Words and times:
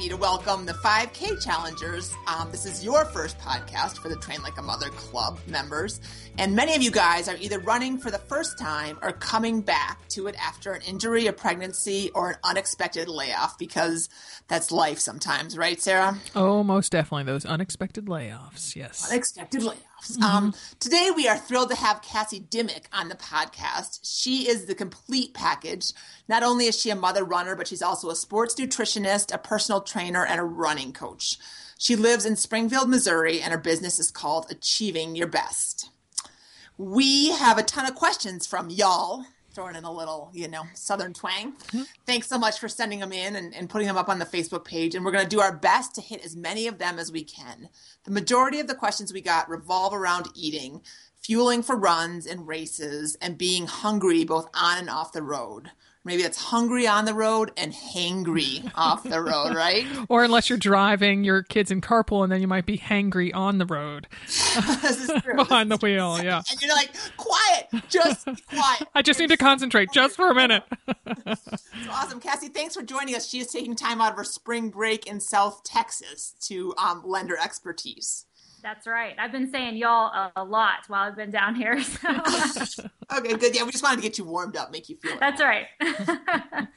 happy 0.00 0.08
to 0.08 0.16
welcome 0.16 0.64
the 0.64 0.72
5K 0.72 1.44
challengers. 1.44 2.14
Um, 2.26 2.50
this 2.50 2.64
is 2.64 2.82
your 2.82 3.04
first 3.04 3.38
podcast 3.38 3.98
for 3.98 4.08
the 4.08 4.16
Train 4.16 4.40
Like 4.42 4.56
a 4.56 4.62
Mother 4.62 4.88
Club 4.88 5.38
members. 5.46 6.00
And 6.38 6.56
many 6.56 6.74
of 6.74 6.80
you 6.80 6.90
guys 6.90 7.28
are 7.28 7.36
either 7.36 7.58
running 7.58 7.98
for 7.98 8.10
the 8.10 8.16
first 8.16 8.58
time 8.58 8.98
or 9.02 9.12
coming 9.12 9.60
back 9.60 10.08
to 10.10 10.26
it 10.26 10.36
after 10.42 10.72
an 10.72 10.80
injury, 10.88 11.26
a 11.26 11.34
pregnancy, 11.34 12.10
or 12.14 12.30
an 12.30 12.36
unexpected 12.42 13.08
layoff 13.08 13.58
because 13.58 14.08
that's 14.48 14.72
life 14.72 14.98
sometimes, 14.98 15.58
right, 15.58 15.78
Sarah? 15.78 16.16
Oh, 16.34 16.62
most 16.62 16.92
definitely. 16.92 17.24
Those 17.24 17.44
unexpected 17.44 18.06
layoffs. 18.06 18.74
Yes. 18.74 19.10
Unexpected 19.10 19.60
layoffs. 19.60 19.76
Mm-hmm. 20.02 20.22
Um, 20.22 20.54
today, 20.78 21.10
we 21.14 21.28
are 21.28 21.36
thrilled 21.36 21.70
to 21.70 21.76
have 21.76 22.02
Cassie 22.02 22.40
Dimmick 22.40 22.86
on 22.92 23.08
the 23.08 23.14
podcast. 23.14 24.00
She 24.02 24.48
is 24.48 24.66
the 24.66 24.74
complete 24.74 25.34
package. 25.34 25.92
Not 26.28 26.42
only 26.42 26.66
is 26.66 26.78
she 26.78 26.90
a 26.90 26.96
mother 26.96 27.24
runner, 27.24 27.54
but 27.54 27.68
she's 27.68 27.82
also 27.82 28.10
a 28.10 28.16
sports 28.16 28.54
nutritionist, 28.54 29.34
a 29.34 29.38
personal 29.38 29.80
trainer, 29.80 30.24
and 30.24 30.40
a 30.40 30.44
running 30.44 30.92
coach. 30.92 31.38
She 31.78 31.96
lives 31.96 32.26
in 32.26 32.36
Springfield, 32.36 32.90
Missouri, 32.90 33.40
and 33.40 33.52
her 33.52 33.58
business 33.58 33.98
is 33.98 34.10
called 34.10 34.46
Achieving 34.50 35.16
Your 35.16 35.26
Best. 35.26 35.90
We 36.76 37.30
have 37.30 37.58
a 37.58 37.62
ton 37.62 37.86
of 37.86 37.94
questions 37.94 38.46
from 38.46 38.70
y'all 38.70 39.24
throwing 39.52 39.76
in 39.76 39.84
a 39.84 39.92
little, 39.92 40.30
you 40.32 40.48
know, 40.48 40.64
southern 40.74 41.12
twang. 41.12 41.52
Mm-hmm. 41.52 41.82
Thanks 42.06 42.28
so 42.28 42.38
much 42.38 42.58
for 42.58 42.68
sending 42.68 43.00
them 43.00 43.12
in 43.12 43.36
and, 43.36 43.54
and 43.54 43.68
putting 43.68 43.86
them 43.86 43.96
up 43.96 44.08
on 44.08 44.18
the 44.18 44.24
Facebook 44.24 44.64
page. 44.64 44.94
And 44.94 45.04
we're 45.04 45.12
going 45.12 45.24
to 45.24 45.30
do 45.30 45.40
our 45.40 45.56
best 45.56 45.94
to 45.96 46.00
hit 46.00 46.24
as 46.24 46.36
many 46.36 46.66
of 46.66 46.78
them 46.78 46.98
as 46.98 47.12
we 47.12 47.24
can. 47.24 47.68
The 48.04 48.10
majority 48.10 48.60
of 48.60 48.66
the 48.66 48.74
questions 48.74 49.12
we 49.12 49.20
got 49.20 49.48
revolve 49.48 49.94
around 49.94 50.28
eating, 50.34 50.82
fueling 51.20 51.62
for 51.62 51.76
runs 51.76 52.26
and 52.26 52.46
races, 52.46 53.16
and 53.20 53.36
being 53.36 53.66
hungry 53.66 54.24
both 54.24 54.48
on 54.54 54.78
and 54.78 54.90
off 54.90 55.12
the 55.12 55.22
road. 55.22 55.70
Maybe 56.10 56.24
it's 56.24 56.38
hungry 56.38 56.88
on 56.88 57.04
the 57.04 57.14
road 57.14 57.52
and 57.56 57.72
hangry 57.72 58.68
off 58.74 59.04
the 59.04 59.22
road, 59.22 59.54
right? 59.54 59.86
Or 60.08 60.24
unless 60.24 60.50
you're 60.50 60.58
driving 60.58 61.22
your 61.22 61.44
kids 61.44 61.70
in 61.70 61.80
carpool 61.80 62.24
and 62.24 62.32
then 62.32 62.40
you 62.40 62.48
might 62.48 62.66
be 62.66 62.76
hangry 62.76 63.32
on 63.32 63.58
the 63.58 63.64
road. 63.64 64.08
Behind 65.36 65.70
the 65.70 65.78
wheel, 65.80 66.20
yeah. 66.20 66.42
And 66.50 66.60
you're 66.60 66.74
like, 66.74 66.90
quiet, 67.16 67.68
just 67.88 68.26
quiet. 68.48 68.88
I 68.92 69.02
just 69.02 69.20
need 69.20 69.28
to 69.28 69.36
concentrate 69.36 69.92
just 69.92 70.16
for 70.16 70.30
a 70.30 70.34
minute. 70.34 70.64
That's 71.24 71.46
awesome. 71.88 72.18
Cassie, 72.18 72.48
thanks 72.48 72.74
for 72.74 72.82
joining 72.82 73.14
us. 73.14 73.28
She 73.28 73.38
is 73.38 73.46
taking 73.46 73.76
time 73.76 74.00
out 74.00 74.10
of 74.10 74.18
her 74.18 74.24
spring 74.24 74.70
break 74.70 75.06
in 75.06 75.20
South 75.20 75.62
Texas 75.62 76.34
to 76.48 76.74
um, 76.76 77.04
lend 77.06 77.30
her 77.30 77.38
expertise. 77.40 78.26
That's 78.62 78.86
right. 78.86 79.14
I've 79.18 79.32
been 79.32 79.50
saying 79.50 79.76
y'all 79.76 80.12
a, 80.12 80.32
a 80.36 80.44
lot 80.44 80.80
while 80.88 81.08
I've 81.08 81.16
been 81.16 81.30
down 81.30 81.54
here. 81.54 81.80
So. 81.90 82.84
okay, 83.16 83.36
good. 83.36 83.54
Yeah, 83.54 83.64
we 83.64 83.72
just 83.72 83.82
wanted 83.82 83.96
to 83.96 84.02
get 84.02 84.18
you 84.18 84.24
warmed 84.24 84.56
up, 84.56 84.70
make 84.70 84.88
you 84.88 84.96
feel. 84.96 85.18
That's 85.18 85.40
right. 85.40 85.66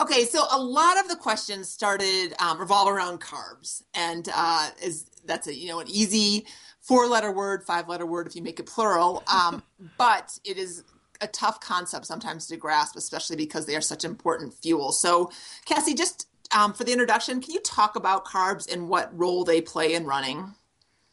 okay, 0.00 0.24
so 0.24 0.44
a 0.50 0.60
lot 0.60 0.98
of 0.98 1.08
the 1.08 1.16
questions 1.16 1.68
started 1.68 2.34
um, 2.40 2.58
revolve 2.58 2.88
around 2.88 3.20
carbs, 3.20 3.82
and 3.94 4.28
uh, 4.34 4.70
is 4.82 5.06
that's 5.24 5.46
a 5.46 5.54
you 5.54 5.68
know 5.68 5.80
an 5.80 5.88
easy 5.88 6.46
four 6.80 7.06
letter 7.06 7.32
word, 7.32 7.64
five 7.64 7.88
letter 7.88 8.06
word 8.06 8.26
if 8.26 8.36
you 8.36 8.42
make 8.42 8.60
it 8.60 8.66
plural, 8.66 9.22
um, 9.32 9.62
but 9.98 10.38
it 10.44 10.56
is 10.58 10.84
a 11.20 11.26
tough 11.26 11.60
concept 11.60 12.06
sometimes 12.06 12.46
to 12.46 12.56
grasp, 12.56 12.96
especially 12.96 13.36
because 13.36 13.66
they 13.66 13.76
are 13.76 13.80
such 13.80 14.04
important 14.04 14.54
fuel. 14.54 14.92
So, 14.92 15.30
Cassie, 15.64 15.94
just 15.94 16.28
um, 16.54 16.72
for 16.72 16.84
the 16.84 16.92
introduction, 16.92 17.40
can 17.40 17.52
you 17.52 17.60
talk 17.60 17.96
about 17.96 18.24
carbs 18.24 18.70
and 18.72 18.88
what 18.88 19.16
role 19.18 19.44
they 19.44 19.60
play 19.60 19.94
in 19.94 20.04
running? 20.04 20.54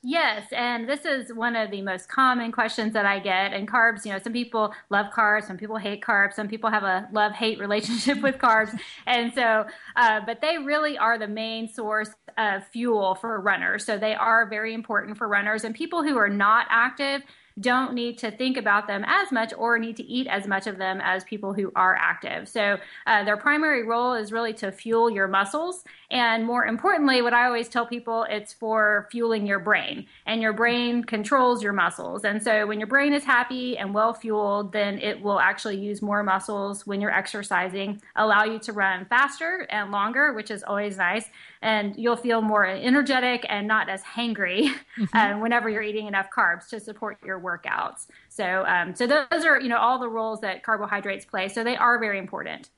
Yes, 0.04 0.48
and 0.52 0.90
this 0.90 1.06
is 1.06 1.32
one 1.32 1.56
of 1.56 1.70
the 1.70 1.84
most 1.84 2.10
common 2.10 2.52
questions 2.52 2.94
that 2.94 3.06
I 3.06 3.20
get. 3.20 3.54
And 3.54 3.68
carbs, 3.68 4.04
you 4.04 4.12
know, 4.12 4.18
some 4.18 4.34
people 4.34 4.74
love 4.90 5.08
carbs, 5.16 5.44
some 5.46 5.58
people 5.58 5.78
hate 5.78 6.02
carbs, 6.02 6.34
some 6.34 6.48
people 6.48 6.72
have 6.72 6.82
a 6.82 7.08
love 7.12 7.34
hate 7.34 7.60
relationship 7.66 8.20
with 8.22 8.40
carbs. 8.40 8.76
And 9.06 9.32
so, 9.36 9.66
uh, 9.96 10.22
but 10.26 10.42
they 10.42 10.58
really 10.58 10.98
are 10.98 11.20
the 11.20 11.28
main 11.28 11.68
source 11.68 12.10
of 12.36 12.66
fuel 12.68 13.14
for 13.14 13.40
runners. 13.40 13.86
So 13.86 14.00
they 14.00 14.16
are 14.16 14.50
very 14.50 14.74
important 14.74 15.20
for 15.20 15.28
runners. 15.28 15.64
And 15.64 15.76
people 15.76 16.02
who 16.02 16.18
are 16.18 16.30
not 16.30 16.66
active, 16.72 17.22
don't 17.60 17.94
need 17.94 18.18
to 18.20 18.32
think 18.32 18.58
about 18.58 18.88
them 18.88 19.04
as 19.08 19.32
much 19.32 19.54
or 19.58 19.78
need 19.78 19.98
to 19.98 20.04
eat 20.04 20.28
as 20.28 20.48
much 20.48 20.68
of 20.68 20.78
them 20.78 21.00
as 21.02 21.24
people 21.24 21.54
who 21.54 21.72
are 21.76 21.96
active. 21.96 22.48
So 22.48 22.78
uh, 23.08 23.24
their 23.24 23.38
primary 23.38 23.86
role 23.86 24.14
is 24.14 24.32
really 24.32 24.54
to 24.56 24.72
fuel 24.72 25.10
your 25.10 25.28
muscles. 25.28 25.84
And 26.10 26.46
more 26.46 26.66
importantly, 26.66 27.22
what 27.22 27.34
I 27.34 27.46
always 27.46 27.70
tell 27.70 27.86
people, 27.86 28.26
it's 28.30 28.54
for 28.54 29.08
fueling 29.12 29.46
your 29.46 29.60
brain. 29.60 30.06
And 30.26 30.42
your 30.42 30.54
brain 30.54 31.04
controls 31.04 31.64
your 31.64 31.74
muscles. 31.74 32.24
And 32.26 32.42
so 32.42 32.66
when 32.68 32.80
your 32.80 32.88
brain 32.88 33.14
is 33.14 33.24
happy 33.24 33.78
and 33.78 33.94
well 33.94 34.14
fueled, 34.14 34.72
then 34.72 35.00
it 35.00 35.22
will 35.22 35.40
actually 35.40 35.78
use 35.78 36.02
more 36.02 36.24
muscles 36.24 36.86
when 36.88 37.02
you're 37.02 37.16
exercising, 37.16 38.02
allow 38.16 38.44
you 38.44 38.60
to 38.60 38.74
run 38.74 39.06
faster 39.06 39.68
and 39.70 39.92
longer, 39.92 40.34
which 40.34 40.52
is 40.52 40.64
always 40.64 40.98
nice 40.98 41.26
and 41.62 41.96
you'll 41.96 42.16
feel 42.16 42.42
more 42.42 42.66
energetic 42.66 43.46
and 43.50 43.68
not 43.68 43.90
as 43.90 44.02
hangry 44.02 44.68
mm-hmm. 44.98 45.18
uh, 45.18 45.40
whenever 45.40 45.70
you're 45.70 45.84
eating 45.84 46.08
enough 46.08 46.28
carbs 46.36 46.68
to 46.70 46.80
support 46.80 47.18
your 47.24 47.40
workouts. 47.40 48.08
So, 48.30 48.66
um, 48.68 48.96
so 48.96 49.08
those 49.08 49.46
are 49.46 49.60
you 49.60 49.70
know 49.70 49.78
all 49.78 50.00
the 50.00 50.10
roles 50.10 50.42
that 50.42 50.64
carbohydrates 50.64 51.26
play. 51.26 51.48
So 51.50 51.64
they 51.64 51.76
are 51.76 52.00
very 52.00 52.18
important. 52.18 52.70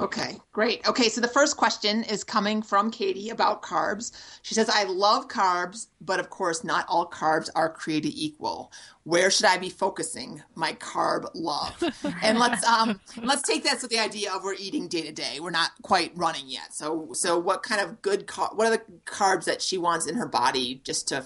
Okay, 0.00 0.38
great. 0.52 0.86
Okay, 0.88 1.08
so 1.08 1.20
the 1.20 1.28
first 1.28 1.56
question 1.56 2.02
is 2.04 2.24
coming 2.24 2.62
from 2.62 2.90
Katie 2.90 3.30
about 3.30 3.62
carbs. 3.62 4.10
She 4.42 4.54
says, 4.54 4.68
I 4.68 4.84
love 4.84 5.28
carbs, 5.28 5.86
but 6.00 6.18
of 6.18 6.30
course, 6.30 6.64
not 6.64 6.84
all 6.88 7.08
carbs 7.08 7.48
are 7.54 7.72
created 7.72 8.12
equal. 8.16 8.72
Where 9.04 9.30
should 9.30 9.46
I 9.46 9.56
be 9.56 9.70
focusing 9.70 10.42
my 10.56 10.72
carb 10.74 11.30
love? 11.34 11.80
and 12.22 12.38
let's 12.38 12.66
um 12.66 13.00
let's 13.22 13.42
take 13.42 13.62
that 13.64 13.80
to 13.80 13.86
the 13.86 13.98
idea 13.98 14.32
of 14.32 14.42
we're 14.42 14.54
eating 14.54 14.88
day 14.88 15.02
to 15.02 15.12
day. 15.12 15.38
We're 15.38 15.50
not 15.50 15.70
quite 15.82 16.10
running 16.16 16.48
yet. 16.48 16.74
So 16.74 17.12
so 17.12 17.38
what 17.38 17.62
kind 17.62 17.80
of 17.80 18.02
good 18.02 18.26
car- 18.26 18.50
what 18.54 18.66
are 18.66 18.76
the 18.76 18.82
carbs 19.04 19.44
that 19.44 19.62
she 19.62 19.78
wants 19.78 20.06
in 20.06 20.16
her 20.16 20.26
body 20.26 20.80
just 20.82 21.06
to 21.08 21.24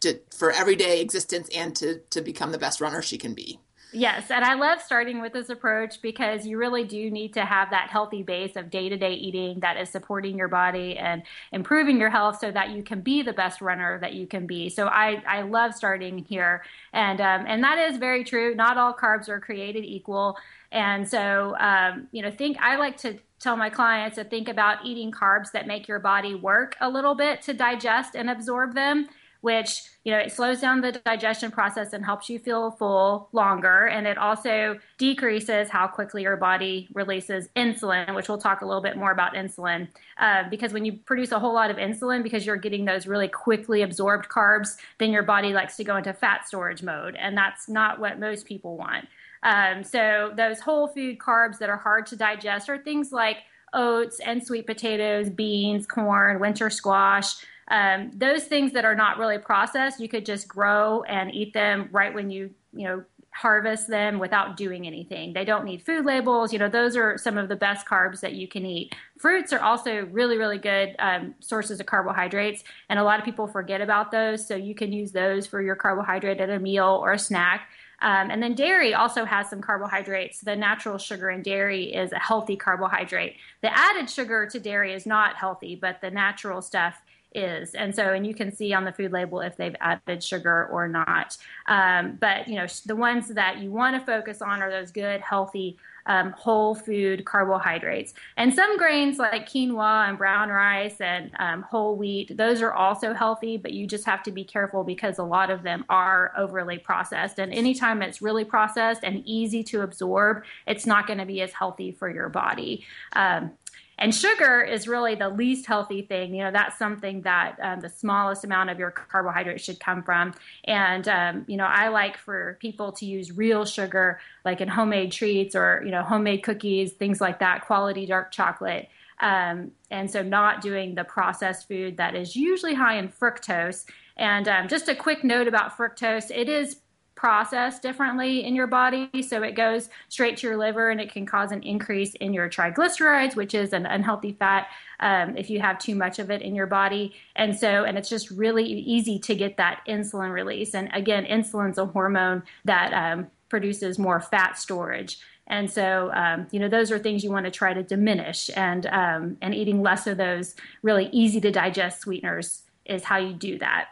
to 0.00 0.20
for 0.36 0.50
everyday 0.50 1.00
existence 1.00 1.48
and 1.54 1.74
to 1.76 2.00
to 2.10 2.20
become 2.20 2.52
the 2.52 2.58
best 2.58 2.82
runner 2.82 3.00
she 3.00 3.16
can 3.16 3.32
be? 3.32 3.60
Yes, 3.96 4.32
and 4.32 4.44
I 4.44 4.54
love 4.54 4.82
starting 4.82 5.20
with 5.20 5.32
this 5.32 5.50
approach 5.50 6.02
because 6.02 6.44
you 6.44 6.58
really 6.58 6.82
do 6.82 7.12
need 7.12 7.32
to 7.34 7.44
have 7.44 7.70
that 7.70 7.90
healthy 7.90 8.24
base 8.24 8.56
of 8.56 8.68
day 8.68 8.88
to 8.88 8.96
day 8.96 9.12
eating 9.12 9.60
that 9.60 9.76
is 9.76 9.88
supporting 9.88 10.36
your 10.36 10.48
body 10.48 10.98
and 10.98 11.22
improving 11.52 12.00
your 12.00 12.10
health 12.10 12.40
so 12.40 12.50
that 12.50 12.70
you 12.70 12.82
can 12.82 13.02
be 13.02 13.22
the 13.22 13.32
best 13.32 13.60
runner 13.60 14.00
that 14.00 14.14
you 14.14 14.26
can 14.26 14.48
be. 14.48 14.68
So 14.68 14.88
I, 14.88 15.22
I 15.28 15.42
love 15.42 15.74
starting 15.74 16.18
here. 16.18 16.64
And, 16.92 17.20
um, 17.20 17.44
and 17.46 17.62
that 17.62 17.78
is 17.78 17.98
very 17.98 18.24
true. 18.24 18.56
Not 18.56 18.78
all 18.78 18.92
carbs 18.92 19.28
are 19.28 19.38
created 19.38 19.84
equal. 19.84 20.38
And 20.72 21.08
so, 21.08 21.56
um, 21.60 22.08
you 22.10 22.20
know, 22.20 22.32
think 22.32 22.56
I 22.60 22.74
like 22.74 22.96
to 22.98 23.16
tell 23.38 23.56
my 23.56 23.70
clients 23.70 24.16
to 24.16 24.24
think 24.24 24.48
about 24.48 24.84
eating 24.84 25.12
carbs 25.12 25.52
that 25.52 25.68
make 25.68 25.86
your 25.86 26.00
body 26.00 26.34
work 26.34 26.74
a 26.80 26.90
little 26.90 27.14
bit 27.14 27.42
to 27.42 27.54
digest 27.54 28.16
and 28.16 28.28
absorb 28.28 28.74
them 28.74 29.08
which 29.44 29.82
you 30.04 30.10
know 30.10 30.18
it 30.18 30.32
slows 30.32 30.58
down 30.58 30.80
the 30.80 30.92
digestion 30.92 31.50
process 31.50 31.92
and 31.92 32.02
helps 32.02 32.30
you 32.30 32.38
feel 32.38 32.70
full 32.70 33.28
longer. 33.32 33.86
And 33.86 34.06
it 34.06 34.16
also 34.16 34.78
decreases 34.96 35.68
how 35.68 35.86
quickly 35.86 36.22
your 36.22 36.38
body 36.38 36.88
releases 36.94 37.48
insulin 37.54 38.14
which 38.14 38.26
we'll 38.26 38.38
talk 38.38 38.62
a 38.62 38.66
little 38.66 38.82
bit 38.82 38.96
more 38.96 39.12
about 39.12 39.34
insulin 39.34 39.88
uh, 40.18 40.44
because 40.48 40.72
when 40.72 40.86
you 40.86 40.94
produce 40.94 41.30
a 41.30 41.38
whole 41.38 41.52
lot 41.52 41.70
of 41.70 41.76
insulin 41.76 42.22
because 42.22 42.46
you're 42.46 42.56
getting 42.56 42.86
those 42.86 43.06
really 43.06 43.28
quickly 43.28 43.82
absorbed 43.82 44.30
carbs 44.30 44.76
then 44.98 45.12
your 45.12 45.22
body 45.22 45.52
likes 45.52 45.76
to 45.76 45.84
go 45.84 45.96
into 45.96 46.14
fat 46.14 46.48
storage 46.48 46.82
mode. 46.82 47.14
And 47.14 47.36
that's 47.36 47.68
not 47.68 48.00
what 48.00 48.18
most 48.18 48.46
people 48.46 48.78
want. 48.78 49.06
Um, 49.42 49.84
so 49.84 50.32
those 50.34 50.58
whole 50.58 50.88
food 50.88 51.18
carbs 51.18 51.58
that 51.58 51.68
are 51.68 51.76
hard 51.76 52.06
to 52.06 52.16
digest 52.16 52.70
are 52.70 52.78
things 52.78 53.12
like 53.12 53.36
oats 53.74 54.20
and 54.20 54.42
sweet 54.42 54.66
potatoes 54.66 55.28
beans 55.28 55.86
corn 55.86 56.40
winter 56.40 56.70
squash 56.70 57.34
um, 57.68 58.10
those 58.14 58.44
things 58.44 58.72
that 58.72 58.84
are 58.84 58.94
not 58.94 59.18
really 59.18 59.38
processed, 59.38 60.00
you 60.00 60.08
could 60.08 60.26
just 60.26 60.48
grow 60.48 61.02
and 61.02 61.34
eat 61.34 61.54
them 61.54 61.88
right 61.92 62.12
when 62.12 62.30
you, 62.30 62.50
you 62.72 62.84
know, 62.84 63.04
harvest 63.34 63.88
them 63.88 64.20
without 64.20 64.56
doing 64.56 64.86
anything. 64.86 65.32
They 65.32 65.44
don't 65.44 65.64
need 65.64 65.82
food 65.82 66.04
labels. 66.04 66.52
You 66.52 66.60
know, 66.60 66.68
those 66.68 66.96
are 66.96 67.18
some 67.18 67.36
of 67.36 67.48
the 67.48 67.56
best 67.56 67.84
carbs 67.84 68.20
that 68.20 68.34
you 68.34 68.46
can 68.46 68.64
eat. 68.64 68.94
Fruits 69.18 69.52
are 69.52 69.58
also 69.58 70.06
really, 70.06 70.38
really 70.38 70.58
good 70.58 70.94
um, 71.00 71.34
sources 71.40 71.80
of 71.80 71.86
carbohydrates, 71.86 72.62
and 72.88 72.98
a 72.98 73.02
lot 73.02 73.18
of 73.18 73.24
people 73.24 73.48
forget 73.48 73.80
about 73.80 74.12
those. 74.12 74.46
So 74.46 74.54
you 74.54 74.74
can 74.74 74.92
use 74.92 75.10
those 75.10 75.46
for 75.46 75.60
your 75.60 75.74
carbohydrate 75.74 76.40
at 76.40 76.48
a 76.48 76.60
meal 76.60 77.00
or 77.02 77.12
a 77.12 77.18
snack. 77.18 77.68
Um, 78.02 78.30
and 78.30 78.42
then 78.42 78.54
dairy 78.54 78.92
also 78.92 79.24
has 79.24 79.48
some 79.48 79.62
carbohydrates. 79.62 80.40
The 80.40 80.54
natural 80.54 80.98
sugar 80.98 81.30
in 81.30 81.42
dairy 81.42 81.94
is 81.94 82.12
a 82.12 82.18
healthy 82.18 82.54
carbohydrate. 82.54 83.36
The 83.62 83.76
added 83.76 84.10
sugar 84.10 84.46
to 84.46 84.60
dairy 84.60 84.92
is 84.92 85.06
not 85.06 85.36
healthy, 85.36 85.74
but 85.74 86.00
the 86.00 86.10
natural 86.10 86.60
stuff 86.60 87.00
is. 87.34 87.74
And 87.74 87.94
so, 87.94 88.12
and 88.12 88.26
you 88.26 88.34
can 88.34 88.54
see 88.54 88.72
on 88.72 88.84
the 88.84 88.92
food 88.92 89.12
label 89.12 89.40
if 89.40 89.56
they've 89.56 89.76
added 89.80 90.22
sugar 90.22 90.66
or 90.66 90.88
not. 90.88 91.36
Um, 91.66 92.16
but, 92.20 92.48
you 92.48 92.56
know, 92.56 92.66
the 92.86 92.96
ones 92.96 93.28
that 93.28 93.58
you 93.58 93.70
want 93.70 93.98
to 93.98 94.04
focus 94.04 94.40
on 94.42 94.62
are 94.62 94.70
those 94.70 94.90
good, 94.90 95.20
healthy, 95.20 95.78
um, 96.06 96.32
whole 96.32 96.74
food 96.74 97.24
carbohydrates. 97.24 98.12
And 98.36 98.54
some 98.54 98.76
grains 98.76 99.18
like 99.18 99.48
quinoa 99.48 100.08
and 100.08 100.18
brown 100.18 100.50
rice 100.50 101.00
and 101.00 101.30
um, 101.38 101.62
whole 101.62 101.96
wheat, 101.96 102.36
those 102.36 102.60
are 102.60 102.72
also 102.72 103.14
healthy, 103.14 103.56
but 103.56 103.72
you 103.72 103.86
just 103.86 104.04
have 104.04 104.22
to 104.24 104.30
be 104.30 104.44
careful 104.44 104.84
because 104.84 105.18
a 105.18 105.24
lot 105.24 105.50
of 105.50 105.62
them 105.62 105.84
are 105.88 106.32
overly 106.36 106.78
processed. 106.78 107.38
And 107.38 107.52
anytime 107.52 108.02
it's 108.02 108.20
really 108.20 108.44
processed 108.44 109.02
and 109.02 109.22
easy 109.24 109.64
to 109.64 109.80
absorb, 109.80 110.44
it's 110.66 110.86
not 110.86 111.06
going 111.06 111.18
to 111.18 111.26
be 111.26 111.40
as 111.40 111.52
healthy 111.52 111.92
for 111.92 112.10
your 112.10 112.28
body. 112.28 112.84
Um, 113.14 113.52
and 113.98 114.14
sugar 114.14 114.62
is 114.62 114.88
really 114.88 115.14
the 115.14 115.28
least 115.28 115.66
healthy 115.66 116.02
thing. 116.02 116.34
You 116.34 116.44
know, 116.44 116.50
that's 116.50 116.78
something 116.78 117.22
that 117.22 117.56
um, 117.62 117.80
the 117.80 117.88
smallest 117.88 118.44
amount 118.44 118.70
of 118.70 118.78
your 118.78 118.90
carbohydrate 118.90 119.60
should 119.60 119.80
come 119.80 120.02
from. 120.02 120.34
And, 120.64 121.06
um, 121.08 121.44
you 121.46 121.56
know, 121.56 121.66
I 121.66 121.88
like 121.88 122.16
for 122.16 122.58
people 122.60 122.92
to 122.92 123.06
use 123.06 123.32
real 123.32 123.64
sugar, 123.64 124.20
like 124.44 124.60
in 124.60 124.68
homemade 124.68 125.12
treats 125.12 125.54
or, 125.54 125.82
you 125.84 125.90
know, 125.90 126.02
homemade 126.02 126.42
cookies, 126.42 126.92
things 126.92 127.20
like 127.20 127.38
that, 127.38 127.66
quality 127.66 128.06
dark 128.06 128.32
chocolate. 128.32 128.88
Um, 129.20 129.70
and 129.90 130.10
so 130.10 130.22
not 130.22 130.60
doing 130.60 130.96
the 130.96 131.04
processed 131.04 131.68
food 131.68 131.96
that 131.98 132.16
is 132.16 132.34
usually 132.34 132.74
high 132.74 132.96
in 132.98 133.08
fructose. 133.08 133.84
And 134.16 134.48
um, 134.48 134.68
just 134.68 134.88
a 134.88 134.94
quick 134.94 135.24
note 135.24 135.48
about 135.48 135.76
fructose 135.76 136.30
it 136.30 136.48
is 136.48 136.76
processed 137.14 137.82
differently 137.82 138.44
in 138.44 138.54
your 138.54 138.66
body. 138.66 139.08
So 139.22 139.42
it 139.42 139.52
goes 139.52 139.88
straight 140.08 140.36
to 140.38 140.48
your 140.48 140.56
liver 140.56 140.90
and 140.90 141.00
it 141.00 141.12
can 141.12 141.26
cause 141.26 141.52
an 141.52 141.62
increase 141.62 142.14
in 142.14 142.34
your 142.34 142.48
triglycerides, 142.48 143.36
which 143.36 143.54
is 143.54 143.72
an 143.72 143.86
unhealthy 143.86 144.32
fat 144.32 144.68
um, 145.00 145.36
if 145.36 145.48
you 145.48 145.60
have 145.60 145.78
too 145.78 145.94
much 145.94 146.18
of 146.18 146.30
it 146.30 146.42
in 146.42 146.54
your 146.54 146.66
body. 146.66 147.14
And 147.36 147.56
so, 147.56 147.84
and 147.84 147.96
it's 147.96 148.08
just 148.08 148.30
really 148.30 148.64
easy 148.64 149.18
to 149.20 149.34
get 149.34 149.56
that 149.56 149.82
insulin 149.88 150.32
release. 150.32 150.74
And 150.74 150.90
again, 150.92 151.24
insulin's 151.24 151.78
a 151.78 151.86
hormone 151.86 152.42
that 152.64 152.92
um, 152.92 153.28
produces 153.48 153.98
more 153.98 154.20
fat 154.20 154.58
storage. 154.58 155.18
And 155.46 155.70
so, 155.70 156.10
um, 156.14 156.46
you 156.50 156.58
know, 156.58 156.68
those 156.68 156.90
are 156.90 156.98
things 156.98 157.22
you 157.22 157.30
want 157.30 157.44
to 157.44 157.50
try 157.50 157.74
to 157.74 157.82
diminish, 157.82 158.50
and 158.56 158.86
um, 158.86 159.36
and 159.42 159.54
eating 159.54 159.82
less 159.82 160.06
of 160.06 160.16
those 160.16 160.54
really 160.82 161.10
easy 161.12 161.38
to 161.42 161.50
digest 161.50 162.00
sweeteners 162.00 162.62
is 162.86 163.04
how 163.04 163.18
you 163.18 163.34
do 163.34 163.58
that. 163.58 163.90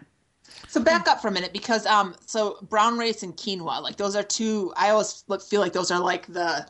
So 0.69 0.83
back 0.83 1.07
up 1.09 1.21
for 1.21 1.29
a 1.29 1.33
minute 1.33 1.53
because 1.53 1.87
um 1.87 2.15
so 2.27 2.59
brown 2.63 2.99
rice 2.99 3.23
and 3.23 3.37
quinoa 3.37 3.83
like 3.83 3.97
those 3.97 4.17
are 4.17 4.23
two 4.23 4.73
I 4.77 4.91
always 4.91 5.25
feel 5.49 5.61
like 5.61 5.73
those 5.73 5.91
are 5.91 6.01
like 6.01 6.27
the 6.27 6.67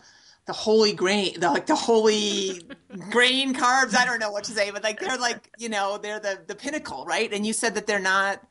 the 0.47 0.53
holy 0.53 0.93
grain 0.93 1.39
the 1.39 1.49
like 1.49 1.67
the 1.67 1.77
holy 1.77 2.63
grain 3.11 3.55
carbs. 3.55 3.95
I 3.95 4.05
don't 4.05 4.19
know 4.19 4.31
what 4.31 4.45
to 4.45 4.53
say 4.53 4.71
but 4.71 4.83
like 4.83 5.01
they're 5.01 5.19
like 5.19 5.51
you 5.59 5.69
know 5.69 5.99
they're 5.99 6.21
the 6.21 6.41
the 6.47 6.55
pinnacle 6.55 7.05
right? 7.07 7.33
And 7.33 7.47
you 7.47 7.53
said 7.53 7.75
that 7.75 7.87
they're 7.87 8.01
not 8.01 8.43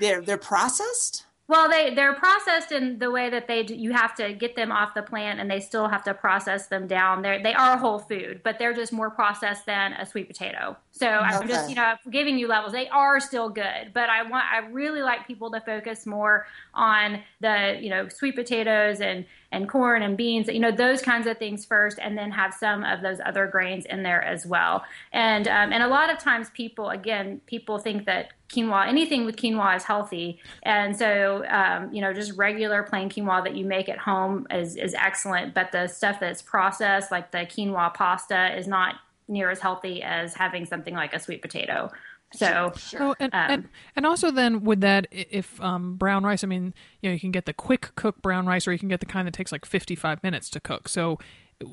they're 0.00 0.20
they're 0.20 0.38
processed 0.38 1.24
well, 1.50 1.68
they 1.68 1.92
they're 1.96 2.14
processed 2.14 2.70
in 2.70 3.00
the 3.00 3.10
way 3.10 3.28
that 3.28 3.48
they 3.48 3.64
do, 3.64 3.74
you 3.74 3.90
have 3.90 4.14
to 4.14 4.32
get 4.32 4.54
them 4.54 4.70
off 4.70 4.94
the 4.94 5.02
plant, 5.02 5.40
and 5.40 5.50
they 5.50 5.58
still 5.58 5.88
have 5.88 6.04
to 6.04 6.14
process 6.14 6.68
them 6.68 6.86
down. 6.86 7.22
They 7.22 7.42
they 7.42 7.54
are 7.54 7.74
a 7.74 7.76
whole 7.76 7.98
food, 7.98 8.42
but 8.44 8.60
they're 8.60 8.72
just 8.72 8.92
more 8.92 9.10
processed 9.10 9.66
than 9.66 9.94
a 9.94 10.06
sweet 10.06 10.28
potato. 10.28 10.76
So 10.92 11.08
okay. 11.08 11.16
I'm 11.24 11.48
just 11.48 11.68
you 11.68 11.74
know 11.74 11.94
giving 12.08 12.38
you 12.38 12.46
levels. 12.46 12.72
They 12.72 12.88
are 12.90 13.18
still 13.18 13.48
good, 13.48 13.90
but 13.92 14.08
I 14.08 14.22
want 14.22 14.44
I 14.44 14.58
really 14.68 15.02
like 15.02 15.26
people 15.26 15.50
to 15.50 15.60
focus 15.60 16.06
more 16.06 16.46
on 16.72 17.20
the 17.40 17.76
you 17.80 17.90
know 17.90 18.06
sweet 18.06 18.36
potatoes 18.36 19.00
and 19.00 19.24
and 19.50 19.68
corn 19.68 20.02
and 20.02 20.16
beans, 20.16 20.46
you 20.46 20.60
know, 20.60 20.70
those 20.70 21.02
kinds 21.02 21.26
of 21.26 21.36
things 21.36 21.64
first, 21.64 21.98
and 22.00 22.16
then 22.16 22.30
have 22.30 22.54
some 22.54 22.84
of 22.84 23.02
those 23.02 23.18
other 23.26 23.48
grains 23.48 23.84
in 23.86 24.04
there 24.04 24.22
as 24.22 24.46
well. 24.46 24.84
And 25.12 25.48
um, 25.48 25.72
and 25.72 25.82
a 25.82 25.88
lot 25.88 26.12
of 26.12 26.18
times, 26.20 26.48
people 26.50 26.90
again, 26.90 27.40
people 27.46 27.78
think 27.78 28.06
that 28.06 28.34
quinoa, 28.52 28.86
anything 28.86 29.24
with 29.24 29.36
quinoa 29.36 29.76
is 29.76 29.84
healthy, 29.84 30.38
and 30.62 30.96
so 30.96 31.44
um, 31.48 31.92
you 31.92 32.00
know, 32.00 32.12
just 32.12 32.36
regular 32.36 32.82
plain 32.82 33.08
quinoa 33.08 33.44
that 33.44 33.56
you 33.56 33.64
make 33.64 33.88
at 33.88 33.98
home 33.98 34.46
is 34.50 34.76
is 34.76 34.94
excellent. 34.94 35.54
But 35.54 35.72
the 35.72 35.86
stuff 35.86 36.20
that's 36.20 36.42
processed, 36.42 37.10
like 37.10 37.30
the 37.30 37.38
quinoa 37.38 37.94
pasta, 37.94 38.56
is 38.58 38.66
not 38.66 38.96
near 39.28 39.50
as 39.50 39.60
healthy 39.60 40.02
as 40.02 40.34
having 40.34 40.66
something 40.66 40.94
like 40.94 41.14
a 41.14 41.20
sweet 41.20 41.40
potato. 41.40 41.90
So, 42.32 42.72
sure. 42.76 43.02
oh, 43.02 43.14
and, 43.18 43.34
um, 43.34 43.50
and, 43.50 43.68
and 43.96 44.06
also 44.06 44.30
then 44.30 44.62
with 44.62 44.82
that, 44.82 45.08
if 45.10 45.60
um, 45.60 45.96
brown 45.96 46.22
rice, 46.22 46.44
I 46.44 46.46
mean, 46.46 46.74
you 47.00 47.10
know, 47.10 47.14
you 47.14 47.18
can 47.18 47.32
get 47.32 47.44
the 47.44 47.52
quick 47.52 47.90
cook 47.96 48.22
brown 48.22 48.46
rice, 48.46 48.68
or 48.68 48.72
you 48.72 48.78
can 48.78 48.88
get 48.88 49.00
the 49.00 49.06
kind 49.06 49.26
that 49.26 49.34
takes 49.34 49.50
like 49.50 49.66
fifty-five 49.66 50.22
minutes 50.22 50.48
to 50.50 50.60
cook. 50.60 50.88
So, 50.88 51.18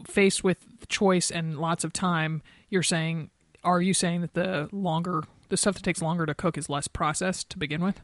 faced 0.07 0.43
with 0.43 0.87
choice 0.87 1.29
and 1.29 1.59
lots 1.59 1.83
of 1.83 1.93
time, 1.93 2.41
you're 2.69 2.81
saying, 2.81 3.29
are 3.63 3.81
you 3.81 3.93
saying 3.93 4.21
that 4.21 4.33
the 4.33 4.67
longer, 4.71 5.23
the 5.49 5.57
stuff 5.57 5.75
that 5.75 5.83
takes 5.83 6.01
longer 6.01 6.25
to 6.25 6.33
cook 6.33 6.57
is 6.57 6.69
less 6.69 6.87
processed 6.87 7.49
to 7.51 7.57
begin 7.57 7.83
with? 7.83 8.01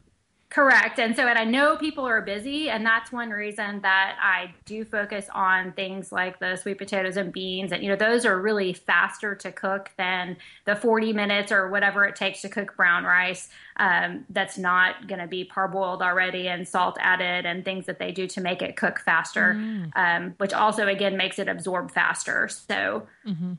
Correct. 0.54 1.00
And 1.00 1.16
so, 1.16 1.26
and 1.26 1.36
I 1.36 1.42
know 1.42 1.76
people 1.76 2.06
are 2.06 2.22
busy, 2.22 2.70
and 2.70 2.86
that's 2.86 3.10
one 3.10 3.30
reason 3.30 3.80
that 3.80 4.16
I 4.22 4.54
do 4.64 4.84
focus 4.84 5.26
on 5.34 5.72
things 5.72 6.12
like 6.12 6.38
the 6.38 6.54
sweet 6.54 6.78
potatoes 6.78 7.16
and 7.16 7.32
beans. 7.32 7.72
And, 7.72 7.82
you 7.82 7.88
know, 7.88 7.96
those 7.96 8.24
are 8.24 8.40
really 8.40 8.72
faster 8.72 9.34
to 9.34 9.50
cook 9.50 9.90
than 9.96 10.36
the 10.64 10.76
40 10.76 11.12
minutes 11.12 11.50
or 11.50 11.70
whatever 11.70 12.04
it 12.04 12.14
takes 12.14 12.40
to 12.42 12.48
cook 12.48 12.76
brown 12.76 13.02
rice. 13.02 13.48
Um, 13.78 14.26
that's 14.30 14.56
not 14.56 15.08
going 15.08 15.20
to 15.20 15.26
be 15.26 15.44
parboiled 15.44 16.02
already 16.02 16.46
and 16.46 16.68
salt 16.68 16.98
added 17.00 17.46
and 17.46 17.64
things 17.64 17.86
that 17.86 17.98
they 17.98 18.12
do 18.12 18.28
to 18.28 18.40
make 18.40 18.62
it 18.62 18.76
cook 18.76 19.00
faster, 19.00 19.54
mm. 19.54 19.90
um, 19.96 20.34
which 20.36 20.52
also, 20.52 20.86
again, 20.86 21.16
makes 21.16 21.40
it 21.40 21.48
absorb 21.48 21.90
faster. 21.90 22.46
So, 22.46 23.08
mm-hmm. 23.26 23.54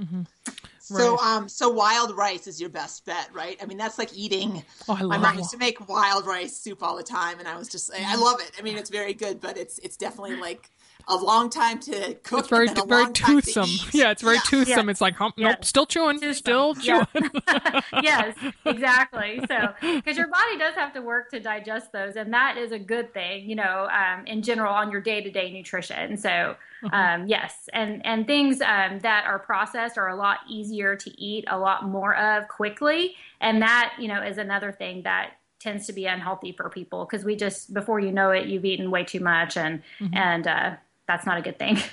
Mm-hmm. 0.00 0.22
So 0.96 1.18
um 1.18 1.48
so 1.48 1.68
wild 1.68 2.16
rice 2.16 2.46
is 2.46 2.60
your 2.60 2.70
best 2.70 3.04
bet, 3.04 3.28
right? 3.32 3.58
I 3.62 3.66
mean 3.66 3.78
that's 3.78 3.98
like 3.98 4.16
eating. 4.16 4.64
Oh, 4.88 4.94
I 4.94 5.02
love 5.02 5.20
my 5.20 5.28
mom 5.28 5.38
used 5.38 5.50
to 5.50 5.58
make 5.58 5.88
wild 5.88 6.26
rice 6.26 6.56
soup 6.56 6.82
all 6.82 6.96
the 6.96 7.02
time, 7.02 7.38
and 7.38 7.48
I 7.48 7.58
was 7.58 7.68
just 7.68 7.92
I, 7.92 8.12
I 8.12 8.16
love 8.16 8.40
it. 8.40 8.52
I 8.58 8.62
mean 8.62 8.78
it's 8.78 8.90
very 8.90 9.14
good, 9.14 9.40
but 9.40 9.56
it's 9.56 9.78
it's 9.80 9.96
definitely 9.96 10.36
like 10.36 10.70
a 11.08 11.16
long 11.16 11.50
time 11.50 11.78
to 11.80 12.14
cook. 12.22 12.40
It's 12.40 12.48
very 12.48 12.68
very 12.68 13.12
toothsome. 13.12 13.66
To 13.66 13.98
yeah, 13.98 14.10
it's 14.10 14.22
very 14.22 14.36
yeah. 14.36 14.42
toothsome. 14.46 14.86
Yeah. 14.86 14.90
It's 14.90 15.00
like 15.00 15.14
hump, 15.14 15.36
nope, 15.38 15.64
still 15.64 15.86
chewing, 15.86 16.20
toothsome. 16.20 16.34
still 16.34 16.74
chewing. 16.74 17.06
Yeah. 17.14 17.80
yes, 18.02 18.36
exactly. 18.64 19.40
So 19.48 19.74
because 19.80 20.16
your 20.16 20.28
body 20.28 20.58
does 20.58 20.74
have 20.74 20.92
to 20.94 21.02
work 21.02 21.30
to 21.30 21.40
digest 21.40 21.92
those, 21.92 22.16
and 22.16 22.32
that 22.32 22.56
is 22.56 22.72
a 22.72 22.78
good 22.78 23.12
thing, 23.12 23.48
you 23.48 23.56
know, 23.56 23.88
um, 23.90 24.26
in 24.26 24.42
general 24.42 24.72
on 24.72 24.90
your 24.90 25.00
day 25.00 25.20
to 25.20 25.30
day 25.30 25.52
nutrition. 25.52 26.16
So. 26.16 26.56
Um, 26.92 27.26
yes, 27.26 27.68
and 27.72 28.04
and 28.04 28.26
things 28.26 28.60
um, 28.60 29.00
that 29.00 29.24
are 29.26 29.38
processed 29.38 29.98
are 29.98 30.08
a 30.08 30.16
lot 30.16 30.38
easier 30.48 30.96
to 30.96 31.20
eat, 31.20 31.44
a 31.48 31.58
lot 31.58 31.88
more 31.88 32.16
of 32.16 32.48
quickly, 32.48 33.16
and 33.40 33.62
that 33.62 33.94
you 33.98 34.08
know 34.08 34.22
is 34.22 34.38
another 34.38 34.72
thing 34.72 35.02
that 35.02 35.32
tends 35.60 35.86
to 35.86 35.92
be 35.92 36.06
unhealthy 36.06 36.52
for 36.52 36.68
people 36.68 37.04
because 37.04 37.24
we 37.24 37.34
just 37.34 37.74
before 37.74 37.98
you 37.98 38.12
know 38.12 38.30
it 38.30 38.46
you've 38.46 38.64
eaten 38.64 38.90
way 38.90 39.02
too 39.02 39.20
much 39.20 39.56
and 39.56 39.82
mm-hmm. 39.98 40.16
and 40.16 40.46
uh, 40.46 40.74
that's 41.06 41.26
not 41.26 41.38
a 41.38 41.42
good 41.42 41.58
thing. 41.58 41.78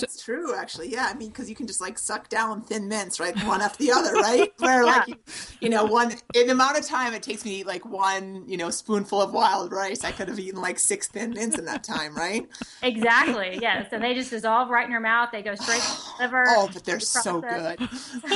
That's 0.00 0.20
so, 0.20 0.24
true, 0.24 0.54
actually. 0.54 0.90
Yeah, 0.90 1.08
I 1.10 1.14
mean, 1.14 1.28
because 1.28 1.48
you 1.48 1.54
can 1.54 1.66
just 1.66 1.80
like 1.80 1.98
suck 1.98 2.28
down 2.28 2.62
thin 2.62 2.88
mints, 2.88 3.20
right, 3.20 3.36
one 3.44 3.60
after 3.62 3.84
the 3.84 3.92
other, 3.92 4.14
right? 4.14 4.52
Where 4.58 4.84
like 4.84 5.08
you, 5.08 5.16
you, 5.60 5.68
know, 5.68 5.84
one 5.84 6.12
in 6.34 6.46
the 6.46 6.52
amount 6.52 6.78
of 6.78 6.84
time 6.84 7.14
it 7.14 7.22
takes 7.22 7.44
me 7.44 7.52
to 7.52 7.56
eat 7.58 7.66
like 7.66 7.84
one, 7.84 8.44
you 8.46 8.56
know, 8.56 8.70
spoonful 8.70 9.20
of 9.20 9.32
wild 9.32 9.72
rice, 9.72 10.04
I 10.04 10.12
could 10.12 10.28
have 10.28 10.38
eaten 10.38 10.60
like 10.60 10.78
six 10.78 11.08
thin 11.08 11.30
mints 11.30 11.58
in 11.58 11.64
that 11.66 11.84
time, 11.84 12.16
right? 12.16 12.48
Exactly. 12.82 13.58
Yes, 13.60 13.88
and 13.92 14.02
they 14.02 14.14
just 14.14 14.30
dissolve 14.30 14.70
right 14.70 14.84
in 14.84 14.90
your 14.90 15.00
mouth. 15.00 15.30
They 15.32 15.42
go 15.42 15.54
straight 15.54 15.82
to 15.82 15.96
the 16.18 16.24
liver. 16.24 16.44
Oh, 16.48 16.68
but 16.72 16.84
they're 16.84 17.00
so 17.00 17.40
good. 17.40 17.78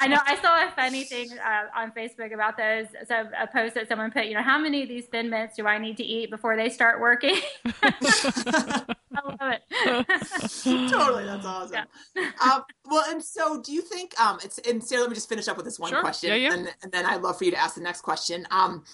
I 0.00 0.08
know. 0.08 0.18
I 0.24 0.38
saw 0.42 0.66
a 0.66 0.70
funny 0.72 1.04
thing 1.04 1.38
uh, 1.38 1.66
on 1.74 1.92
Facebook 1.92 2.32
about 2.32 2.56
those. 2.56 2.86
So 3.06 3.28
a 3.38 3.46
post 3.46 3.74
that 3.74 3.88
someone 3.88 4.10
put, 4.10 4.26
you 4.26 4.34
know, 4.34 4.42
how 4.42 4.58
many 4.58 4.82
of 4.82 4.88
these 4.88 5.06
thin 5.06 5.30
mints 5.30 5.56
do 5.56 5.66
I 5.66 5.78
need 5.78 5.96
to 5.98 6.04
eat 6.04 6.30
before 6.30 6.56
they 6.56 6.68
start 6.68 7.00
working? 7.00 7.36
I 9.14 9.26
love 9.26 9.38
it. 9.40 10.90
totally, 10.90 11.24
that's 11.24 11.46
awesome. 11.46 11.84
Yeah. 12.14 12.30
um, 12.42 12.62
well, 12.88 13.04
and 13.10 13.22
so 13.22 13.60
do 13.60 13.72
you 13.72 13.82
think? 13.82 14.18
Um, 14.20 14.38
it's 14.44 14.58
and 14.58 14.82
Sarah, 14.82 15.02
let 15.02 15.10
me 15.10 15.14
just 15.14 15.28
finish 15.28 15.48
up 15.48 15.56
with 15.56 15.66
this 15.66 15.78
one 15.78 15.90
sure. 15.90 16.00
question, 16.00 16.30
yeah, 16.30 16.36
yeah. 16.36 16.54
And, 16.54 16.74
and 16.82 16.92
then 16.92 17.06
I'd 17.06 17.22
love 17.22 17.38
for 17.38 17.44
you 17.44 17.50
to 17.50 17.58
ask 17.58 17.74
the 17.74 17.80
next 17.80 18.02
question. 18.02 18.46
Um, 18.50 18.84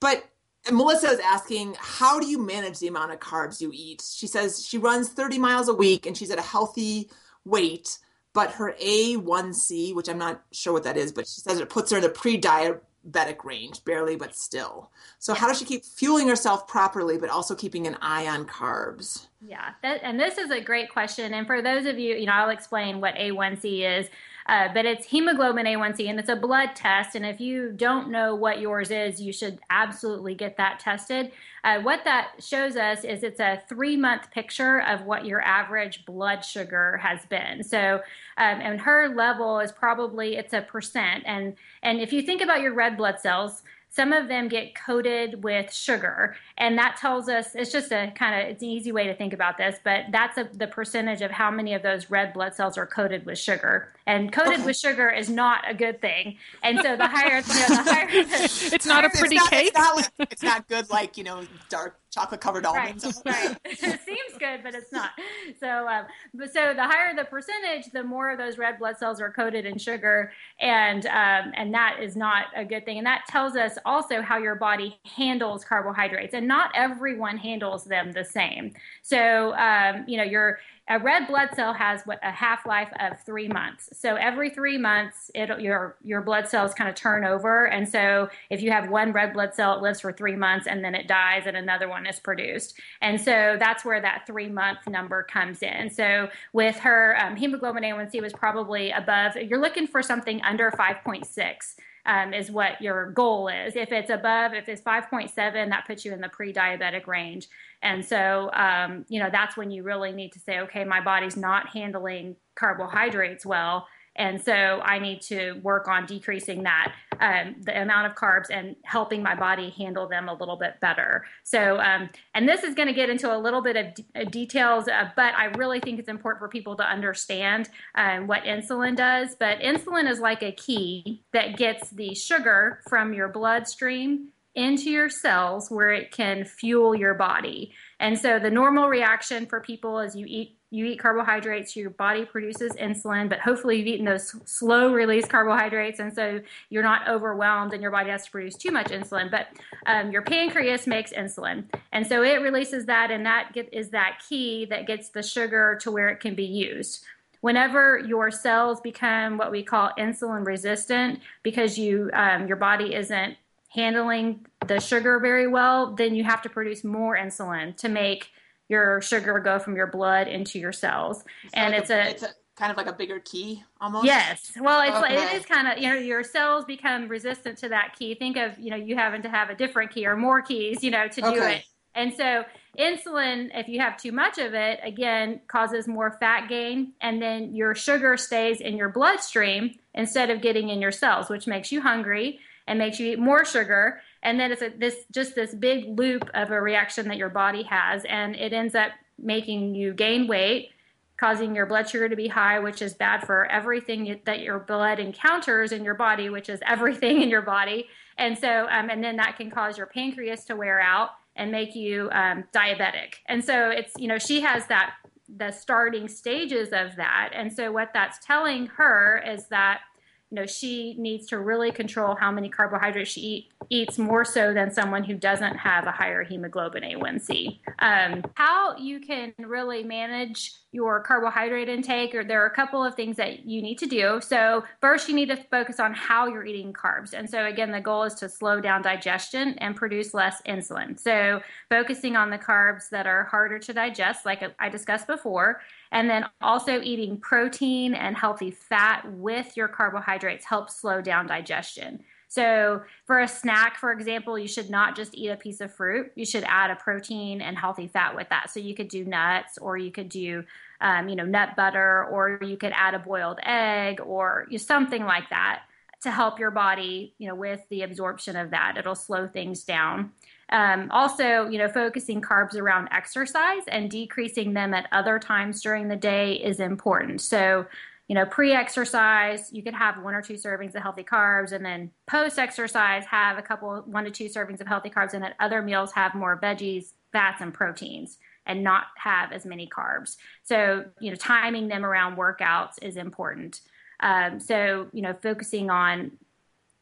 but 0.00 0.24
Melissa 0.70 1.08
is 1.08 1.20
asking, 1.20 1.76
how 1.78 2.20
do 2.20 2.26
you 2.26 2.44
manage 2.44 2.78
the 2.78 2.88
amount 2.88 3.12
of 3.12 3.20
carbs 3.20 3.60
you 3.60 3.70
eat? 3.72 4.02
She 4.02 4.26
says 4.26 4.64
she 4.64 4.78
runs 4.78 5.08
30 5.08 5.38
miles 5.38 5.68
a 5.68 5.74
week 5.74 6.06
and 6.06 6.16
she's 6.16 6.30
at 6.30 6.38
a 6.38 6.42
healthy 6.42 7.10
weight, 7.44 7.98
but 8.34 8.52
her 8.52 8.74
A1C, 8.82 9.94
which 9.94 10.08
I'm 10.08 10.18
not 10.18 10.42
sure 10.52 10.72
what 10.72 10.84
that 10.84 10.96
is, 10.96 11.12
but 11.12 11.26
she 11.26 11.40
says 11.40 11.58
it 11.58 11.70
puts 11.70 11.90
her 11.90 11.96
in 11.96 12.02
the 12.02 12.10
pre-diet 12.10 12.82
diabetic 13.08 13.44
range, 13.44 13.84
barely, 13.84 14.16
but 14.16 14.34
still. 14.34 14.90
So, 15.18 15.34
how 15.34 15.48
does 15.48 15.58
she 15.58 15.64
keep 15.64 15.84
fueling 15.84 16.28
herself 16.28 16.66
properly, 16.66 17.18
but 17.18 17.30
also 17.30 17.54
keeping 17.54 17.86
an 17.86 17.96
eye 18.00 18.26
on 18.26 18.46
carbs? 18.46 19.26
Yeah, 19.40 19.70
that, 19.82 20.00
and 20.02 20.18
this 20.18 20.38
is 20.38 20.50
a 20.50 20.60
great 20.60 20.90
question. 20.90 21.34
And 21.34 21.46
for 21.46 21.62
those 21.62 21.86
of 21.86 21.98
you, 21.98 22.16
you 22.16 22.26
know, 22.26 22.32
I'll 22.32 22.50
explain 22.50 23.00
what 23.00 23.14
A1C 23.14 24.00
is. 24.00 24.08
Uh, 24.50 24.68
but 24.74 24.84
it's 24.84 25.06
hemoglobin 25.06 25.64
A1C 25.64 26.10
and 26.10 26.18
it's 26.18 26.28
a 26.28 26.34
blood 26.34 26.74
test. 26.74 27.14
And 27.14 27.24
if 27.24 27.40
you 27.40 27.70
don't 27.70 28.10
know 28.10 28.34
what 28.34 28.60
yours 28.60 28.90
is, 28.90 29.22
you 29.22 29.32
should 29.32 29.60
absolutely 29.70 30.34
get 30.34 30.56
that 30.56 30.80
tested. 30.80 31.30
Uh, 31.62 31.78
what 31.82 32.02
that 32.02 32.32
shows 32.40 32.74
us 32.74 33.04
is 33.04 33.22
it's 33.22 33.38
a 33.38 33.62
three 33.68 33.96
month 33.96 34.28
picture 34.32 34.80
of 34.80 35.02
what 35.02 35.24
your 35.24 35.40
average 35.40 36.04
blood 36.04 36.44
sugar 36.44 36.96
has 36.96 37.24
been. 37.26 37.62
So, 37.62 38.00
um, 38.38 38.60
and 38.60 38.80
her 38.80 39.14
level 39.14 39.60
is 39.60 39.70
probably 39.70 40.36
it's 40.36 40.52
a 40.52 40.62
percent. 40.62 41.22
And 41.26 41.54
and 41.84 42.00
if 42.00 42.12
you 42.12 42.20
think 42.20 42.42
about 42.42 42.60
your 42.60 42.74
red 42.74 42.96
blood 42.96 43.20
cells, 43.20 43.62
some 43.92 44.12
of 44.12 44.28
them 44.28 44.48
get 44.48 44.74
coated 44.74 45.42
with 45.42 45.74
sugar, 45.74 46.36
and 46.56 46.78
that 46.78 46.96
tells 46.96 47.28
us 47.28 47.54
it's 47.54 47.72
just 47.72 47.90
a 47.90 48.12
kind 48.14 48.40
of 48.40 48.48
it's 48.48 48.62
an 48.62 48.68
easy 48.68 48.92
way 48.92 49.06
to 49.08 49.14
think 49.14 49.32
about 49.32 49.58
this, 49.58 49.78
but 49.82 50.04
that's 50.12 50.38
a, 50.38 50.48
the 50.52 50.68
percentage 50.68 51.22
of 51.22 51.30
how 51.32 51.50
many 51.50 51.74
of 51.74 51.82
those 51.82 52.10
red 52.10 52.32
blood 52.32 52.54
cells 52.54 52.78
are 52.78 52.86
coated 52.86 53.26
with 53.26 53.38
sugar. 53.38 53.92
And 54.06 54.32
coated 54.32 54.54
okay. 54.54 54.64
with 54.64 54.76
sugar 54.76 55.10
is 55.10 55.28
not 55.28 55.68
a 55.68 55.74
good 55.74 56.00
thing. 56.00 56.36
And 56.62 56.80
so 56.80 56.96
the 56.96 57.06
higher, 57.06 57.38
you 57.38 57.74
know, 57.74 57.84
the 57.84 57.92
higher, 57.92 58.24
the, 58.24 58.70
it's 58.72 58.86
not 58.86 59.04
a 59.04 59.10
pretty 59.10 59.36
it's 59.36 59.44
not, 59.44 59.50
cake. 59.50 59.66
It's 59.68 59.78
not, 59.78 59.96
like, 59.96 60.32
it's 60.32 60.42
not 60.42 60.68
good, 60.68 60.90
like 60.90 61.18
you 61.18 61.24
know, 61.24 61.44
dark 61.68 61.99
chocolate 62.10 62.40
covered 62.40 62.66
almonds. 62.66 63.04
Right, 63.24 63.48
right. 63.48 63.56
it 63.64 63.78
seems 63.78 64.38
good, 64.38 64.60
but 64.62 64.74
it's 64.74 64.92
not. 64.92 65.10
So, 65.58 65.88
um, 65.88 66.06
but 66.34 66.52
so 66.52 66.74
the 66.74 66.82
higher 66.82 67.14
the 67.14 67.24
percentage, 67.24 67.92
the 67.92 68.02
more 68.02 68.30
of 68.30 68.38
those 68.38 68.58
red 68.58 68.78
blood 68.78 68.98
cells 68.98 69.20
are 69.20 69.32
coated 69.32 69.64
in 69.64 69.78
sugar, 69.78 70.32
and 70.60 71.06
um, 71.06 71.52
and 71.54 71.72
that 71.72 71.98
is 72.02 72.16
not 72.16 72.46
a 72.56 72.64
good 72.64 72.84
thing. 72.84 72.98
And 72.98 73.06
that 73.06 73.22
tells 73.28 73.56
us 73.56 73.78
also 73.84 74.22
how 74.22 74.38
your 74.38 74.56
body 74.56 74.98
handles 75.16 75.64
carbohydrates, 75.64 76.34
and 76.34 76.46
not 76.46 76.70
everyone 76.74 77.36
handles 77.36 77.84
them 77.84 78.12
the 78.12 78.24
same. 78.24 78.72
So, 79.02 79.54
um, 79.54 80.04
you 80.06 80.16
know, 80.16 80.24
your 80.24 80.58
a 80.90 80.98
red 80.98 81.28
blood 81.28 81.50
cell 81.54 81.72
has 81.72 82.02
what 82.02 82.18
a 82.22 82.32
half 82.32 82.66
life 82.66 82.92
of 82.98 83.20
three 83.20 83.46
months. 83.46 83.88
So 83.92 84.16
every 84.16 84.50
three 84.50 84.76
months, 84.76 85.30
it 85.34 85.48
your 85.60 85.96
your 86.02 86.20
blood 86.20 86.48
cells 86.48 86.74
kind 86.74 86.90
of 86.90 86.96
turn 86.96 87.24
over, 87.24 87.66
and 87.66 87.88
so 87.88 88.28
if 88.50 88.60
you 88.60 88.72
have 88.72 88.90
one 88.90 89.12
red 89.12 89.32
blood 89.32 89.54
cell, 89.54 89.76
it 89.76 89.82
lives 89.82 90.00
for 90.00 90.12
three 90.12 90.34
months 90.34 90.66
and 90.66 90.84
then 90.84 90.96
it 90.96 91.06
dies, 91.06 91.44
and 91.46 91.56
another 91.56 91.88
one 91.88 92.06
is 92.06 92.18
produced. 92.18 92.78
And 93.00 93.20
so 93.20 93.56
that's 93.58 93.84
where 93.84 94.00
that 94.00 94.26
three 94.26 94.48
month 94.48 94.88
number 94.88 95.22
comes 95.22 95.62
in. 95.62 95.90
So 95.90 96.28
with 96.52 96.76
her 96.80 97.16
um, 97.20 97.36
hemoglobin 97.36 97.84
A1C 97.84 98.20
was 98.20 98.32
probably 98.32 98.90
above. 98.90 99.36
You're 99.36 99.60
looking 99.60 99.86
for 99.86 100.02
something 100.02 100.42
under 100.42 100.72
5.6 100.72 101.76
um, 102.06 102.32
is 102.32 102.50
what 102.50 102.80
your 102.80 103.10
goal 103.10 103.48
is. 103.48 103.76
If 103.76 103.92
it's 103.92 104.10
above, 104.10 104.54
if 104.54 104.68
it's 104.68 104.80
5.7, 104.82 105.34
that 105.34 105.86
puts 105.86 106.04
you 106.04 106.12
in 106.12 106.20
the 106.20 106.28
pre 106.28 106.52
diabetic 106.52 107.06
range. 107.06 107.48
And 107.82 108.04
so, 108.04 108.50
um, 108.52 109.04
you 109.08 109.20
know, 109.20 109.28
that's 109.30 109.56
when 109.56 109.70
you 109.70 109.82
really 109.82 110.12
need 110.12 110.32
to 110.32 110.38
say, 110.38 110.60
okay, 110.60 110.84
my 110.84 111.00
body's 111.00 111.36
not 111.36 111.68
handling 111.70 112.36
carbohydrates 112.54 113.46
well. 113.46 113.86
And 114.16 114.42
so 114.42 114.52
I 114.52 114.98
need 114.98 115.22
to 115.22 115.52
work 115.62 115.88
on 115.88 116.04
decreasing 116.04 116.64
that, 116.64 116.92
um, 117.20 117.54
the 117.60 117.80
amount 117.80 118.08
of 118.08 118.16
carbs 118.16 118.46
and 118.50 118.76
helping 118.84 119.22
my 119.22 119.34
body 119.34 119.70
handle 119.70 120.08
them 120.08 120.28
a 120.28 120.34
little 120.34 120.56
bit 120.56 120.80
better. 120.80 121.24
So, 121.44 121.78
um, 121.80 122.10
and 122.34 122.48
this 122.48 122.64
is 122.64 122.74
going 122.74 122.88
to 122.88 122.92
get 122.94 123.08
into 123.08 123.34
a 123.34 123.38
little 123.38 123.62
bit 123.62 123.76
of 123.76 123.94
d- 123.94 124.04
uh, 124.14 124.24
details, 124.24 124.88
uh, 124.88 125.10
but 125.16 125.34
I 125.34 125.46
really 125.56 125.80
think 125.80 125.98
it's 126.00 126.08
important 126.08 126.40
for 126.40 126.48
people 126.48 126.76
to 126.76 126.82
understand 126.82 127.70
um, 127.94 128.26
what 128.26 128.42
insulin 128.42 128.96
does. 128.96 129.36
But 129.36 129.60
insulin 129.60 130.10
is 130.10 130.18
like 130.18 130.42
a 130.42 130.52
key 130.52 131.22
that 131.32 131.56
gets 131.56 131.88
the 131.90 132.14
sugar 132.14 132.80
from 132.88 133.14
your 133.14 133.28
bloodstream 133.28 134.32
into 134.54 134.90
your 134.90 135.08
cells 135.08 135.70
where 135.70 135.92
it 135.92 136.10
can 136.10 136.44
fuel 136.44 136.94
your 136.94 137.14
body. 137.14 137.72
And 138.00 138.18
so 138.18 138.38
the 138.38 138.50
normal 138.50 138.88
reaction 138.88 139.46
for 139.46 139.60
people 139.60 140.00
is 140.00 140.16
you 140.16 140.26
eat 140.28 140.56
you 140.72 140.84
eat 140.84 141.00
carbohydrates, 141.00 141.74
your 141.74 141.90
body 141.90 142.24
produces 142.24 142.72
insulin, 142.74 143.28
but 143.28 143.40
hopefully 143.40 143.78
you've 143.78 143.88
eaten 143.88 144.04
those 144.04 144.36
slow 144.48 144.92
release 144.92 145.26
carbohydrates, 145.26 145.98
and 145.98 146.14
so 146.14 146.40
you're 146.68 146.84
not 146.84 147.08
overwhelmed 147.08 147.72
and 147.72 147.82
your 147.82 147.90
body 147.90 148.08
has 148.08 148.24
to 148.26 148.30
produce 148.30 148.54
too 148.54 148.70
much 148.70 148.86
insulin. 148.86 149.32
But 149.32 149.48
um, 149.86 150.12
your 150.12 150.22
pancreas 150.22 150.86
makes 150.86 151.12
insulin, 151.12 151.64
and 151.90 152.06
so 152.06 152.22
it 152.22 152.40
releases 152.40 152.86
that, 152.86 153.10
and 153.10 153.26
that 153.26 153.52
get, 153.52 153.68
is 153.74 153.90
that 153.90 154.22
key 154.28 154.64
that 154.66 154.86
gets 154.86 155.08
the 155.08 155.24
sugar 155.24 155.76
to 155.82 155.90
where 155.90 156.08
it 156.08 156.20
can 156.20 156.36
be 156.36 156.46
used. 156.46 157.04
Whenever 157.40 157.98
your 157.98 158.30
cells 158.30 158.80
become 158.80 159.38
what 159.38 159.50
we 159.50 159.64
call 159.64 159.90
insulin 159.98 160.46
resistant, 160.46 161.18
because 161.42 161.76
you 161.78 162.10
um, 162.12 162.46
your 162.46 162.56
body 162.56 162.94
isn't 162.94 163.36
handling 163.70 164.46
the 164.66 164.80
sugar 164.80 165.18
very 165.20 165.46
well, 165.46 165.94
then 165.94 166.14
you 166.14 166.24
have 166.24 166.42
to 166.42 166.48
produce 166.48 166.84
more 166.84 167.16
insulin 167.16 167.76
to 167.78 167.88
make 167.88 168.28
your 168.68 169.00
sugar 169.00 169.38
go 169.40 169.58
from 169.58 169.76
your 169.76 169.86
blood 169.86 170.28
into 170.28 170.58
your 170.58 170.72
cells. 170.72 171.24
It's 171.44 171.54
and 171.54 171.72
like 171.72 171.82
it's 171.82 171.90
a, 171.90 171.94
a, 171.94 172.04
it's 172.04 172.22
a 172.22 172.30
kind 172.56 172.70
of 172.70 172.76
like 172.76 172.86
a 172.86 172.92
bigger 172.92 173.20
key 173.20 173.62
almost. 173.80 174.06
Yes. 174.06 174.52
Well, 174.60 174.82
it's 174.82 174.96
Okay. 174.96 175.16
like, 175.16 175.32
it 175.32 175.36
is 175.40 175.46
kind 175.46 175.66
of, 175.66 175.78
you 175.78 175.88
know, 175.88 175.94
your 175.94 176.22
cells 176.22 176.64
become 176.64 177.08
resistant 177.08 177.58
to 177.58 177.68
that 177.70 177.96
key. 177.98 178.14
Think 178.14 178.36
of, 178.36 178.58
you 178.58 178.70
know, 178.70 178.76
you 178.76 178.96
having 178.96 179.22
to 179.22 179.28
have 179.28 179.50
a 179.50 179.54
different 179.54 179.92
key 179.92 180.06
or 180.06 180.16
more 180.16 180.42
keys, 180.42 180.84
you 180.84 180.90
know, 180.90 181.08
to 181.08 181.20
do 181.20 181.26
Okay. 181.28 181.56
it. 181.56 181.64
And 181.94 182.14
so 182.14 182.44
insulin, 182.78 183.50
if 183.52 183.66
you 183.66 183.80
have 183.80 183.96
too 183.96 184.12
much 184.12 184.38
of 184.38 184.54
it, 184.54 184.78
again, 184.84 185.40
causes 185.48 185.88
more 185.88 186.16
fat 186.20 186.48
gain. 186.48 186.92
And 187.00 187.20
then 187.20 187.54
your 187.54 187.74
sugar 187.74 188.16
stays 188.16 188.60
in 188.60 188.76
your 188.76 188.90
bloodstream 188.90 189.74
instead 189.94 190.30
of 190.30 190.40
getting 190.40 190.68
in 190.68 190.80
your 190.80 190.92
cells, 190.92 191.28
which 191.28 191.48
makes 191.48 191.72
you 191.72 191.80
hungry 191.80 192.38
and 192.70 192.78
makes 192.78 193.00
you 193.00 193.10
eat 193.12 193.18
more 193.18 193.44
sugar. 193.44 194.00
And 194.22 194.38
then 194.38 194.52
it's 194.52 194.62
a, 194.62 194.68
this 194.68 194.94
just 195.10 195.34
this 195.34 195.52
big 195.52 195.98
loop 195.98 196.30
of 196.34 196.52
a 196.52 196.60
reaction 196.60 197.08
that 197.08 197.16
your 197.16 197.28
body 197.28 197.64
has, 197.64 198.04
and 198.04 198.36
it 198.36 198.52
ends 198.52 198.76
up 198.76 198.92
making 199.18 199.74
you 199.74 199.92
gain 199.92 200.28
weight, 200.28 200.70
causing 201.16 201.54
your 201.54 201.66
blood 201.66 201.90
sugar 201.90 202.08
to 202.08 202.14
be 202.14 202.28
high, 202.28 202.60
which 202.60 202.80
is 202.80 202.94
bad 202.94 203.26
for 203.26 203.46
everything 203.46 204.20
that 204.24 204.40
your 204.40 204.60
blood 204.60 205.00
encounters 205.00 205.72
in 205.72 205.82
your 205.82 205.94
body, 205.94 206.30
which 206.30 206.48
is 206.48 206.60
everything 206.64 207.22
in 207.22 207.28
your 207.28 207.42
body. 207.42 207.88
And 208.16 208.38
so, 208.38 208.68
um, 208.70 208.88
and 208.88 209.02
then 209.02 209.16
that 209.16 209.36
can 209.36 209.50
cause 209.50 209.76
your 209.76 209.88
pancreas 209.88 210.44
to 210.44 210.54
wear 210.54 210.80
out 210.80 211.10
and 211.34 211.50
make 211.50 211.74
you 211.74 212.08
um, 212.12 212.44
diabetic. 212.54 213.14
And 213.26 213.44
so 213.44 213.70
it's 213.70 213.94
you 213.98 214.06
know 214.06 214.18
she 214.18 214.42
has 214.42 214.66
that 214.66 214.94
the 215.28 215.50
starting 215.50 216.06
stages 216.06 216.68
of 216.68 216.94
that, 216.96 217.30
and 217.34 217.52
so 217.52 217.72
what 217.72 217.90
that's 217.92 218.24
telling 218.24 218.66
her 218.66 219.24
is 219.26 219.48
that 219.48 219.80
you 220.30 220.36
know 220.36 220.46
she 220.46 220.94
needs 220.94 221.26
to 221.26 221.38
really 221.38 221.72
control 221.72 222.14
how 222.14 222.30
many 222.30 222.48
carbohydrates 222.48 223.10
she 223.10 223.20
eat, 223.20 223.52
eats 223.68 223.98
more 223.98 224.24
so 224.24 224.54
than 224.54 224.70
someone 224.70 225.02
who 225.02 225.14
doesn't 225.14 225.56
have 225.56 225.86
a 225.86 225.90
higher 225.90 226.22
hemoglobin 226.22 226.84
A1C. 226.84 227.58
Um, 227.80 228.22
how 228.34 228.76
you 228.76 229.00
can 229.00 229.32
really 229.38 229.82
manage 229.82 230.52
your 230.72 231.02
carbohydrate 231.02 231.68
intake, 231.68 232.14
or 232.14 232.22
there 232.22 232.42
are 232.42 232.46
a 232.46 232.54
couple 232.54 232.84
of 232.84 232.94
things 232.94 233.16
that 233.16 233.44
you 233.44 233.60
need 233.60 233.78
to 233.78 233.86
do. 233.86 234.20
So 234.22 234.62
first, 234.80 235.08
you 235.08 235.16
need 235.16 235.28
to 235.30 235.36
focus 235.50 235.80
on 235.80 235.94
how 235.94 236.28
you're 236.28 236.46
eating 236.46 236.72
carbs, 236.72 237.12
and 237.12 237.28
so 237.28 237.46
again, 237.46 237.72
the 237.72 237.80
goal 237.80 238.04
is 238.04 238.14
to 238.14 238.28
slow 238.28 238.60
down 238.60 238.82
digestion 238.82 239.54
and 239.58 239.74
produce 239.74 240.14
less 240.14 240.40
insulin. 240.46 240.98
So 240.98 241.40
focusing 241.68 242.14
on 242.14 242.30
the 242.30 242.38
carbs 242.38 242.88
that 242.90 243.06
are 243.06 243.24
harder 243.24 243.58
to 243.58 243.72
digest, 243.72 244.24
like 244.24 244.42
I 244.60 244.68
discussed 244.68 245.08
before, 245.08 245.60
and 245.92 246.08
then 246.08 246.26
also 246.40 246.80
eating 246.80 247.16
protein 247.18 247.94
and 247.94 248.16
healthy 248.16 248.50
fat 248.50 249.02
with 249.12 249.56
your 249.56 249.68
carbohydrates 249.68 250.44
helps 250.44 250.76
slow 250.76 251.00
down 251.00 251.26
digestion. 251.26 252.04
So, 252.28 252.82
for 253.06 253.18
a 253.18 253.26
snack, 253.26 253.76
for 253.76 253.90
example, 253.90 254.38
you 254.38 254.46
should 254.46 254.70
not 254.70 254.94
just 254.94 255.16
eat 255.16 255.30
a 255.30 255.36
piece 255.36 255.60
of 255.60 255.74
fruit. 255.74 256.12
You 256.14 256.24
should 256.24 256.44
add 256.46 256.70
a 256.70 256.76
protein 256.76 257.40
and 257.40 257.58
healthy 257.58 257.88
fat 257.88 258.14
with 258.14 258.28
that. 258.28 258.50
So, 258.50 258.60
you 258.60 258.72
could 258.72 258.86
do 258.86 259.04
nuts, 259.04 259.58
or 259.58 259.76
you 259.76 259.90
could 259.90 260.08
do, 260.08 260.44
um, 260.80 261.08
you 261.08 261.16
know, 261.16 261.24
nut 261.24 261.56
butter, 261.56 262.04
or 262.04 262.38
you 262.40 262.56
could 262.56 262.72
add 262.72 262.94
a 262.94 263.00
boiled 263.00 263.40
egg, 263.42 264.00
or 264.00 264.46
you 264.48 264.58
something 264.58 265.04
like 265.04 265.28
that 265.30 265.62
to 266.02 266.10
help 266.12 266.38
your 266.38 266.52
body, 266.52 267.14
you 267.18 267.26
know, 267.26 267.34
with 267.34 267.62
the 267.68 267.82
absorption 267.82 268.36
of 268.36 268.50
that. 268.50 268.76
It'll 268.78 268.94
slow 268.94 269.26
things 269.26 269.64
down. 269.64 270.12
Um, 270.50 270.90
also, 270.90 271.48
you 271.48 271.58
know, 271.58 271.68
focusing 271.68 272.20
carbs 272.20 272.56
around 272.56 272.88
exercise 272.90 273.62
and 273.68 273.90
decreasing 273.90 274.52
them 274.52 274.74
at 274.74 274.88
other 274.92 275.18
times 275.18 275.62
during 275.62 275.88
the 275.88 275.96
day 275.96 276.34
is 276.34 276.58
important. 276.58 277.20
So, 277.20 277.66
you 278.08 278.14
know, 278.16 278.26
pre 278.26 278.52
exercise, 278.52 279.52
you 279.52 279.62
could 279.62 279.74
have 279.74 280.02
one 280.02 280.14
or 280.14 280.22
two 280.22 280.34
servings 280.34 280.74
of 280.74 280.82
healthy 280.82 281.04
carbs, 281.04 281.52
and 281.52 281.64
then 281.64 281.92
post 282.08 282.40
exercise, 282.40 283.04
have 283.04 283.38
a 283.38 283.42
couple, 283.42 283.82
one 283.86 284.04
to 284.04 284.10
two 284.10 284.24
servings 284.24 284.60
of 284.60 284.66
healthy 284.66 284.90
carbs, 284.90 285.14
and 285.14 285.24
at 285.24 285.36
other 285.38 285.62
meals, 285.62 285.92
have 285.92 286.16
more 286.16 286.40
veggies, 286.40 286.86
fats, 287.12 287.40
and 287.40 287.54
proteins, 287.54 288.18
and 288.46 288.64
not 288.64 288.86
have 288.96 289.30
as 289.30 289.46
many 289.46 289.68
carbs. 289.68 290.16
So, 290.42 290.86
you 290.98 291.10
know, 291.10 291.16
timing 291.16 291.68
them 291.68 291.86
around 291.86 292.16
workouts 292.16 292.82
is 292.82 292.96
important. 292.96 293.60
Um, 294.00 294.40
so, 294.40 294.88
you 294.92 295.02
know, 295.02 295.14
focusing 295.22 295.70
on 295.70 296.10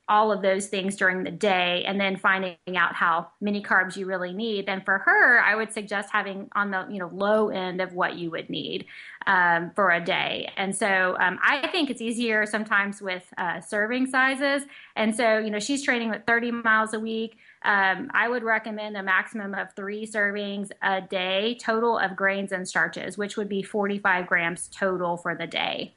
all 0.08 0.32
of 0.32 0.42
those 0.42 0.66
things 0.66 0.96
during 0.96 1.22
the 1.22 1.30
day 1.30 1.84
and 1.86 2.00
then 2.00 2.16
finding 2.16 2.56
out 2.76 2.94
how 2.94 3.28
many 3.40 3.62
carbs 3.62 3.96
you 3.96 4.06
really 4.06 4.32
need. 4.32 4.68
And 4.68 4.84
for 4.84 4.98
her 4.98 5.40
i 5.40 5.54
would 5.54 5.72
suggest 5.72 6.08
having 6.12 6.48
on 6.54 6.70
the 6.70 6.86
you 6.90 6.98
know 6.98 7.10
low 7.12 7.48
end 7.48 7.80
of 7.80 7.92
what 7.92 8.16
you 8.16 8.30
would 8.30 8.48
need 8.48 8.86
um, 9.26 9.70
for 9.74 9.90
a 9.90 10.02
day. 10.02 10.50
And 10.56 10.74
so 10.74 11.16
um, 11.20 11.38
i 11.42 11.66
think 11.68 11.90
it's 11.90 12.00
easier 12.00 12.46
sometimes 12.46 13.02
with 13.02 13.32
uh, 13.36 13.60
serving 13.60 14.06
sizes. 14.06 14.62
And 14.96 15.14
so 15.14 15.38
you 15.38 15.50
know 15.50 15.58
she's 15.58 15.82
training 15.82 16.10
with 16.10 16.22
30 16.26 16.52
miles 16.52 16.94
a 16.94 17.00
week. 17.00 17.36
Um, 17.62 18.10
i 18.14 18.28
would 18.28 18.44
recommend 18.44 18.96
a 18.96 19.02
maximum 19.02 19.52
of 19.52 19.74
three 19.74 20.06
servings 20.06 20.70
a 20.80 21.00
day 21.00 21.56
total 21.60 21.98
of 21.98 22.14
grains 22.14 22.52
and 22.52 22.66
starches 22.68 23.18
which 23.18 23.36
would 23.36 23.48
be 23.48 23.62
45 23.62 24.28
grams 24.28 24.68
total 24.68 25.16
for 25.16 25.34
the 25.34 25.46
day 25.48 25.92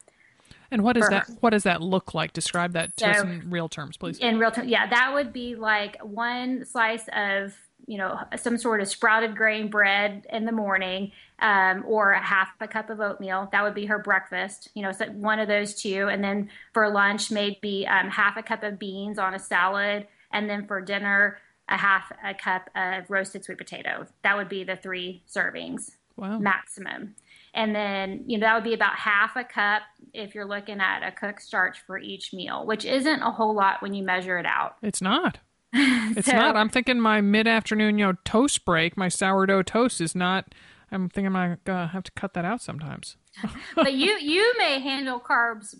And 0.71 0.83
what 0.83 0.93
does 0.93 1.09
that 1.09 1.27
her. 1.27 1.33
what 1.41 1.49
does 1.51 1.63
that 1.63 1.81
look 1.81 2.13
like? 2.13 2.33
Describe 2.33 2.73
that 2.73 2.95
to 2.97 3.09
us 3.09 3.21
in 3.21 3.49
real 3.49 3.69
terms, 3.69 3.97
please. 3.97 4.17
in 4.19 4.39
real 4.39 4.51
terms, 4.51 4.69
yeah 4.69 4.87
that 4.89 5.13
would 5.13 5.33
be 5.33 5.55
like 5.55 5.97
one 6.01 6.65
slice 6.65 7.07
of 7.13 7.53
you 7.87 7.97
know 7.97 8.17
some 8.37 8.57
sort 8.57 8.79
of 8.79 8.87
sprouted 8.87 9.35
grain 9.35 9.69
bread 9.69 10.25
in 10.29 10.45
the 10.45 10.51
morning 10.51 11.11
um, 11.39 11.83
or 11.87 12.11
a 12.11 12.21
half 12.21 12.49
a 12.61 12.67
cup 12.67 12.89
of 12.89 12.99
oatmeal 12.99 13.49
that 13.51 13.63
would 13.63 13.73
be 13.73 13.87
her 13.87 13.97
breakfast 13.99 14.69
you 14.75 14.83
know 14.83 14.91
so 14.91 15.05
one 15.07 15.39
of 15.39 15.47
those 15.47 15.73
two 15.73 16.07
and 16.07 16.23
then 16.23 16.49
for 16.73 16.87
lunch 16.89 17.31
maybe 17.31 17.87
um, 17.87 18.09
half 18.09 18.37
a 18.37 18.43
cup 18.43 18.63
of 18.63 18.77
beans 18.77 19.17
on 19.17 19.33
a 19.33 19.39
salad 19.39 20.07
and 20.31 20.47
then 20.49 20.67
for 20.67 20.79
dinner 20.79 21.39
a 21.69 21.77
half 21.77 22.11
a 22.23 22.33
cup 22.35 22.69
of 22.75 23.09
roasted 23.09 23.43
sweet 23.43 23.57
potato 23.57 24.05
that 24.23 24.37
would 24.37 24.47
be 24.47 24.63
the 24.63 24.75
three 24.75 25.23
servings 25.27 25.91
Wow. 26.17 26.37
maximum. 26.37 27.15
And 27.53 27.75
then, 27.75 28.23
you 28.27 28.37
know, 28.37 28.47
that 28.47 28.55
would 28.55 28.63
be 28.63 28.73
about 28.73 28.95
half 28.95 29.35
a 29.35 29.43
cup 29.43 29.81
if 30.13 30.33
you're 30.33 30.45
looking 30.45 30.79
at 30.79 31.05
a 31.05 31.11
cooked 31.11 31.41
starch 31.41 31.81
for 31.85 31.97
each 31.97 32.33
meal, 32.33 32.65
which 32.65 32.85
isn't 32.85 33.21
a 33.21 33.31
whole 33.31 33.53
lot 33.53 33.81
when 33.81 33.93
you 33.93 34.03
measure 34.03 34.37
it 34.37 34.45
out. 34.45 34.75
It's 34.81 35.01
not. 35.01 35.39
it's 35.73 36.27
so, 36.27 36.33
not. 36.33 36.55
I'm 36.55 36.69
thinking 36.69 36.99
my 36.99 37.21
mid 37.21 37.47
afternoon, 37.47 37.97
you 37.97 38.05
know, 38.05 38.13
toast 38.25 38.65
break, 38.65 38.95
my 38.95 39.09
sourdough 39.09 39.63
toast 39.63 39.99
is 40.01 40.15
not. 40.15 40.53
I'm 40.91 41.09
thinking 41.09 41.35
I'm 41.35 41.57
gonna 41.63 41.87
have 41.87 42.03
to 42.03 42.11
cut 42.11 42.33
that 42.33 42.45
out 42.45 42.61
sometimes. 42.61 43.15
but 43.75 43.93
you 43.93 44.11
you 44.21 44.53
may 44.57 44.79
handle 44.79 45.19
carbs 45.19 45.75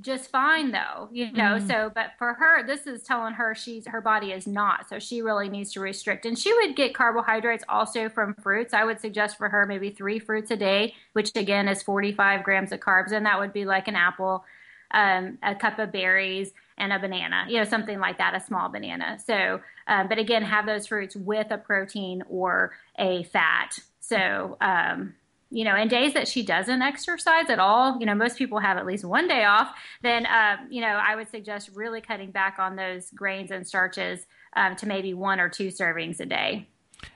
just 0.00 0.30
fine 0.30 0.72
though 0.72 1.08
you 1.10 1.32
know? 1.32 1.58
Mm. 1.58 1.66
so 1.66 1.90
but 1.94 2.12
for 2.18 2.34
her 2.34 2.66
this 2.66 2.86
is 2.86 3.02
telling 3.02 3.34
her 3.34 3.54
she's 3.54 3.86
her 3.86 4.00
body 4.00 4.32
is 4.32 4.46
not 4.46 4.88
so 4.88 4.98
she 4.98 5.22
really 5.22 5.48
needs 5.48 5.72
to 5.72 5.80
restrict. 5.80 6.26
And 6.26 6.38
she 6.38 6.52
would 6.52 6.76
get 6.76 6.94
carbohydrates 6.94 7.64
also 7.68 8.08
from 8.08 8.34
fruits. 8.34 8.74
I 8.74 8.84
would 8.84 9.00
suggest 9.00 9.38
for 9.38 9.48
her 9.48 9.66
maybe 9.66 9.90
three 9.90 10.18
fruits 10.18 10.50
a 10.50 10.56
day 10.56 10.94
which 11.12 11.30
again 11.34 11.68
is 11.68 11.82
45 11.82 12.42
grams 12.44 12.72
of 12.72 12.80
carbs 12.80 13.12
and 13.12 13.26
that 13.26 13.38
would 13.38 13.52
be 13.52 13.64
like 13.64 13.88
an 13.88 13.96
apple 13.96 14.44
um, 14.92 15.38
a 15.42 15.54
cup 15.54 15.78
of 15.78 15.92
berries 15.92 16.52
and 16.78 16.92
a 16.92 16.98
banana 16.98 17.44
you 17.48 17.58
know 17.58 17.64
something 17.64 17.98
like 17.98 18.18
that 18.18 18.34
a 18.34 18.40
small 18.40 18.68
banana. 18.68 19.18
So 19.24 19.60
um, 19.86 20.08
but 20.08 20.18
again 20.18 20.42
have 20.42 20.66
those 20.66 20.86
fruits 20.86 21.16
with 21.16 21.50
a 21.50 21.58
protein 21.58 22.22
or 22.28 22.72
a 22.98 23.24
fat. 23.24 23.78
So 24.00 24.56
um, 24.60 25.14
you 25.50 25.64
know, 25.64 25.74
and 25.74 25.88
days 25.88 26.14
that 26.14 26.26
she 26.26 26.42
doesn't 26.42 26.82
exercise 26.82 27.48
at 27.48 27.58
all, 27.58 27.98
you 28.00 28.06
know, 28.06 28.14
most 28.14 28.36
people 28.36 28.58
have 28.58 28.76
at 28.76 28.86
least 28.86 29.04
one 29.04 29.28
day 29.28 29.44
off, 29.44 29.74
then, 30.02 30.26
uh, 30.26 30.56
you 30.68 30.80
know, 30.80 30.88
I 30.88 31.14
would 31.14 31.30
suggest 31.30 31.70
really 31.74 32.00
cutting 32.00 32.32
back 32.32 32.58
on 32.58 32.76
those 32.76 33.10
grains 33.10 33.50
and 33.50 33.66
starches 33.66 34.26
um, 34.56 34.74
to 34.76 34.86
maybe 34.86 35.14
one 35.14 35.38
or 35.38 35.48
two 35.48 35.68
servings 35.68 36.18
a 36.18 36.26
day. 36.26 36.68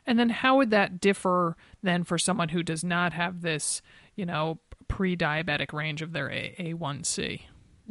And 0.07 0.19
then 0.19 0.29
how 0.29 0.57
would 0.59 0.71
that 0.71 1.01
differ 1.01 1.57
then 1.83 2.05
for 2.05 2.19
someone 2.19 2.51
who 2.51 2.63
does 2.63 2.85
not 2.85 3.13
have 3.13 3.43
this, 3.43 3.83
you 4.15 4.27
know, 4.27 4.61
pre 4.87 5.17
diabetic 5.17 5.73
range 5.73 6.03
of 6.03 6.13
their 6.13 6.31
A- 6.31 6.55
A1C? 6.59 7.43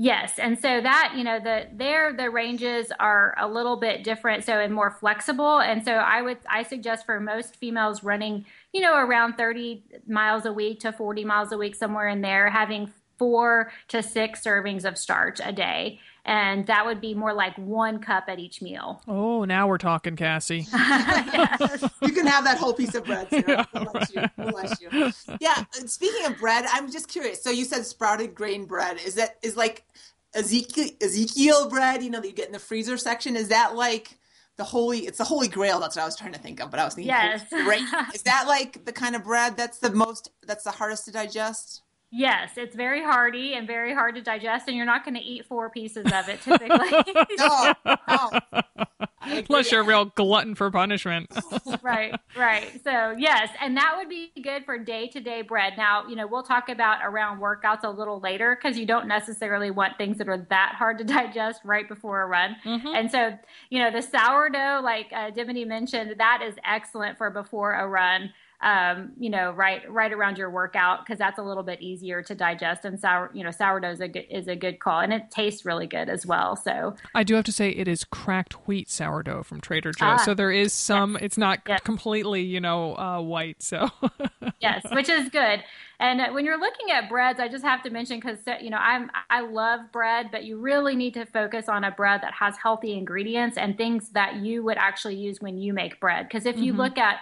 Yes, 0.01 0.39
and 0.39 0.57
so 0.57 0.79
that 0.79 1.15
you 1.17 1.25
know 1.25 1.41
the 1.41 1.67
there 1.73 2.13
the 2.13 2.29
ranges 2.29 2.89
are 3.01 3.35
a 3.37 3.45
little 3.49 3.75
bit 3.75 4.01
different, 4.01 4.45
so 4.45 4.57
and 4.57 4.73
more 4.73 4.91
flexible. 4.91 5.59
And 5.59 5.83
so 5.83 5.91
I 5.91 6.21
would 6.21 6.37
I 6.49 6.63
suggest 6.63 7.05
for 7.05 7.19
most 7.19 7.57
females 7.57 8.01
running 8.01 8.45
you 8.71 8.79
know 8.79 8.95
around 8.95 9.33
30 9.33 9.83
miles 10.07 10.45
a 10.45 10.53
week 10.53 10.79
to 10.81 10.93
40 10.93 11.25
miles 11.25 11.51
a 11.51 11.57
week 11.57 11.75
somewhere 11.75 12.07
in 12.07 12.21
there, 12.21 12.49
having 12.49 12.93
four 13.17 13.73
to 13.89 14.01
six 14.01 14.41
servings 14.41 14.85
of 14.85 14.97
starch 14.97 15.41
a 15.43 15.51
day. 15.51 15.99
And 16.25 16.67
that 16.67 16.85
would 16.85 17.01
be 17.01 17.13
more 17.13 17.33
like 17.33 17.57
one 17.57 17.99
cup 17.99 18.25
at 18.27 18.39
each 18.39 18.61
meal. 18.61 19.01
Oh, 19.07 19.45
now 19.45 19.67
we're 19.67 19.77
talking, 19.77 20.15
Cassie. 20.15 20.67
You 22.01 22.13
can 22.13 22.27
have 22.27 22.43
that 22.45 22.57
whole 22.57 22.73
piece 22.73 22.95
of 22.95 23.05
bread. 23.05 23.27
Sarah. 23.29 23.67
Yeah, 23.73 23.83
bless 23.91 24.15
right. 24.15 24.31
you. 24.37 24.51
Bless 24.51 24.81
you. 25.27 25.37
Yeah. 25.39 25.63
Speaking 25.85 26.25
of 26.25 26.37
bread, 26.37 26.65
I'm 26.71 26.91
just 26.91 27.07
curious. 27.07 27.43
So 27.43 27.49
you 27.49 27.65
said 27.65 27.85
sprouted 27.85 28.35
grain 28.35 28.65
bread. 28.65 28.97
Is 29.03 29.15
that 29.15 29.37
is 29.41 29.55
like 29.55 29.85
Ezekiel, 30.33 30.89
Ezekiel 31.01 31.69
bread? 31.69 32.03
You 32.03 32.09
know 32.09 32.19
that 32.21 32.27
you 32.27 32.33
get 32.33 32.47
in 32.47 32.53
the 32.53 32.59
freezer 32.59 32.97
section. 32.97 33.35
Is 33.35 33.49
that 33.49 33.75
like 33.75 34.17
the 34.57 34.63
holy? 34.63 34.99
It's 34.99 35.17
the 35.17 35.23
holy 35.23 35.47
grail. 35.47 35.79
That's 35.79 35.95
what 35.95 36.03
I 36.03 36.05
was 36.05 36.15
trying 36.15 36.33
to 36.33 36.39
think 36.39 36.61
of. 36.61 36.71
But 36.71 36.79
I 36.79 36.85
was 36.85 36.95
thinking, 36.95 37.09
yes. 37.09 37.45
Right? 37.51 37.83
Is 38.13 38.23
that 38.23 38.45
like 38.47 38.85
the 38.85 38.93
kind 38.93 39.15
of 39.15 39.23
bread 39.23 39.57
that's 39.57 39.79
the 39.79 39.91
most? 39.91 40.31
That's 40.45 40.63
the 40.63 40.71
hardest 40.71 41.05
to 41.05 41.11
digest? 41.11 41.81
Yes, 42.11 42.51
it's 42.57 42.75
very 42.75 43.03
hearty 43.03 43.53
and 43.53 43.67
very 43.67 43.93
hard 43.93 44.15
to 44.15 44.21
digest, 44.21 44.67
and 44.67 44.75
you're 44.75 44.85
not 44.85 45.05
going 45.05 45.13
to 45.13 45.21
eat 45.21 45.45
four 45.45 45.69
pieces 45.69 46.05
of 46.05 46.27
it 46.27 46.41
typically. 46.41 47.13
no, 47.37 47.73
no. 47.85 48.29
Unless 49.21 49.71
you're 49.71 49.81
a 49.81 49.85
real 49.85 50.05
glutton 50.05 50.55
for 50.55 50.71
punishment. 50.71 51.31
right, 51.83 52.15
right. 52.35 52.81
So, 52.83 53.15
yes, 53.17 53.49
and 53.61 53.77
that 53.77 53.95
would 53.97 54.09
be 54.09 54.31
good 54.41 54.65
for 54.65 54.79
day 54.79 55.07
to 55.09 55.19
day 55.19 55.43
bread. 55.43 55.73
Now, 55.77 56.07
you 56.07 56.15
know, 56.15 56.25
we'll 56.25 56.43
talk 56.43 56.69
about 56.69 56.99
around 57.03 57.39
workouts 57.39 57.83
a 57.83 57.89
little 57.89 58.19
later 58.19 58.57
because 58.59 58.77
you 58.77 58.87
don't 58.87 59.07
necessarily 59.07 59.69
want 59.69 59.97
things 59.97 60.17
that 60.17 60.27
are 60.27 60.47
that 60.49 60.73
hard 60.75 60.97
to 60.97 61.03
digest 61.05 61.61
right 61.63 61.87
before 61.87 62.21
a 62.21 62.25
run. 62.25 62.55
Mm-hmm. 62.65 62.87
And 62.87 63.11
so, 63.11 63.37
you 63.69 63.79
know, 63.79 63.91
the 63.91 64.01
sourdough, 64.01 64.81
like 64.83 65.11
uh, 65.15 65.29
Dimity 65.29 65.65
mentioned, 65.65 66.15
that 66.17 66.41
is 66.41 66.55
excellent 66.65 67.19
for 67.19 67.29
before 67.29 67.73
a 67.73 67.87
run 67.87 68.33
um, 68.61 69.13
you 69.17 69.29
know, 69.29 69.51
right 69.51 69.89
right 69.89 70.11
around 70.11 70.37
your 70.37 70.49
workout 70.49 71.05
because 71.05 71.17
that's 71.17 71.39
a 71.39 71.41
little 71.41 71.63
bit 71.63 71.81
easier 71.81 72.21
to 72.23 72.35
digest. 72.35 72.83
And 72.83 72.99
sour, 72.99 73.31
you 73.33 73.43
know, 73.43 73.51
sourdough 73.51 73.91
is 73.91 74.01
a 74.01 74.07
good, 74.09 74.25
is 74.29 74.47
a 74.49 74.55
good 74.55 74.79
call, 74.79 74.99
and 74.99 75.13
it 75.13 75.31
tastes 75.31 75.63
really 75.63 75.87
good 75.87 76.09
as 76.09 76.25
well. 76.25 76.57
So 76.57 76.95
I 77.15 77.23
do 77.23 77.35
have 77.35 77.45
to 77.45 77.53
say 77.53 77.69
it 77.69 77.87
is 77.87 78.03
cracked 78.03 78.67
wheat 78.67 78.89
sourdough 78.89 79.43
from 79.43 79.61
Trader 79.61 79.93
Joe's, 79.93 80.01
ah, 80.01 80.17
so 80.17 80.33
there 80.33 80.51
is 80.51 80.73
some. 80.73 81.13
Yes. 81.13 81.23
It's 81.23 81.37
not 81.37 81.59
yes. 81.67 81.79
completely, 81.83 82.41
you 82.41 82.59
know, 82.59 82.97
uh, 82.97 83.21
white. 83.21 83.63
So 83.63 83.89
yes, 84.59 84.85
which 84.91 85.07
is 85.07 85.29
good. 85.29 85.63
And 86.01 86.33
when 86.33 86.43
you're 86.43 86.59
looking 86.59 86.91
at 86.91 87.09
breads, 87.09 87.39
I 87.39 87.47
just 87.47 87.63
have 87.63 87.81
to 87.83 87.89
mention 87.89 88.19
because 88.19 88.39
you 88.61 88.69
know 88.69 88.77
I'm 88.77 89.09
I 89.29 89.39
love 89.39 89.89
bread, 89.93 90.29
but 90.31 90.43
you 90.43 90.59
really 90.59 90.97
need 90.97 91.13
to 91.13 91.25
focus 91.25 91.69
on 91.69 91.85
a 91.85 91.91
bread 91.91 92.21
that 92.23 92.33
has 92.33 92.57
healthy 92.57 92.97
ingredients 92.97 93.57
and 93.57 93.77
things 93.77 94.09
that 94.09 94.37
you 94.37 94.63
would 94.63 94.77
actually 94.77 95.15
use 95.15 95.39
when 95.39 95.57
you 95.57 95.71
make 95.71 95.99
bread. 96.01 96.27
Because 96.27 96.45
if 96.45 96.57
you 96.57 96.73
mm-hmm. 96.73 96.81
look 96.81 96.97
at 96.97 97.19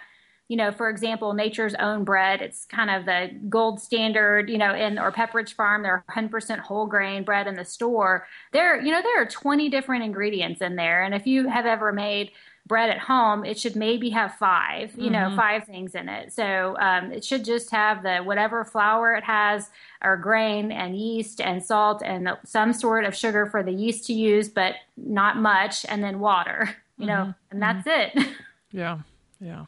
you 0.48 0.56
know, 0.56 0.72
for 0.72 0.90
example, 0.90 1.34
Nature's 1.34 1.76
Own 1.76 2.04
bread, 2.04 2.42
it's 2.42 2.66
kind 2.66 2.90
of 2.90 3.06
the 3.06 3.32
gold 3.50 3.82
standard, 3.82 4.50
you 4.50 4.58
know, 4.58 4.74
in 4.74 4.98
or 4.98 5.12
Pepperidge 5.12 5.54
Farm, 5.54 5.84
they're 5.84 6.06
100% 6.10 6.60
whole 6.60 6.86
grain 6.86 7.24
bread 7.24 7.48
in 7.48 7.56
the 7.56 7.66
store. 7.66 8.26
There, 8.54 8.82
you 8.82 8.92
know, 8.92 9.02
there 9.02 9.22
are 9.22 9.26
20 9.26 9.70
different 9.70 10.04
ingredients 10.04 10.62
in 10.62 10.78
there. 10.78 11.04
And 11.04 11.14
if 11.14 11.28
you 11.28 11.50
have 11.50 11.66
ever 11.66 11.92
made 11.92 12.32
bread 12.66 12.90
at 12.90 13.00
home, 13.00 13.46
it 13.46 13.60
should 13.60 13.76
maybe 13.76 14.10
have 14.12 14.36
five, 14.36 14.94
you 14.96 15.10
mm-hmm. 15.10 15.14
know, 15.14 15.36
five 15.36 15.66
things 15.66 15.96
in 15.96 16.10
it. 16.10 16.34
So 16.34 16.78
um, 16.80 17.12
it 17.12 17.24
should 17.24 17.44
just 17.44 17.72
have 17.72 18.04
the 18.04 18.18
whatever 18.18 18.64
flour 18.64 19.16
it 19.16 19.24
has, 19.24 19.70
or 20.04 20.18
grain 20.18 20.72
and 20.72 20.96
yeast 20.96 21.42
and 21.42 21.64
salt 21.64 22.02
and 22.06 22.30
some 22.46 22.74
sort 22.74 23.06
of 23.06 23.16
sugar 23.16 23.46
for 23.48 23.64
the 23.64 23.72
yeast 23.72 24.06
to 24.08 24.14
use, 24.14 24.48
but 24.50 24.76
not 24.96 25.38
much, 25.38 25.86
and 25.90 26.04
then 26.04 26.20
water, 26.20 26.76
you 26.98 27.06
know, 27.06 27.14
mm-hmm. 27.14 27.32
and 27.52 27.62
that's 27.62 27.88
mm-hmm. 27.88 28.20
it. 28.20 28.28
Yeah. 28.70 29.00
Yeah. 29.40 29.66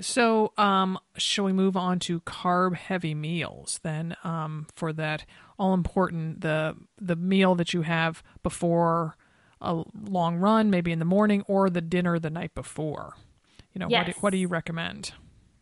So, 0.00 0.52
um, 0.56 0.98
shall 1.16 1.44
we 1.44 1.52
move 1.52 1.76
on 1.76 1.98
to 2.00 2.20
carb 2.20 2.74
heavy 2.74 3.14
meals 3.14 3.80
then? 3.82 4.16
Um, 4.24 4.66
for 4.74 4.92
that 4.92 5.24
all 5.58 5.74
important 5.74 6.40
the 6.40 6.76
the 7.00 7.16
meal 7.16 7.54
that 7.54 7.72
you 7.72 7.82
have 7.82 8.22
before 8.42 9.16
a 9.60 9.82
long 10.08 10.36
run, 10.36 10.70
maybe 10.70 10.92
in 10.92 10.98
the 10.98 11.04
morning, 11.04 11.42
or 11.46 11.70
the 11.70 11.80
dinner 11.80 12.18
the 12.18 12.30
night 12.30 12.54
before. 12.54 13.16
You 13.72 13.80
know, 13.80 13.88
yes. 13.88 14.06
what 14.08 14.22
what 14.22 14.30
do 14.30 14.38
you 14.38 14.48
recommend? 14.48 15.12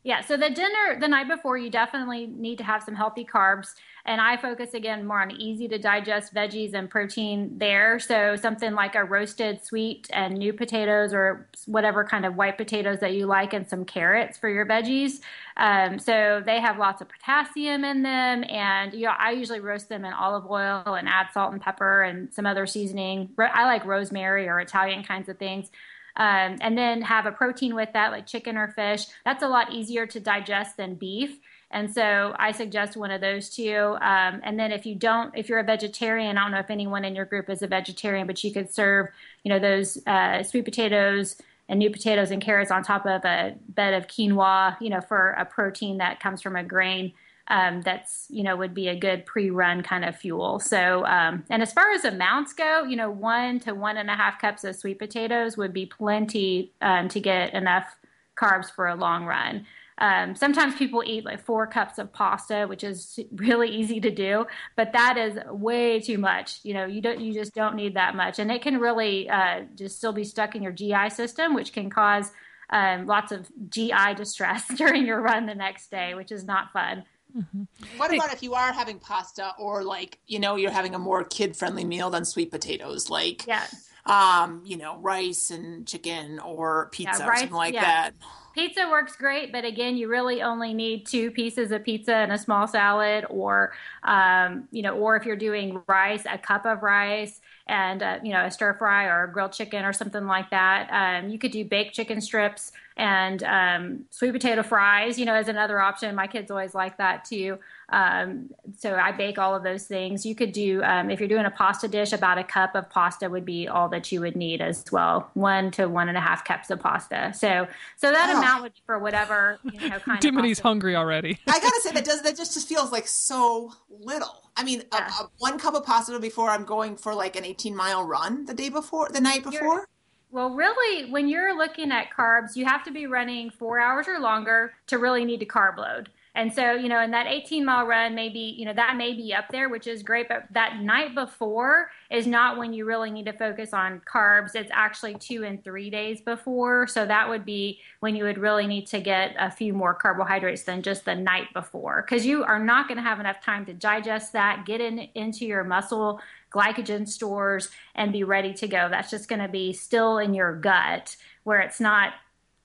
Yeah, 0.06 0.20
so 0.20 0.36
the 0.36 0.50
dinner 0.50 1.00
the 1.00 1.08
night 1.08 1.28
before, 1.28 1.56
you 1.56 1.70
definitely 1.70 2.26
need 2.26 2.58
to 2.58 2.64
have 2.64 2.82
some 2.82 2.94
healthy 2.94 3.24
carbs. 3.24 3.74
And 4.04 4.20
I 4.20 4.36
focus 4.36 4.74
again 4.74 5.06
more 5.06 5.22
on 5.22 5.30
easy 5.30 5.66
to 5.68 5.78
digest 5.78 6.34
veggies 6.34 6.74
and 6.74 6.90
protein 6.90 7.56
there. 7.56 7.98
So 7.98 8.36
something 8.36 8.74
like 8.74 8.96
a 8.96 9.02
roasted 9.02 9.64
sweet 9.64 10.10
and 10.12 10.34
new 10.34 10.52
potatoes 10.52 11.14
or 11.14 11.48
whatever 11.64 12.04
kind 12.04 12.26
of 12.26 12.36
white 12.36 12.58
potatoes 12.58 13.00
that 13.00 13.14
you 13.14 13.24
like, 13.24 13.54
and 13.54 13.66
some 13.66 13.86
carrots 13.86 14.36
for 14.36 14.50
your 14.50 14.66
veggies. 14.66 15.20
Um, 15.56 15.98
so 15.98 16.42
they 16.44 16.60
have 16.60 16.76
lots 16.76 17.00
of 17.00 17.08
potassium 17.08 17.82
in 17.82 18.02
them. 18.02 18.44
And 18.50 18.92
you 18.92 19.06
know, 19.06 19.14
I 19.18 19.30
usually 19.30 19.60
roast 19.60 19.88
them 19.88 20.04
in 20.04 20.12
olive 20.12 20.44
oil 20.50 20.82
and 20.98 21.08
add 21.08 21.28
salt 21.32 21.54
and 21.54 21.62
pepper 21.62 22.02
and 22.02 22.30
some 22.30 22.44
other 22.44 22.66
seasoning. 22.66 23.30
I 23.38 23.64
like 23.64 23.86
rosemary 23.86 24.48
or 24.48 24.60
Italian 24.60 25.02
kinds 25.02 25.30
of 25.30 25.38
things 25.38 25.70
um, 26.16 26.58
and 26.60 26.76
then 26.78 27.02
have 27.02 27.26
a 27.26 27.32
protein 27.32 27.74
with 27.74 27.92
that, 27.92 28.12
like 28.12 28.26
chicken 28.26 28.56
or 28.56 28.68
fish. 28.68 29.06
That's 29.24 29.42
a 29.42 29.48
lot 29.48 29.72
easier 29.72 30.06
to 30.06 30.20
digest 30.20 30.76
than 30.76 30.94
beef. 30.94 31.38
And 31.70 31.92
so 31.92 32.34
I 32.38 32.52
suggest 32.52 32.96
one 32.96 33.10
of 33.10 33.20
those 33.20 33.50
two. 33.50 33.96
Um, 34.00 34.40
and 34.44 34.58
then 34.58 34.70
if 34.70 34.86
you 34.86 34.94
don't, 34.94 35.36
if 35.36 35.48
you're 35.48 35.58
a 35.58 35.64
vegetarian, 35.64 36.38
I 36.38 36.42
don't 36.42 36.52
know 36.52 36.60
if 36.60 36.70
anyone 36.70 37.04
in 37.04 37.16
your 37.16 37.24
group 37.24 37.50
is 37.50 37.62
a 37.62 37.66
vegetarian, 37.66 38.28
but 38.28 38.42
you 38.44 38.52
could 38.52 38.72
serve, 38.72 39.08
you 39.42 39.48
know, 39.48 39.58
those 39.58 39.98
uh, 40.06 40.44
sweet 40.44 40.64
potatoes 40.64 41.36
and 41.68 41.78
new 41.78 41.90
potatoes 41.90 42.30
and 42.30 42.40
carrots 42.40 42.70
on 42.70 42.84
top 42.84 43.06
of 43.06 43.24
a 43.24 43.56
bed 43.68 43.94
of 43.94 44.06
quinoa, 44.06 44.76
you 44.80 44.90
know, 44.90 45.00
for 45.00 45.30
a 45.30 45.44
protein 45.44 45.98
that 45.98 46.20
comes 46.20 46.40
from 46.40 46.54
a 46.54 46.62
grain 46.62 47.12
um, 47.48 47.82
that's 47.82 48.26
you 48.30 48.42
know 48.42 48.56
would 48.56 48.74
be 48.74 48.88
a 48.88 48.98
good 48.98 49.26
pre-run 49.26 49.82
kind 49.82 50.04
of 50.04 50.16
fuel. 50.16 50.60
So 50.60 51.04
um, 51.04 51.44
and 51.50 51.62
as 51.62 51.72
far 51.72 51.90
as 51.92 52.04
amounts 52.04 52.52
go, 52.52 52.84
you 52.84 52.96
know 52.96 53.10
one 53.10 53.60
to 53.60 53.74
one 53.74 53.96
and 53.96 54.10
a 54.10 54.14
half 54.14 54.40
cups 54.40 54.64
of 54.64 54.76
sweet 54.76 54.98
potatoes 54.98 55.56
would 55.56 55.72
be 55.72 55.86
plenty 55.86 56.72
um, 56.80 57.08
to 57.08 57.20
get 57.20 57.54
enough 57.54 57.96
carbs 58.36 58.70
for 58.70 58.88
a 58.88 58.94
long 58.94 59.24
run. 59.24 59.66
Um, 59.98 60.34
sometimes 60.34 60.74
people 60.74 61.04
eat 61.06 61.24
like 61.24 61.44
four 61.44 61.68
cups 61.68 61.98
of 61.98 62.12
pasta, 62.12 62.66
which 62.68 62.82
is 62.82 63.18
really 63.34 63.68
easy 63.68 64.00
to 64.00 64.10
do, 64.10 64.46
but 64.76 64.92
that 64.92 65.16
is 65.16 65.38
way 65.48 66.00
too 66.00 66.18
much. 66.18 66.60
You 66.64 66.74
know, 66.74 66.86
you 66.86 67.00
don't, 67.00 67.20
you 67.20 67.32
just 67.32 67.54
don't 67.54 67.76
need 67.76 67.94
that 67.94 68.16
much, 68.16 68.38
and 68.38 68.50
it 68.50 68.62
can 68.62 68.78
really 68.78 69.28
uh, 69.28 69.62
just 69.76 69.96
still 69.96 70.12
be 70.12 70.24
stuck 70.24 70.56
in 70.56 70.62
your 70.62 70.72
GI 70.72 71.10
system, 71.10 71.54
which 71.54 71.72
can 71.72 71.90
cause 71.90 72.32
um, 72.70 73.06
lots 73.06 73.30
of 73.30 73.48
GI 73.68 74.14
distress 74.16 74.66
during 74.76 75.06
your 75.06 75.20
run 75.20 75.46
the 75.46 75.54
next 75.54 75.90
day, 75.90 76.14
which 76.14 76.32
is 76.32 76.44
not 76.44 76.72
fun. 76.72 77.04
Mm-hmm. 77.36 77.62
What 77.96 78.14
about 78.14 78.32
if 78.32 78.42
you 78.42 78.54
are 78.54 78.72
having 78.72 78.98
pasta 78.98 79.52
or 79.58 79.82
like, 79.82 80.18
you 80.26 80.38
know, 80.38 80.56
you're 80.56 80.70
having 80.70 80.94
a 80.94 80.98
more 80.98 81.24
kid 81.24 81.56
friendly 81.56 81.84
meal 81.84 82.10
than 82.10 82.24
sweet 82.24 82.50
potatoes, 82.50 83.10
like, 83.10 83.46
yeah. 83.46 83.66
um, 84.06 84.62
you 84.64 84.76
know, 84.76 84.98
rice 84.98 85.50
and 85.50 85.86
chicken 85.86 86.38
or 86.38 86.88
pizza 86.92 87.18
yeah, 87.18 87.26
rice, 87.26 87.38
or 87.38 87.40
something 87.40 87.56
like 87.56 87.74
yeah. 87.74 87.82
that? 87.82 88.14
Pizza 88.54 88.88
works 88.88 89.16
great, 89.16 89.50
but 89.50 89.64
again, 89.64 89.96
you 89.96 90.06
really 90.06 90.42
only 90.42 90.72
need 90.74 91.06
two 91.06 91.32
pieces 91.32 91.72
of 91.72 91.82
pizza 91.82 92.14
and 92.14 92.30
a 92.30 92.38
small 92.38 92.68
salad, 92.68 93.26
or, 93.28 93.72
um, 94.04 94.68
you 94.70 94.82
know, 94.82 94.96
or 94.96 95.16
if 95.16 95.26
you're 95.26 95.34
doing 95.34 95.82
rice, 95.88 96.22
a 96.30 96.38
cup 96.38 96.64
of 96.64 96.84
rice 96.84 97.40
and 97.66 98.02
uh, 98.02 98.18
you 98.22 98.32
know 98.32 98.44
a 98.44 98.50
stir 98.50 98.74
fry 98.74 99.06
or 99.06 99.24
a 99.24 99.32
grilled 99.32 99.52
chicken 99.52 99.84
or 99.84 99.92
something 99.92 100.26
like 100.26 100.50
that. 100.50 100.88
Um, 100.90 101.30
you 101.30 101.38
could 101.38 101.50
do 101.50 101.64
baked 101.64 101.94
chicken 101.94 102.20
strips 102.20 102.72
and 102.96 103.42
um, 103.42 104.04
sweet 104.10 104.32
potato 104.32 104.62
fries, 104.62 105.18
you 105.18 105.24
know, 105.24 105.34
as 105.34 105.48
another 105.48 105.80
option. 105.80 106.14
My 106.14 106.26
kids 106.26 106.50
always 106.50 106.74
like 106.74 106.98
that 106.98 107.24
too. 107.24 107.58
Um, 107.88 108.50
so 108.78 108.94
I 108.94 109.12
bake 109.12 109.38
all 109.38 109.54
of 109.54 109.62
those 109.62 109.84
things. 109.86 110.24
You 110.24 110.34
could 110.34 110.52
do, 110.52 110.82
um, 110.84 111.10
if 111.10 111.18
you're 111.18 111.28
doing 111.28 111.44
a 111.44 111.50
pasta 111.50 111.88
dish, 111.88 112.12
about 112.12 112.38
a 112.38 112.44
cup 112.44 112.74
of 112.74 112.88
pasta 112.88 113.28
would 113.28 113.44
be 113.44 113.66
all 113.66 113.88
that 113.88 114.12
you 114.12 114.20
would 114.20 114.36
need 114.36 114.60
as 114.60 114.84
well. 114.92 115.30
One 115.34 115.70
to 115.72 115.86
one 115.86 116.08
and 116.08 116.16
a 116.16 116.20
half 116.20 116.44
cups 116.44 116.70
of 116.70 116.80
pasta. 116.80 117.32
So, 117.34 117.66
so 117.96 118.12
that 118.12 118.30
oh. 118.32 118.38
amount 118.38 118.62
would 118.62 118.74
be 118.74 118.80
for 118.86 118.98
whatever, 118.98 119.58
you 119.64 119.88
know, 119.88 119.98
kind 119.98 120.20
Dimity's 120.20 120.58
hungry 120.60 120.94
already. 120.94 121.38
I 121.48 121.58
gotta 121.58 121.80
say 121.82 121.90
that 121.92 122.04
does, 122.04 122.22
that 122.22 122.36
just, 122.36 122.54
just 122.54 122.68
feels 122.68 122.92
like 122.92 123.08
so 123.08 123.72
little. 123.90 124.50
I 124.56 124.62
mean, 124.62 124.84
yeah. 124.92 125.10
a, 125.20 125.24
a, 125.24 125.30
one 125.38 125.58
cup 125.58 125.74
of 125.74 125.84
pasta 125.84 126.18
before 126.20 126.50
I'm 126.50 126.64
going 126.64 126.96
for 126.96 127.12
like 127.12 127.34
an 127.34 127.44
18 127.44 127.74
mile 127.74 128.06
run 128.06 128.44
the 128.44 128.54
day 128.54 128.68
before, 128.68 129.08
the 129.12 129.20
night 129.20 129.42
before. 129.42 129.60
You're, 129.60 129.88
well, 130.34 130.50
really, 130.50 131.12
when 131.12 131.28
you're 131.28 131.56
looking 131.56 131.92
at 131.92 132.10
carbs, 132.10 132.56
you 132.56 132.64
have 132.64 132.82
to 132.82 132.90
be 132.90 133.06
running 133.06 133.50
four 133.50 133.78
hours 133.78 134.08
or 134.08 134.18
longer 134.18 134.74
to 134.88 134.98
really 134.98 135.24
need 135.24 135.38
to 135.38 135.46
carb 135.46 135.76
load. 135.76 136.08
And 136.34 136.52
so, 136.52 136.72
you 136.72 136.88
know, 136.88 137.00
in 137.00 137.12
that 137.12 137.28
18 137.28 137.64
mile 137.64 137.86
run, 137.86 138.16
maybe, 138.16 138.40
you 138.40 138.64
know, 138.64 138.72
that 138.72 138.96
may 138.96 139.14
be 139.14 139.32
up 139.32 139.44
there, 139.50 139.68
which 139.68 139.86
is 139.86 140.02
great. 140.02 140.26
But 140.26 140.46
that 140.50 140.80
night 140.80 141.14
before 141.14 141.92
is 142.10 142.26
not 142.26 142.58
when 142.58 142.72
you 142.72 142.84
really 142.84 143.12
need 143.12 143.26
to 143.26 143.32
focus 143.32 143.72
on 143.72 144.02
carbs. 144.12 144.56
It's 144.56 144.72
actually 144.72 145.14
two 145.14 145.44
and 145.44 145.62
three 145.62 145.88
days 145.88 146.20
before. 146.20 146.88
So 146.88 147.06
that 147.06 147.28
would 147.28 147.44
be 147.44 147.78
when 148.00 148.16
you 148.16 148.24
would 148.24 148.38
really 148.38 148.66
need 148.66 148.88
to 148.88 149.00
get 149.00 149.36
a 149.38 149.52
few 149.52 149.72
more 149.72 149.94
carbohydrates 149.94 150.64
than 150.64 150.82
just 150.82 151.04
the 151.04 151.14
night 151.14 151.46
before. 151.54 152.02
Because 152.02 152.26
you 152.26 152.42
are 152.42 152.58
not 152.58 152.88
going 152.88 152.98
to 152.98 153.04
have 153.04 153.20
enough 153.20 153.40
time 153.40 153.64
to 153.66 153.72
digest 153.72 154.32
that, 154.32 154.66
get 154.66 154.80
in 154.80 154.98
into 155.14 155.46
your 155.46 155.62
muscle 155.62 156.20
glycogen 156.54 157.08
stores, 157.08 157.68
and 157.94 158.12
be 158.12 158.24
ready 158.24 158.54
to 158.54 158.68
go. 158.68 158.88
That's 158.88 159.10
just 159.10 159.28
going 159.28 159.40
to 159.40 159.48
be 159.48 159.72
still 159.72 160.18
in 160.18 160.34
your 160.34 160.54
gut 160.54 161.16
where 161.42 161.60
it's 161.60 161.80
not 161.80 162.14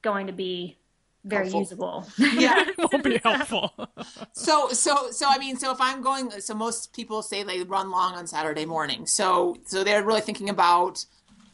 going 0.01 0.27
to 0.27 0.33
be 0.33 0.77
very 1.25 1.49
helpful. 1.49 1.59
usable. 1.59 2.05
Yeah, 2.17 2.63
it 2.67 2.77
won't 2.77 3.03
be 3.03 3.17
helpful. 3.17 3.73
so, 4.33 4.69
so, 4.69 5.11
so, 5.11 5.27
I 5.29 5.37
mean, 5.37 5.57
so 5.57 5.71
if 5.71 5.81
I'm 5.81 6.01
going, 6.01 6.31
so 6.31 6.53
most 6.53 6.93
people 6.93 7.21
say 7.21 7.43
they 7.43 7.63
run 7.63 7.91
long 7.91 8.15
on 8.15 8.27
Saturday 8.27 8.65
morning. 8.65 9.05
So, 9.05 9.57
so 9.65 9.83
they're 9.83 10.03
really 10.03 10.21
thinking 10.21 10.49
about 10.49 11.05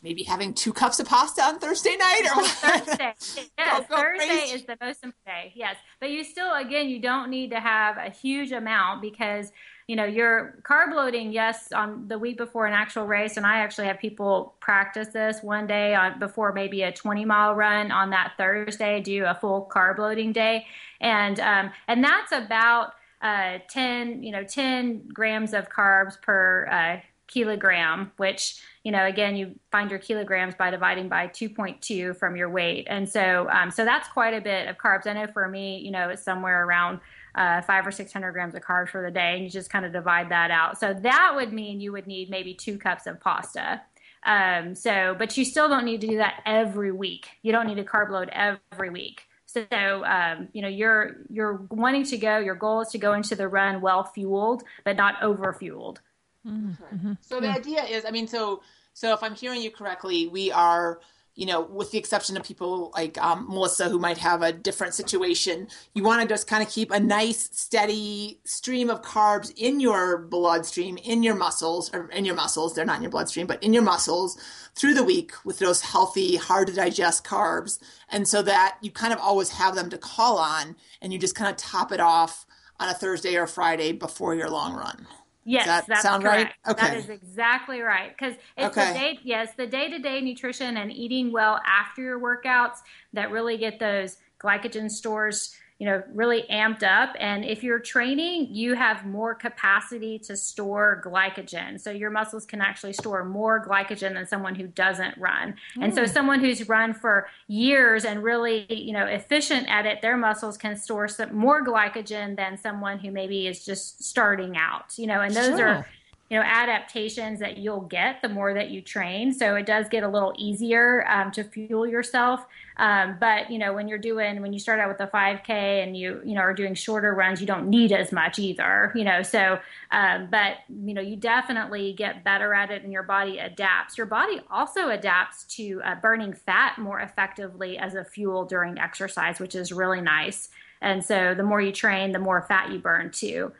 maybe 0.03 0.21
having 0.21 0.53
two 0.53 0.71
cups 0.71 0.99
of 0.99 1.07
pasta 1.07 1.41
on 1.41 1.57
Thursday 1.57 1.95
night 1.97 2.21
or 2.35 2.43
Thursday. 2.43 3.13
Yes, 3.57 3.87
go, 3.89 3.95
go 3.95 4.01
Thursday 4.01 4.27
crazy. 4.27 4.55
is 4.55 4.65
the 4.65 4.77
most 4.79 5.03
important 5.03 5.25
day. 5.25 5.51
Yes, 5.55 5.77
but 5.99 6.11
you 6.11 6.23
still, 6.23 6.53
again, 6.53 6.87
you 6.87 6.99
don't 6.99 7.31
need 7.31 7.49
to 7.49 7.59
have 7.59 7.97
a 7.97 8.11
huge 8.11 8.51
amount 8.51 9.01
because 9.01 9.51
you 9.87 9.95
know, 9.95 10.05
you're 10.05 10.55
carb 10.63 10.93
loading, 10.93 11.31
yes, 11.31 11.71
on 11.71 12.07
the 12.07 12.17
week 12.17 12.37
before 12.37 12.65
an 12.65 12.73
actual 12.73 13.05
race. 13.05 13.37
And 13.37 13.45
I 13.45 13.59
actually 13.59 13.85
have 13.87 13.99
people 13.99 14.55
practice 14.59 15.09
this 15.09 15.43
one 15.43 15.67
day 15.67 15.93
on 15.93 16.17
before 16.17 16.53
maybe 16.53 16.81
a 16.81 16.91
20 16.91 17.23
mile 17.25 17.53
run 17.53 17.91
on 17.91 18.09
that 18.09 18.33
Thursday, 18.37 18.99
do 18.99 19.25
a 19.25 19.35
full 19.35 19.69
carb 19.71 19.99
loading 19.99 20.31
day. 20.31 20.65
And, 21.01 21.39
um, 21.39 21.71
and 21.87 22.03
that's 22.03 22.31
about, 22.31 22.93
uh, 23.21 23.59
10, 23.69 24.23
you 24.23 24.31
know, 24.31 24.43
10 24.43 25.09
grams 25.13 25.53
of 25.53 25.69
carbs 25.69 26.19
per, 26.19 26.67
uh, 26.71 27.05
kilogram, 27.27 28.11
which, 28.17 28.61
you 28.83 28.91
know, 28.91 29.05
again, 29.05 29.35
you 29.35 29.55
find 29.71 29.89
your 29.89 29.99
kilograms 29.99 30.55
by 30.55 30.69
dividing 30.69 31.09
by 31.09 31.27
2.2 31.27 32.15
from 32.17 32.35
your 32.35 32.49
weight. 32.49 32.85
And 32.89 33.09
so, 33.09 33.47
um, 33.49 33.71
so 33.71 33.83
that's 33.83 34.07
quite 34.09 34.33
a 34.33 34.41
bit 34.41 34.67
of 34.67 34.77
carbs. 34.77 35.07
I 35.07 35.13
know 35.13 35.27
for 35.27 35.47
me, 35.47 35.79
you 35.79 35.91
know, 35.91 36.09
it's 36.09 36.23
somewhere 36.23 36.65
around 36.65 36.99
uh, 37.35 37.61
five 37.61 37.85
or 37.85 37.91
600 37.91 38.31
grams 38.31 38.55
of 38.55 38.61
carbs 38.61 38.89
for 38.89 39.01
the 39.01 39.11
day, 39.11 39.35
and 39.35 39.43
you 39.43 39.49
just 39.49 39.69
kind 39.69 39.85
of 39.85 39.91
divide 39.91 40.29
that 40.29 40.51
out. 40.51 40.79
So 40.79 40.93
that 40.93 41.33
would 41.35 41.51
mean 41.53 41.81
you 41.81 41.91
would 41.91 42.07
need 42.07 42.29
maybe 42.29 42.53
two 42.53 42.77
cups 42.77 43.05
of 43.05 43.19
pasta. 43.19 43.81
Um, 44.23 44.73
so, 44.73 45.15
but 45.17 45.37
you 45.37 45.45
still 45.45 45.67
don't 45.67 45.85
need 45.85 46.01
to 46.01 46.07
do 46.07 46.17
that 46.17 46.41
every 46.45 46.91
week. 46.91 47.27
You 47.43 47.51
don't 47.51 47.67
need 47.67 47.75
to 47.75 47.83
carb 47.83 48.09
load 48.09 48.29
every 48.31 48.89
week. 48.89 49.27
So, 49.45 50.03
um, 50.03 50.49
you 50.53 50.61
know, 50.61 50.67
you're 50.67 51.17
you're 51.29 51.61
wanting 51.69 52.05
to 52.05 52.17
go. 52.17 52.39
Your 52.39 52.55
goal 52.55 52.81
is 52.81 52.89
to 52.89 52.97
go 52.97 53.13
into 53.13 53.35
the 53.35 53.47
run 53.47 53.81
well 53.81 54.03
fueled, 54.03 54.63
but 54.83 54.97
not 54.97 55.21
over 55.21 55.53
fueled. 55.53 56.01
Mm-hmm. 56.45 57.13
So 57.21 57.39
the 57.39 57.49
idea 57.49 57.83
is, 57.83 58.05
I 58.05 58.11
mean, 58.11 58.27
so 58.27 58.61
so 58.93 59.13
if 59.13 59.23
I'm 59.23 59.35
hearing 59.35 59.61
you 59.61 59.71
correctly, 59.71 60.27
we 60.27 60.51
are 60.51 60.99
you 61.35 61.45
know, 61.45 61.61
with 61.61 61.91
the 61.91 61.97
exception 61.97 62.37
of 62.37 62.43
people 62.43 62.91
like 62.95 63.21
um, 63.21 63.45
Melissa 63.49 63.89
who 63.89 63.99
might 63.99 64.17
have 64.17 64.41
a 64.41 64.53
different 64.53 64.93
situation, 64.93 65.67
you 65.93 66.01
want 66.01 66.21
to 66.21 66.27
just 66.27 66.47
kind 66.47 66.63
of 66.63 66.69
keep 66.69 66.91
a 66.91 66.99
nice, 66.99 67.49
steady 67.51 68.39
stream 68.45 68.89
of 68.89 69.01
carbs 69.01 69.51
in 69.57 69.81
your 69.81 70.17
bloodstream, 70.17 70.97
in 70.97 71.23
your 71.23 71.35
muscles, 71.35 71.93
or 71.93 72.09
in 72.11 72.23
your 72.23 72.35
muscles. 72.35 72.73
They're 72.73 72.85
not 72.85 72.97
in 72.97 73.01
your 73.01 73.11
bloodstream, 73.11 73.47
but 73.47 73.61
in 73.61 73.73
your 73.73 73.83
muscles 73.83 74.37
through 74.75 74.93
the 74.93 75.03
week 75.03 75.33
with 75.43 75.59
those 75.59 75.81
healthy, 75.81 76.37
hard 76.37 76.67
to 76.67 76.73
digest 76.73 77.25
carbs. 77.25 77.79
And 78.09 78.27
so 78.27 78.41
that 78.43 78.77
you 78.81 78.89
kind 78.89 79.11
of 79.11 79.19
always 79.19 79.49
have 79.49 79.75
them 79.75 79.89
to 79.89 79.97
call 79.97 80.37
on 80.37 80.77
and 81.01 81.11
you 81.11 81.19
just 81.19 81.35
kind 81.35 81.49
of 81.49 81.57
top 81.57 81.91
it 81.91 81.99
off 81.99 82.45
on 82.79 82.89
a 82.89 82.93
Thursday 82.93 83.35
or 83.35 83.47
Friday 83.47 83.91
before 83.91 84.35
your 84.35 84.49
long 84.49 84.73
run. 84.73 85.05
Yes, 85.45 85.67
that 85.67 85.85
that's 85.87 86.01
sound 86.01 86.23
correct. 86.23 86.55
right. 86.65 86.73
Okay, 86.73 86.87
that 86.87 86.97
is 86.97 87.09
exactly 87.09 87.81
right. 87.81 88.09
Because 88.17 88.35
it's 88.57 88.75
okay. 88.75 88.87
the 88.87 88.99
day, 88.99 89.19
yes, 89.23 89.49
the 89.55 89.67
day-to-day 89.67 90.21
nutrition 90.21 90.77
and 90.77 90.91
eating 90.91 91.31
well 91.31 91.61
after 91.65 92.01
your 92.01 92.19
workouts 92.19 92.77
that 93.13 93.29
really 93.29 93.57
get 93.57 93.79
those 93.79 94.17
glycogen 94.43 94.89
stores 94.89 95.55
you 95.77 95.85
know, 95.85 96.01
really 96.13 96.43
amped 96.49 96.83
up. 96.83 97.15
And 97.19 97.43
if 97.43 97.61
you're 97.61 97.79
training, 97.79 98.47
you 98.49 98.75
have 98.75 99.05
more 99.05 99.35
capacity 99.35 100.17
to 100.19 100.37
store 100.37 101.01
glycogen. 101.05 101.81
So 101.81 101.91
your 101.91 102.09
muscles 102.09 102.45
can 102.45 102.61
actually 102.61 102.93
store 102.93 103.25
more 103.25 103.63
glycogen 103.65 104.13
than 104.13 104.25
someone 104.25 104.55
who 104.55 104.67
doesn't 104.67 105.17
run. 105.17 105.55
Mm. 105.77 105.83
And 105.83 105.95
so 105.95 106.03
mm. 106.03 106.09
someone 106.09 106.39
who's 106.39 106.69
run 106.69 106.93
for 106.93 107.27
years 107.47 108.05
and 108.05 108.23
really, 108.23 108.65
you 108.69 108.93
know, 108.93 109.05
efficient 109.05 109.67
at 109.67 109.85
it, 109.85 110.01
their 110.01 110.15
muscles 110.15 110.57
can 110.57 110.77
store 110.77 111.09
some 111.09 111.35
more 111.35 111.65
glycogen 111.65 112.37
than 112.37 112.57
someone 112.57 112.97
who 112.99 113.11
maybe 113.11 113.45
is 113.45 113.65
just 113.65 114.01
starting 114.01 114.55
out, 114.55 114.97
you 114.97 115.07
know, 115.07 115.19
and 115.19 115.35
those 115.35 115.57
sure. 115.57 115.67
are 115.67 115.87
you 116.29 116.37
know 116.37 116.43
adaptations 116.43 117.39
that 117.39 117.57
you'll 117.57 117.81
get 117.81 118.21
the 118.23 118.29
more 118.29 118.53
that 118.55 118.71
you 118.71 118.81
train. 118.81 119.31
So 119.31 119.55
it 119.55 119.67
does 119.67 119.87
get 119.89 120.03
a 120.03 120.07
little 120.07 120.33
easier 120.37 121.07
um, 121.07 121.31
to 121.33 121.43
fuel 121.43 121.85
yourself. 121.85 122.45
Um, 122.77 123.17
but 123.19 123.51
you 123.51 123.59
know 123.59 123.73
when 123.73 123.87
you're 123.87 123.99
doing 123.99 124.41
when 124.41 124.51
you 124.51 124.57
start 124.57 124.79
out 124.79 124.89
with 124.89 124.99
a 124.99 125.07
5k 125.07 125.49
and 125.49 125.95
you 125.95 126.21
you 126.25 126.33
know 126.33 126.41
are 126.41 126.53
doing 126.53 126.73
shorter 126.73 127.13
runs 127.13 127.39
you 127.39 127.47
don't 127.47 127.69
need 127.69 127.91
as 127.91 128.11
much 128.11 128.39
either 128.39 128.91
you 128.95 129.03
know? 129.03 129.21
So 129.21 129.59
um, 129.91 130.27
but 130.31 130.57
you 130.67 130.95
know 130.95 131.01
you 131.01 131.15
definitely 131.15 131.93
get 131.93 132.23
better 132.23 132.55
at 132.55 132.71
it 132.71 132.83
and 132.83 132.91
your 132.91 133.03
body 133.03 133.37
adapts. 133.37 133.95
Your 133.97 134.07
body 134.07 134.41
also 134.49 134.89
adapts 134.89 135.43
to 135.55 135.81
uh, 135.85 135.95
burning 135.95 136.33
fat 136.33 136.79
more 136.79 136.99
effectively 136.99 137.77
as 137.77 137.93
a 137.93 138.03
fuel 138.03 138.45
during 138.45 138.79
exercise 138.79 139.39
which 139.39 139.53
is 139.53 139.71
really 139.71 140.01
nice. 140.01 140.49
And 140.81 141.05
so 141.05 141.35
the 141.35 141.43
more 141.43 141.61
you 141.61 141.71
train 141.71 142.13
the 142.13 142.19
more 142.19 142.41
fat 142.41 142.71
you 142.71 142.79
burn 142.79 143.11
too. 143.11 143.51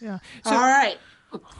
Yeah. 0.00 0.18
So, 0.44 0.50
all 0.50 0.60
right 0.60 0.98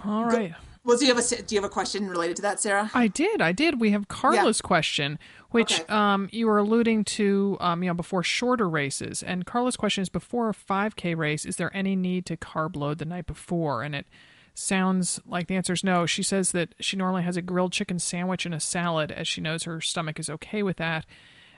all 0.05 0.25
right. 0.25 0.55
Well, 0.85 0.99
do 0.99 1.07
you 1.07 1.15
have 1.15 1.25
a 1.25 1.43
do 1.43 1.55
you 1.55 1.61
have 1.61 1.71
a 1.71 1.73
question 1.73 2.09
related 2.09 2.37
to 2.37 2.43
that, 2.43 2.61
Sarah? 2.61 2.91
I 2.93 3.07
did. 3.07 3.41
I 3.41 3.53
did. 3.53 3.81
We 3.81 3.91
have 3.91 4.09
Carla's 4.09 4.61
yeah. 4.63 4.67
question, 4.67 5.19
which 5.51 5.81
okay. 5.81 5.93
um, 5.93 6.29
you 6.33 6.49
were 6.49 6.59
alluding 6.59 7.05
to, 7.05 7.57
um, 7.61 7.85
you 7.85 7.89
know, 7.89 7.95
before 7.95 8.25
shorter 8.25 8.69
races. 8.69 9.23
And 9.23 9.47
Carla's 9.47 9.77
question 9.77 10.03
is: 10.03 10.09
Before 10.09 10.49
a 10.49 10.55
5K 10.55 11.17
race, 11.17 11.45
is 11.45 11.57
there 11.57 11.75
any 11.77 11.95
need 11.95 12.27
to 12.27 12.37
carb 12.37 12.75
load 12.75 12.99
the 12.99 13.05
night 13.05 13.27
before? 13.27 13.85
And 13.85 13.95
it 13.95 14.07
sounds 14.55 15.21
like 15.25 15.47
the 15.47 15.55
answer 15.55 15.73
is 15.73 15.85
no. 15.85 16.05
She 16.05 16.25
says 16.25 16.51
that 16.51 16.75
she 16.81 16.97
normally 16.97 17.23
has 17.23 17.37
a 17.37 17.43
grilled 17.43 17.73
chicken 17.73 18.01
sandwich 18.01 18.45
and 18.45 18.55
a 18.55 18.61
salad, 18.61 19.13
as 19.13 19.29
she 19.29 19.41
knows 19.41 19.63
her 19.63 19.81
stomach 19.81 20.19
is 20.19 20.29
okay 20.29 20.65
with 20.65 20.79
that, 20.79 21.07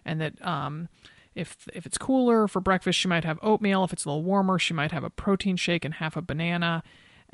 and 0.05 0.20
that 0.20 0.46
um, 0.46 0.90
if 1.35 1.66
if 1.72 1.87
it's 1.87 1.96
cooler 1.96 2.46
for 2.46 2.61
breakfast, 2.61 2.98
she 2.98 3.09
might 3.09 3.24
have 3.24 3.38
oatmeal. 3.40 3.85
If 3.85 3.94
it's 3.94 4.05
a 4.05 4.11
little 4.11 4.22
warmer, 4.22 4.59
she 4.59 4.74
might 4.74 4.92
have 4.92 5.03
a 5.03 5.09
protein 5.09 5.57
shake 5.57 5.87
and 5.87 5.94
half 5.94 6.14
a 6.14 6.20
banana 6.20 6.83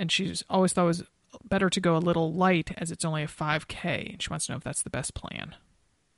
and 0.00 0.10
she's 0.10 0.42
always 0.48 0.72
thought 0.72 0.84
it 0.84 0.86
was 0.86 1.04
better 1.44 1.68
to 1.68 1.80
go 1.80 1.94
a 1.94 1.98
little 1.98 2.32
light 2.32 2.72
as 2.78 2.90
it's 2.90 3.04
only 3.04 3.22
a 3.22 3.28
5K. 3.28 4.12
And 4.12 4.22
she 4.22 4.30
wants 4.30 4.46
to 4.46 4.52
know 4.52 4.56
if 4.56 4.64
that's 4.64 4.82
the 4.82 4.90
best 4.90 5.14
plan. 5.14 5.54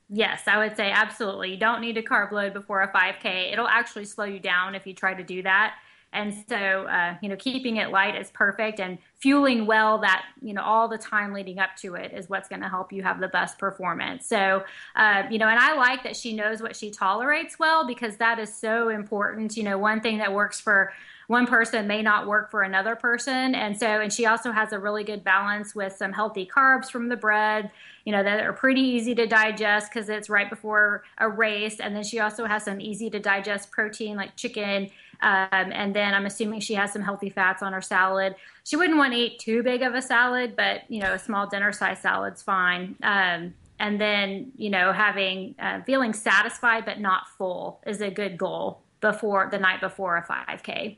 Yes, 0.09 0.43
I 0.47 0.57
would 0.57 0.77
say 0.77 0.89
absolutely. 0.89 1.51
You 1.51 1.57
don't 1.57 1.81
need 1.81 1.93
to 1.93 2.01
carb 2.01 2.31
load 2.31 2.53
before 2.53 2.81
a 2.81 2.91
5K. 2.91 3.51
It'll 3.51 3.67
actually 3.67 4.05
slow 4.05 4.25
you 4.25 4.39
down 4.39 4.73
if 4.73 4.87
you 4.87 4.93
try 4.93 5.13
to 5.13 5.23
do 5.23 5.43
that. 5.43 5.75
And 6.13 6.33
so, 6.47 6.55
uh, 6.55 7.15
you 7.21 7.27
know, 7.27 7.35
keeping 7.35 7.77
it 7.77 7.89
light 7.89 8.15
is 8.15 8.29
perfect, 8.29 8.79
and 8.79 8.99
fueling 9.15 9.65
well 9.65 9.97
that 10.01 10.23
you 10.43 10.53
know 10.53 10.61
all 10.61 10.87
the 10.87 10.97
time 10.99 11.33
leading 11.33 11.57
up 11.57 11.71
to 11.77 11.95
it 11.95 12.13
is 12.13 12.29
what's 12.29 12.47
going 12.47 12.61
to 12.61 12.69
help 12.69 12.93
you 12.93 13.01
have 13.01 13.19
the 13.19 13.27
best 13.27 13.57
performance. 13.57 14.27
So, 14.27 14.63
uh, 14.95 15.23
you 15.31 15.39
know, 15.39 15.47
and 15.47 15.57
I 15.57 15.75
like 15.75 16.03
that 16.03 16.15
she 16.15 16.35
knows 16.35 16.61
what 16.61 16.75
she 16.75 16.91
tolerates 16.91 17.57
well 17.57 17.87
because 17.87 18.17
that 18.17 18.37
is 18.37 18.53
so 18.53 18.89
important. 18.89 19.57
You 19.57 19.63
know, 19.63 19.79
one 19.79 20.01
thing 20.01 20.19
that 20.19 20.31
works 20.31 20.59
for 20.59 20.93
one 21.27 21.47
person 21.47 21.87
may 21.87 22.01
not 22.01 22.27
work 22.27 22.51
for 22.51 22.63
another 22.63 22.95
person. 22.95 23.55
And 23.55 23.77
so, 23.77 24.01
and 24.01 24.11
she 24.11 24.25
also 24.25 24.51
has 24.51 24.73
a 24.73 24.79
really 24.79 25.03
good 25.03 25.23
balance 25.23 25.73
with 25.73 25.95
some 25.95 26.11
healthy 26.13 26.45
carbs 26.45 26.91
from 26.91 27.09
the 27.09 27.15
bread, 27.15 27.71
you 28.05 28.11
know, 28.11 28.23
that 28.23 28.43
are 28.45 28.53
pretty 28.53 28.81
easy 28.81 29.15
to 29.15 29.25
digest 29.25 29.91
because 29.91 30.09
it's 30.09 30.29
right 30.29 30.49
before 30.49 31.03
a 31.17 31.29
race. 31.29 31.79
And 31.79 31.95
then 31.95 32.03
she 32.03 32.19
also 32.19 32.45
has 32.45 32.65
some 32.65 32.81
easy 32.81 33.09
to 33.09 33.19
digest 33.19 33.71
protein 33.71 34.15
like 34.17 34.35
chicken 34.35 34.89
Um, 35.21 35.47
and 35.71 35.95
then 35.95 36.13
I'm 36.13 36.25
assuming 36.25 36.59
she 36.59 36.73
has 36.73 36.91
some 36.91 37.01
healthy 37.01 37.29
fats 37.29 37.63
on 37.63 37.71
her 37.71 37.81
salad. 37.81 38.35
She 38.65 38.75
wouldn't 38.75 38.97
want 38.97 39.13
to 39.13 39.19
eat 39.19 39.39
too 39.39 39.63
big 39.63 39.81
of 39.81 39.95
a 39.95 40.01
salad, 40.01 40.55
but 40.57 40.81
you 40.89 40.99
know, 41.01 41.13
a 41.13 41.19
small 41.19 41.47
dinner 41.47 41.71
size 41.71 42.01
salad's 42.01 42.43
fine. 42.43 42.97
Um, 43.01 43.53
and 43.79 44.01
then 44.01 44.51
you 44.57 44.69
know, 44.69 44.91
having 44.91 45.55
uh, 45.59 45.81
feeling 45.85 46.13
satisfied 46.13 46.83
but 46.85 46.99
not 46.99 47.29
full 47.37 47.81
is 47.87 48.01
a 48.01 48.09
good 48.11 48.37
goal 48.37 48.81
before 48.99 49.47
the 49.49 49.59
night 49.59 49.79
before 49.79 50.17
a 50.17 50.23
5K. 50.23 50.97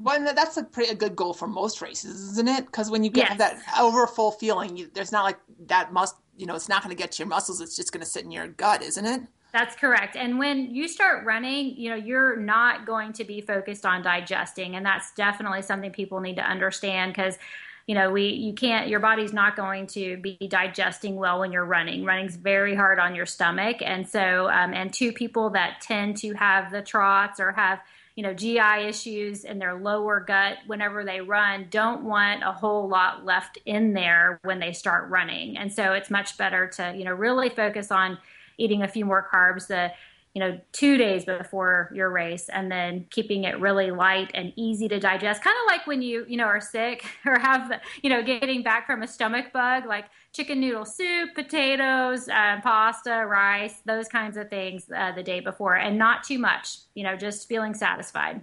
Well, 0.00 0.32
that's 0.34 0.56
a 0.56 0.64
pretty 0.64 0.90
a 0.90 0.94
good 0.94 1.16
goal 1.16 1.34
for 1.34 1.46
most 1.46 1.80
races, 1.80 2.32
isn't 2.32 2.48
it? 2.48 2.66
Because 2.66 2.90
when 2.90 3.04
you 3.04 3.10
get 3.10 3.30
yes. 3.30 3.38
that 3.38 3.80
over 3.80 4.06
full 4.06 4.30
feeling, 4.30 4.76
you, 4.76 4.90
there's 4.92 5.12
not 5.12 5.24
like 5.24 5.38
that 5.66 5.92
must 5.92 6.16
you 6.36 6.46
know 6.46 6.54
it's 6.54 6.68
not 6.68 6.82
going 6.82 6.94
to 6.94 7.00
get 7.00 7.12
to 7.12 7.18
your 7.18 7.28
muscles. 7.28 7.60
It's 7.60 7.76
just 7.76 7.92
going 7.92 8.02
to 8.02 8.06
sit 8.06 8.24
in 8.24 8.30
your 8.30 8.48
gut, 8.48 8.82
isn't 8.82 9.06
it? 9.06 9.22
That's 9.52 9.74
correct. 9.74 10.16
And 10.16 10.38
when 10.38 10.74
you 10.74 10.86
start 10.86 11.24
running, 11.24 11.76
you 11.76 11.88
know, 11.88 11.96
you're 11.96 12.36
not 12.36 12.84
going 12.84 13.14
to 13.14 13.24
be 13.24 13.40
focused 13.40 13.86
on 13.86 14.02
digesting. 14.02 14.76
And 14.76 14.84
that's 14.84 15.14
definitely 15.14 15.62
something 15.62 15.92
people 15.92 16.20
need 16.20 16.36
to 16.36 16.42
understand 16.42 17.14
because 17.14 17.38
you 17.86 17.94
know 17.94 18.10
we 18.10 18.28
you 18.28 18.52
can't 18.52 18.88
your 18.88 19.00
body's 19.00 19.32
not 19.32 19.56
going 19.56 19.86
to 19.86 20.16
be 20.18 20.36
digesting 20.48 21.16
well 21.16 21.40
when 21.40 21.52
you're 21.52 21.64
running 21.64 22.04
running's 22.04 22.34
very 22.34 22.74
hard 22.74 22.98
on 22.98 23.14
your 23.14 23.26
stomach 23.26 23.76
and 23.80 24.08
so 24.08 24.50
um, 24.50 24.74
and 24.74 24.92
two 24.92 25.12
people 25.12 25.50
that 25.50 25.80
tend 25.80 26.16
to 26.16 26.32
have 26.34 26.72
the 26.72 26.82
trots 26.82 27.38
or 27.38 27.52
have 27.52 27.80
you 28.16 28.22
know 28.22 28.32
gi 28.32 28.58
issues 28.58 29.44
in 29.44 29.58
their 29.58 29.74
lower 29.74 30.20
gut 30.20 30.56
whenever 30.66 31.04
they 31.04 31.20
run 31.20 31.66
don't 31.70 32.02
want 32.02 32.42
a 32.42 32.50
whole 32.50 32.88
lot 32.88 33.24
left 33.24 33.58
in 33.66 33.92
there 33.92 34.40
when 34.42 34.58
they 34.58 34.72
start 34.72 35.08
running. 35.10 35.56
And 35.56 35.72
so 35.72 35.92
it's 35.92 36.10
much 36.10 36.36
better 36.36 36.66
to 36.76 36.94
you 36.96 37.04
know 37.04 37.12
really 37.12 37.50
focus 37.50 37.92
on 37.92 38.18
eating 38.58 38.82
a 38.82 38.88
few 38.88 39.04
more 39.04 39.28
carbs. 39.30 39.66
The 39.68 39.92
you 40.36 40.40
know 40.40 40.60
two 40.72 40.98
days 40.98 41.24
before 41.24 41.90
your 41.94 42.10
race 42.10 42.50
and 42.50 42.70
then 42.70 43.06
keeping 43.10 43.44
it 43.44 43.58
really 43.58 43.90
light 43.90 44.30
and 44.34 44.52
easy 44.54 44.86
to 44.86 45.00
digest 45.00 45.42
kind 45.42 45.56
of 45.62 45.72
like 45.72 45.86
when 45.86 46.02
you 46.02 46.26
you 46.28 46.36
know 46.36 46.44
are 46.44 46.60
sick 46.60 47.06
or 47.26 47.38
have 47.38 47.80
you 48.02 48.10
know 48.10 48.22
getting 48.22 48.62
back 48.62 48.86
from 48.86 49.02
a 49.02 49.08
stomach 49.08 49.50
bug 49.50 49.86
like 49.86 50.04
chicken 50.34 50.60
noodle 50.60 50.84
soup 50.84 51.30
potatoes 51.34 52.28
uh, 52.28 52.60
pasta 52.62 53.24
rice 53.26 53.80
those 53.86 54.08
kinds 54.08 54.36
of 54.36 54.50
things 54.50 54.84
uh, 54.94 55.10
the 55.12 55.22
day 55.22 55.40
before 55.40 55.76
and 55.76 55.96
not 55.96 56.22
too 56.22 56.38
much 56.38 56.80
you 56.94 57.02
know 57.02 57.16
just 57.16 57.48
feeling 57.48 57.72
satisfied. 57.72 58.42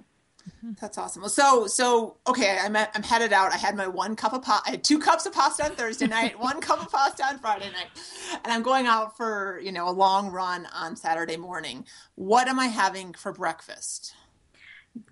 That's 0.80 0.98
awesome. 0.98 1.28
So, 1.28 1.68
so 1.68 2.18
okay, 2.28 2.58
I'm 2.62 2.76
I'm 2.76 3.04
headed 3.04 3.34
out. 3.34 3.52
I 3.52 3.58
had 3.58 3.76
my 3.76 3.88
one 3.88 4.16
cup 4.16 4.34
of 4.34 4.44
pasta. 4.44 4.70
I 4.70 4.72
had 4.72 4.84
two 4.84 5.00
cups 5.00 5.26
of 5.26 5.34
pasta 5.34 5.66
on 5.66 5.76
Thursday 5.76 6.08
night, 6.08 6.40
one 6.40 6.62
cup 6.62 6.82
of 6.82 6.92
pasta 6.92 7.26
on 7.26 7.40
Friday 7.40 7.70
night, 7.72 7.88
and 8.44 8.54
I'm 8.54 8.64
going 8.64 8.86
out 8.86 9.18
for 9.18 9.60
you 9.64 9.72
know 9.72 9.88
a 9.88 9.92
long 9.92 10.32
run 10.32 10.68
on 10.74 10.96
Saturday 10.96 11.38
morning. 11.38 11.86
What 12.16 12.48
am 12.48 12.60
I 12.60 12.68
having 12.68 13.14
for 13.14 13.34
breakfast? 13.34 14.16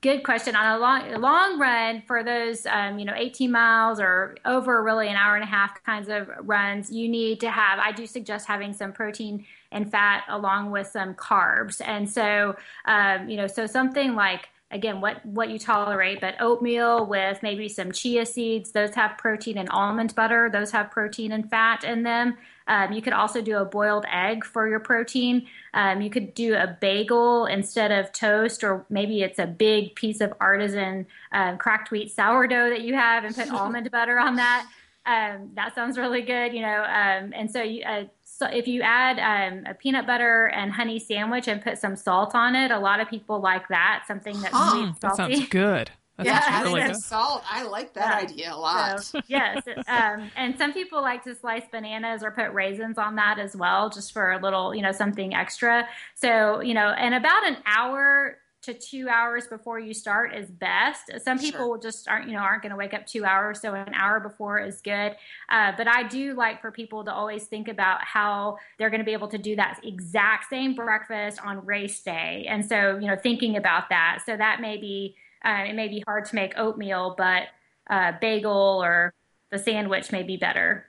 Good 0.01 0.23
question. 0.23 0.55
On 0.55 0.75
a 0.75 0.79
long 0.79 1.11
long 1.19 1.59
run 1.59 2.03
for 2.05 2.23
those 2.23 2.65
um, 2.67 2.99
you 2.99 3.05
know 3.05 3.15
18 3.15 3.51
miles 3.51 3.99
or 3.99 4.37
over 4.45 4.83
really 4.83 5.07
an 5.07 5.15
hour 5.15 5.35
and 5.35 5.43
a 5.43 5.47
half 5.47 5.83
kinds 5.83 6.07
of 6.07 6.29
runs, 6.41 6.91
you 6.91 7.09
need 7.09 7.39
to 7.41 7.49
have. 7.49 7.79
I 7.79 7.91
do 7.91 8.05
suggest 8.05 8.47
having 8.47 8.73
some 8.73 8.93
protein 8.93 9.45
and 9.71 9.89
fat 9.89 10.23
along 10.29 10.71
with 10.71 10.87
some 10.87 11.15
carbs, 11.15 11.81
and 11.83 12.09
so 12.09 12.55
um, 12.85 13.27
you 13.27 13.37
know 13.37 13.47
so 13.47 13.65
something 13.65 14.15
like 14.15 14.49
again 14.71 15.01
what 15.01 15.25
what 15.25 15.49
you 15.49 15.59
tolerate 15.59 16.21
but 16.21 16.35
oatmeal 16.39 17.05
with 17.05 17.41
maybe 17.43 17.67
some 17.67 17.91
chia 17.91 18.25
seeds 18.25 18.71
those 18.71 18.93
have 18.95 19.17
protein 19.17 19.57
and 19.57 19.69
almond 19.69 20.13
butter 20.15 20.49
those 20.51 20.71
have 20.71 20.91
protein 20.91 21.31
and 21.31 21.49
fat 21.49 21.83
in 21.83 22.03
them. 22.03 22.37
Um, 22.67 22.93
you 22.93 23.01
could 23.01 23.13
also 23.13 23.41
do 23.41 23.57
a 23.57 23.65
boiled 23.65 24.05
egg 24.09 24.45
for 24.45 24.67
your 24.67 24.79
protein. 24.79 25.47
Um, 25.73 26.01
you 26.01 26.09
could 26.09 26.33
do 26.33 26.53
a 26.55 26.77
bagel 26.79 27.47
instead 27.47 27.91
of 27.91 28.11
toast 28.13 28.63
or 28.63 28.85
maybe 28.89 29.23
it's 29.23 29.39
a 29.39 29.47
big 29.47 29.95
piece 29.95 30.21
of 30.21 30.33
artisan 30.39 31.05
um, 31.33 31.57
cracked 31.57 31.91
wheat 31.91 32.11
sourdough 32.11 32.69
that 32.69 32.81
you 32.81 32.93
have 32.93 33.23
and 33.25 33.35
put 33.35 33.51
almond 33.51 33.89
butter 33.91 34.19
on 34.19 34.35
that. 34.35 34.67
Um, 35.05 35.49
that 35.55 35.73
sounds 35.73 35.97
really 35.97 36.21
good 36.21 36.53
you 36.53 36.61
know 36.61 36.83
um, 36.83 37.33
and 37.35 37.49
so 37.49 37.63
you, 37.63 37.83
uh, 37.83 38.03
so 38.41 38.47
if 38.47 38.67
you 38.67 38.81
add 38.81 39.19
um, 39.19 39.65
a 39.67 39.75
peanut 39.75 40.07
butter 40.07 40.47
and 40.47 40.71
honey 40.71 40.97
sandwich 40.97 41.47
and 41.47 41.61
put 41.61 41.77
some 41.77 41.95
salt 41.95 42.33
on 42.33 42.55
it, 42.55 42.71
a 42.71 42.79
lot 42.79 42.99
of 42.99 43.07
people 43.07 43.39
like 43.39 43.67
that. 43.67 44.05
Something 44.07 44.41
that's 44.41 44.51
huh, 44.51 44.71
sweet, 44.71 44.99
That 45.01 45.15
sounds 45.15 45.47
good. 45.49 45.91
That's 46.17 46.27
yeah, 46.27 46.63
really 46.63 46.81
good. 46.81 46.95
salt. 46.95 47.43
I 47.47 47.61
like 47.61 47.93
that 47.93 48.23
yeah. 48.23 48.29
idea 48.29 48.55
a 48.55 48.57
lot. 48.57 49.03
So, 49.03 49.21
yes, 49.27 49.61
um, 49.87 50.31
and 50.35 50.57
some 50.57 50.73
people 50.73 51.03
like 51.03 51.23
to 51.25 51.35
slice 51.35 51.65
bananas 51.71 52.23
or 52.23 52.31
put 52.31 52.51
raisins 52.51 52.97
on 52.97 53.15
that 53.17 53.37
as 53.37 53.55
well, 53.55 53.91
just 53.91 54.11
for 54.11 54.31
a 54.31 54.41
little, 54.41 54.73
you 54.73 54.81
know, 54.81 54.91
something 54.91 55.35
extra. 55.35 55.87
So, 56.15 56.61
you 56.61 56.73
know, 56.73 56.95
in 56.99 57.13
about 57.13 57.47
an 57.47 57.57
hour 57.67 58.37
to 58.63 58.73
two 58.73 59.09
hours 59.09 59.47
before 59.47 59.79
you 59.79 59.93
start 59.93 60.35
is 60.35 60.49
best. 60.49 61.11
Some 61.23 61.39
people 61.39 61.65
sure. 61.65 61.79
just 61.79 62.07
aren't, 62.07 62.27
you 62.27 62.33
know, 62.33 62.41
aren't 62.41 62.61
going 62.61 62.69
to 62.71 62.75
wake 62.75 62.93
up 62.93 63.07
two 63.07 63.25
hours, 63.25 63.59
so 63.59 63.73
an 63.73 63.93
hour 63.93 64.19
before 64.19 64.59
is 64.59 64.81
good. 64.81 65.15
Uh, 65.49 65.71
but 65.75 65.87
I 65.87 66.07
do 66.07 66.35
like 66.35 66.61
for 66.61 66.71
people 66.71 67.03
to 67.05 67.13
always 67.13 67.45
think 67.45 67.67
about 67.67 68.03
how 68.03 68.57
they're 68.77 68.89
going 68.89 68.99
to 68.99 69.05
be 69.05 69.13
able 69.13 69.29
to 69.29 69.37
do 69.37 69.55
that 69.55 69.79
exact 69.83 70.49
same 70.49 70.75
breakfast 70.75 71.39
on 71.43 71.65
race 71.65 72.01
day, 72.01 72.45
and 72.47 72.63
so 72.63 72.97
you 72.97 73.07
know, 73.07 73.15
thinking 73.15 73.57
about 73.57 73.89
that. 73.89 74.19
So 74.25 74.37
that 74.37 74.61
may 74.61 74.77
be 74.77 75.15
uh, 75.43 75.63
it 75.67 75.73
may 75.73 75.87
be 75.87 76.03
hard 76.05 76.25
to 76.25 76.35
make 76.35 76.53
oatmeal, 76.57 77.15
but 77.17 77.43
uh, 77.89 78.13
bagel 78.21 78.81
or 78.83 79.13
the 79.49 79.57
sandwich 79.57 80.11
may 80.11 80.23
be 80.23 80.37
better. 80.37 80.85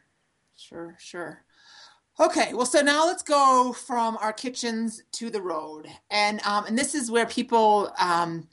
Sure, 0.57 0.95
sure. 0.99 1.43
Okay, 2.21 2.53
well, 2.53 2.67
so 2.67 2.83
now 2.83 3.07
let's 3.07 3.23
go 3.23 3.73
from 3.73 4.19
our 4.19 4.33
kitchens 4.33 5.03
to 5.13 5.31
the 5.31 5.41
road, 5.41 5.89
and 6.11 6.41
um, 6.43 6.67
and 6.67 6.79
this 6.79 6.95
is 6.95 7.11
where 7.11 7.27
people 7.27 7.91
um, 7.99 8.49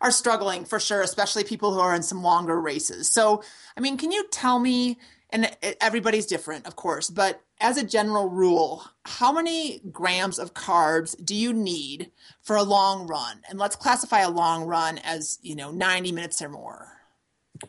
are 0.00 0.10
struggling 0.10 0.64
for 0.64 0.80
sure, 0.80 1.00
especially 1.00 1.44
people 1.44 1.72
who 1.72 1.80
are 1.80 1.94
in 1.94 2.02
some 2.02 2.22
longer 2.22 2.60
races. 2.60 3.08
So, 3.08 3.42
I 3.76 3.80
mean, 3.80 3.96
can 3.96 4.10
you 4.12 4.26
tell 4.30 4.58
me? 4.58 4.98
And 5.30 5.50
everybody's 5.80 6.26
different, 6.26 6.64
of 6.64 6.76
course, 6.76 7.10
but 7.10 7.40
as 7.60 7.76
a 7.76 7.84
general 7.84 8.28
rule, 8.28 8.84
how 9.04 9.32
many 9.32 9.80
grams 9.90 10.38
of 10.38 10.54
carbs 10.54 11.16
do 11.24 11.34
you 11.34 11.52
need 11.52 12.12
for 12.40 12.54
a 12.54 12.62
long 12.62 13.08
run? 13.08 13.40
And 13.48 13.58
let's 13.58 13.74
classify 13.74 14.20
a 14.20 14.30
long 14.30 14.64
run 14.64 14.98
as 14.98 15.40
you 15.42 15.56
know 15.56 15.72
ninety 15.72 16.12
minutes 16.12 16.40
or 16.40 16.48
more. 16.50 16.93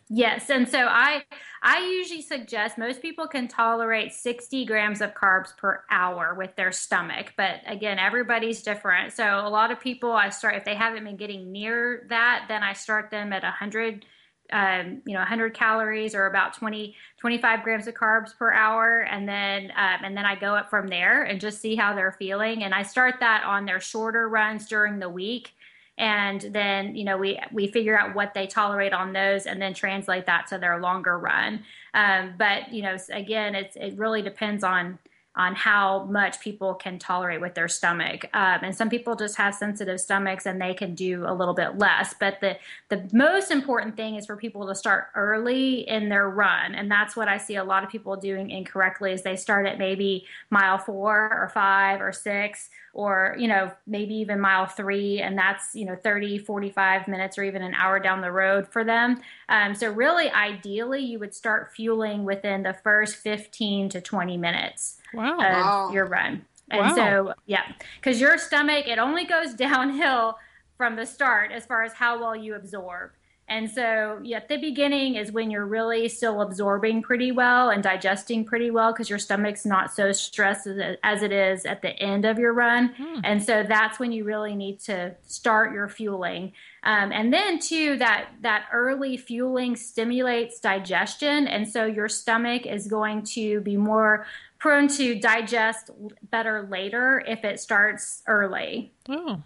Yes, 0.09 0.49
and 0.49 0.67
so 0.67 0.79
I 0.79 1.23
I 1.61 1.87
usually 1.87 2.21
suggest 2.21 2.77
most 2.77 3.01
people 3.01 3.27
can 3.27 3.47
tolerate 3.47 4.13
60 4.13 4.65
grams 4.65 5.01
of 5.01 5.13
carbs 5.13 5.55
per 5.55 5.83
hour 5.91 6.33
with 6.35 6.55
their 6.55 6.71
stomach, 6.71 7.33
but 7.37 7.61
again, 7.67 7.99
everybody's 7.99 8.63
different. 8.63 9.13
So 9.13 9.23
a 9.23 9.49
lot 9.49 9.71
of 9.71 9.79
people 9.79 10.11
I 10.11 10.29
start 10.29 10.55
if 10.55 10.65
they 10.65 10.75
haven't 10.75 11.03
been 11.03 11.17
getting 11.17 11.51
near 11.51 12.07
that, 12.09 12.45
then 12.47 12.63
I 12.63 12.73
start 12.73 13.11
them 13.11 13.31
at 13.33 13.43
100 13.43 14.05
um, 14.53 15.01
you 15.07 15.13
know 15.13 15.21
100 15.21 15.55
calories 15.55 16.13
or 16.13 16.27
about 16.27 16.53
20 16.53 16.95
25 17.19 17.63
grams 17.63 17.87
of 17.87 17.95
carbs 17.95 18.35
per 18.37 18.53
hour 18.53 18.99
and 18.99 19.27
then 19.27 19.71
um, 19.75 20.03
and 20.03 20.15
then 20.15 20.23
i 20.23 20.35
go 20.35 20.53
up 20.53 20.69
from 20.69 20.87
there 20.87 21.23
and 21.23 21.41
just 21.41 21.59
see 21.59 21.75
how 21.75 21.95
they're 21.95 22.11
feeling 22.19 22.63
and 22.63 22.71
i 22.71 22.83
start 22.83 23.15
that 23.21 23.43
on 23.43 23.65
their 23.65 23.79
shorter 23.79 24.29
runs 24.29 24.67
during 24.67 24.99
the 24.99 25.09
week 25.09 25.54
and 25.97 26.41
then 26.51 26.95
you 26.95 27.03
know 27.03 27.17
we 27.17 27.39
we 27.51 27.67
figure 27.67 27.97
out 27.97 28.15
what 28.15 28.33
they 28.33 28.47
tolerate 28.47 28.93
on 28.93 29.13
those 29.13 29.45
and 29.45 29.61
then 29.61 29.73
translate 29.73 30.25
that 30.25 30.47
to 30.47 30.57
their 30.57 30.79
longer 30.79 31.17
run. 31.17 31.63
Um, 31.93 32.33
but 32.37 32.73
you 32.73 32.81
know 32.81 32.97
again 33.11 33.55
it's 33.55 33.75
it 33.75 33.97
really 33.97 34.21
depends 34.21 34.63
on 34.63 34.99
on 35.35 35.55
how 35.55 36.05
much 36.05 36.39
people 36.39 36.73
can 36.73 36.97
tolerate 36.97 37.41
with 37.41 37.55
their 37.55 37.67
stomach. 37.67 38.25
Um, 38.33 38.59
and 38.63 38.75
some 38.75 38.89
people 38.89 39.15
just 39.15 39.35
have 39.37 39.53
sensitive 39.53 39.99
stomachs 39.99 40.45
and 40.45 40.61
they 40.61 40.73
can 40.73 40.95
do 40.95 41.25
a 41.27 41.33
little 41.33 41.53
bit 41.53 41.77
less. 41.77 42.15
But 42.19 42.39
the, 42.39 42.57
the 42.89 43.07
most 43.11 43.51
important 43.51 43.97
thing 43.97 44.15
is 44.15 44.25
for 44.25 44.37
people 44.37 44.67
to 44.67 44.75
start 44.75 45.07
early 45.15 45.87
in 45.87 46.09
their 46.09 46.29
run. 46.29 46.73
And 46.73 46.89
that's 46.89 47.15
what 47.15 47.27
I 47.27 47.37
see 47.37 47.55
a 47.55 47.63
lot 47.63 47.83
of 47.83 47.89
people 47.89 48.15
doing 48.15 48.49
incorrectly 48.49 49.11
is 49.11 49.23
they 49.23 49.35
start 49.35 49.67
at 49.67 49.77
maybe 49.77 50.25
mile 50.49 50.77
four 50.77 51.29
or 51.33 51.49
five 51.53 52.01
or 52.01 52.11
six 52.11 52.69
or 52.95 53.35
you 53.37 53.47
know 53.47 53.69
maybe 53.85 54.15
even 54.15 54.39
mile 54.39 54.65
three 54.65 55.21
and 55.21 55.37
that's 55.37 55.75
you 55.75 55.85
know 55.85 55.95
30 55.95 56.39
45 56.39 57.07
minutes 57.07 57.37
or 57.37 57.43
even 57.43 57.61
an 57.61 57.75
hour 57.75 57.99
down 57.99 58.21
the 58.21 58.31
road 58.31 58.67
for 58.67 58.83
them 58.83 59.21
um, 59.49 59.75
so 59.75 59.91
really 59.91 60.29
ideally 60.31 61.01
you 61.01 61.19
would 61.19 61.35
start 61.35 61.71
fueling 61.71 62.23
within 62.23 62.63
the 62.63 62.73
first 62.73 63.17
15 63.17 63.89
to 63.89 64.01
20 64.01 64.37
minutes 64.37 64.97
wow. 65.15 65.33
of 65.33 65.39
wow. 65.39 65.91
your 65.93 66.05
run. 66.05 66.45
And 66.69 66.81
wow. 66.81 66.95
so, 66.95 67.33
yeah, 67.45 67.63
because 67.99 68.19
your 68.19 68.37
stomach, 68.37 68.87
it 68.87 68.99
only 68.99 69.25
goes 69.25 69.53
downhill 69.55 70.37
from 70.77 70.95
the 70.95 71.05
start 71.05 71.51
as 71.51 71.65
far 71.65 71.83
as 71.83 71.93
how 71.93 72.19
well 72.19 72.35
you 72.35 72.55
absorb. 72.55 73.11
And 73.47 73.69
so, 73.69 74.19
yeah, 74.23 74.37
at 74.37 74.49
the 74.49 74.57
beginning 74.57 75.15
is 75.15 75.31
when 75.31 75.51
you're 75.51 75.67
really 75.67 76.09
still 76.09 76.41
absorbing 76.41 77.03
pretty 77.03 77.31
well 77.31 77.69
and 77.69 77.83
digesting 77.83 78.43
pretty 78.43 78.71
well 78.71 78.91
because 78.91 79.07
your 79.07 79.19
stomach's 79.19 79.67
not 79.67 79.93
so 79.93 80.11
stressed 80.11 80.67
as 81.03 81.21
it 81.21 81.31
is 81.31 81.63
at 81.63 81.83
the 81.83 81.89
end 81.89 82.25
of 82.25 82.39
your 82.39 82.53
run. 82.53 82.95
Hmm. 82.97 83.19
And 83.23 83.43
so 83.43 83.61
that's 83.61 83.99
when 83.99 84.11
you 84.11 84.23
really 84.23 84.55
need 84.55 84.79
to 84.81 85.15
start 85.27 85.73
your 85.73 85.87
fueling. 85.87 86.53
Um, 86.81 87.11
and 87.11 87.31
then 87.31 87.59
too, 87.59 87.97
that 87.97 88.29
that 88.41 88.65
early 88.73 89.15
fueling 89.15 89.75
stimulates 89.75 90.59
digestion, 90.59 91.47
and 91.47 91.67
so 91.67 91.85
your 91.85 92.07
stomach 92.07 92.67
is 92.67 92.87
going 92.87 93.23
to 93.33 93.59
be 93.61 93.75
more 93.75 94.27
prone 94.59 94.87
to 94.89 95.19
digest 95.19 95.89
better 96.31 96.67
later 96.69 97.23
if 97.27 97.43
it 97.43 97.59
starts 97.59 98.23
early. 98.27 98.93
Oh, 99.09 99.41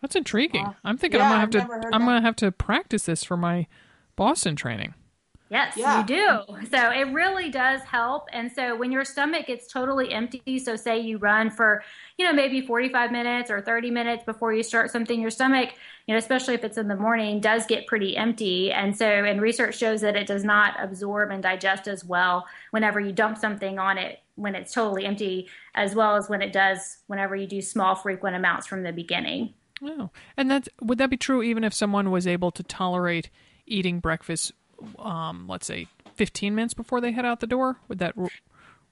That's 0.00 0.16
intriguing. 0.16 0.66
I'm 0.84 0.98
thinking 0.98 1.20
yeah, 1.20 1.26
I'm 1.26 1.30
gonna 1.30 1.40
have 1.40 1.50
to. 1.50 1.86
I'm 1.92 2.02
that. 2.02 2.06
gonna 2.06 2.20
have 2.22 2.36
to 2.36 2.52
practice 2.52 3.04
this 3.04 3.24
for 3.24 3.36
my 3.36 3.66
Boston 4.16 4.56
training. 4.56 4.94
Yes, 5.54 5.76
yeah. 5.76 6.00
you 6.00 6.04
do. 6.04 6.40
So 6.68 6.90
it 6.90 7.12
really 7.12 7.48
does 7.48 7.80
help. 7.82 8.26
And 8.32 8.50
so 8.50 8.74
when 8.74 8.90
your 8.90 9.04
stomach 9.04 9.46
gets 9.46 9.68
totally 9.68 10.12
empty, 10.12 10.58
so 10.58 10.74
say 10.74 10.98
you 10.98 11.18
run 11.18 11.48
for, 11.48 11.84
you 12.18 12.26
know, 12.26 12.32
maybe 12.32 12.60
45 12.60 13.12
minutes 13.12 13.52
or 13.52 13.60
30 13.60 13.92
minutes 13.92 14.24
before 14.24 14.52
you 14.52 14.64
start 14.64 14.90
something, 14.90 15.20
your 15.20 15.30
stomach, 15.30 15.70
you 16.08 16.14
know, 16.14 16.18
especially 16.18 16.54
if 16.54 16.64
it's 16.64 16.76
in 16.76 16.88
the 16.88 16.96
morning, 16.96 17.38
does 17.38 17.66
get 17.66 17.86
pretty 17.86 18.16
empty. 18.16 18.72
And 18.72 18.98
so, 18.98 19.06
and 19.06 19.40
research 19.40 19.78
shows 19.78 20.00
that 20.00 20.16
it 20.16 20.26
does 20.26 20.42
not 20.42 20.74
absorb 20.82 21.30
and 21.30 21.40
digest 21.40 21.86
as 21.86 22.04
well 22.04 22.46
whenever 22.72 22.98
you 22.98 23.12
dump 23.12 23.38
something 23.38 23.78
on 23.78 23.96
it 23.96 24.18
when 24.34 24.56
it's 24.56 24.74
totally 24.74 25.04
empty, 25.04 25.48
as 25.76 25.94
well 25.94 26.16
as 26.16 26.28
when 26.28 26.42
it 26.42 26.52
does 26.52 26.98
whenever 27.06 27.36
you 27.36 27.46
do 27.46 27.62
small, 27.62 27.94
frequent 27.94 28.34
amounts 28.34 28.66
from 28.66 28.82
the 28.82 28.92
beginning. 28.92 29.54
Oh, 29.80 30.10
and 30.36 30.50
that's 30.50 30.68
would 30.80 30.98
that 30.98 31.10
be 31.10 31.16
true 31.16 31.44
even 31.44 31.62
if 31.62 31.72
someone 31.72 32.10
was 32.10 32.26
able 32.26 32.50
to 32.50 32.64
tolerate 32.64 33.30
eating 33.66 34.00
breakfast 34.00 34.52
um, 34.98 35.46
let's 35.48 35.66
say 35.66 35.88
15 36.14 36.54
minutes 36.54 36.74
before 36.74 37.00
they 37.00 37.12
head 37.12 37.24
out 37.24 37.40
the 37.40 37.46
door? 37.46 37.76
Would 37.88 37.98
that 37.98 38.16
ru- 38.16 38.28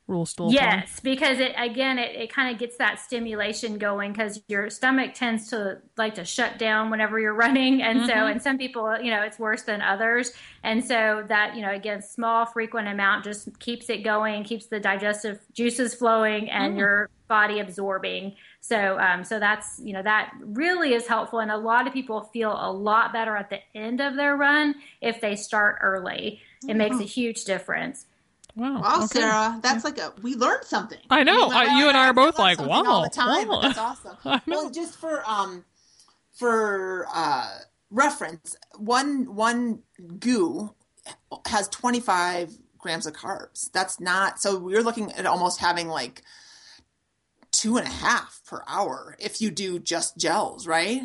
rule 0.07 0.27
still 0.27 0.53
Yes, 0.53 1.01
because 1.01 1.39
it 1.39 1.55
again 1.57 1.99
it, 1.99 2.15
it 2.15 2.33
kind 2.33 2.53
of 2.53 2.59
gets 2.59 2.77
that 2.77 3.01
stimulation 3.01 3.79
going 3.79 4.13
because 4.13 4.41
your 4.49 4.71
stomach 4.71 5.15
tends 5.15 5.49
to 5.51 5.79
like 5.97 6.15
to 6.17 6.25
shut 6.25 6.59
down 6.59 6.91
whenever 6.91 7.19
you're 7.19 7.35
running, 7.47 7.83
and 7.83 8.01
mm-hmm. 8.01 8.09
so 8.09 8.27
and 8.27 8.43
some 8.43 8.59
people 8.59 9.01
you 9.01 9.11
know 9.11 9.23
it's 9.23 9.39
worse 9.39 9.63
than 9.63 9.81
others, 9.81 10.33
and 10.63 10.85
so 10.85 11.25
that 11.29 11.57
you 11.57 11.63
know 11.63 11.71
again 11.71 12.03
small 12.03 12.47
frequent 12.47 12.89
amount 12.89 13.25
just 13.25 13.59
keeps 13.59 13.89
it 13.89 14.05
going, 14.05 14.45
keeps 14.45 14.67
the 14.67 14.81
digestive 14.81 15.41
juices 15.53 15.95
flowing, 15.95 16.51
and 16.51 16.75
mm. 16.75 16.79
your 16.79 17.11
body 17.29 17.61
absorbing. 17.61 18.35
So, 18.65 18.97
um, 18.99 19.25
so 19.25 19.41
that's 19.41 19.81
you 19.83 19.93
know 19.93 20.03
that 20.03 20.33
really 20.41 20.95
is 20.95 21.09
helpful, 21.09 21.41
and 21.41 21.51
a 21.51 21.57
lot 21.57 21.89
of 21.89 21.93
people 21.93 22.23
feel 22.33 22.53
a 22.53 22.71
lot 22.71 23.13
better 23.13 23.37
at 23.37 23.51
the 23.51 23.59
end 23.75 24.01
of 24.01 24.15
their 24.15 24.37
run 24.37 24.77
if 25.01 25.21
they 25.21 25.35
start 25.35 25.79
early. 25.83 26.41
It 26.69 26.77
makes 26.77 27.01
a 27.01 27.05
huge 27.05 27.45
difference. 27.45 28.07
Wow, 28.55 28.81
wow 28.81 28.97
okay. 28.99 29.07
Sarah, 29.07 29.59
that's 29.61 29.83
yeah. 29.85 29.91
like 29.91 29.99
a 29.99 30.13
we 30.23 30.37
learned 30.37 30.65
something. 30.65 31.01
I 31.11 31.25
know. 31.25 31.49
Like, 31.49 31.71
uh, 31.71 31.75
you 31.75 31.89
and 31.89 31.97
I 31.97 32.07
are 32.07 32.13
both 32.13 32.39
like, 32.39 32.61
wow, 32.61 32.85
all 32.87 33.03
the 33.03 33.11
time. 33.11 33.49
Wow. 33.49 33.63
That's 33.63 33.79
awesome. 33.79 34.17
well, 34.47 34.71
just 34.71 34.97
for 34.97 35.29
um 35.29 35.65
for 36.35 37.07
uh 37.13 37.59
reference, 37.91 38.57
one 38.77 39.35
one 39.35 39.81
goo 40.21 40.73
has 41.47 41.67
twenty 41.69 41.99
five 41.99 42.57
grams 42.79 43.07
of 43.07 43.15
carbs. 43.15 43.73
That's 43.73 43.99
not 43.99 44.41
so. 44.41 44.57
We're 44.57 44.83
looking 44.83 45.11
at 45.13 45.27
almost 45.27 45.59
having 45.59 45.89
like 45.89 46.23
two 47.63 47.77
and 47.77 47.87
a 47.87 47.91
half 47.91 48.41
per 48.45 48.65
hour 48.67 49.17
if 49.21 49.41
you 49.41 49.51
do 49.51 49.79
just 49.79 50.19
gels, 50.19 50.67
right? 50.67 51.03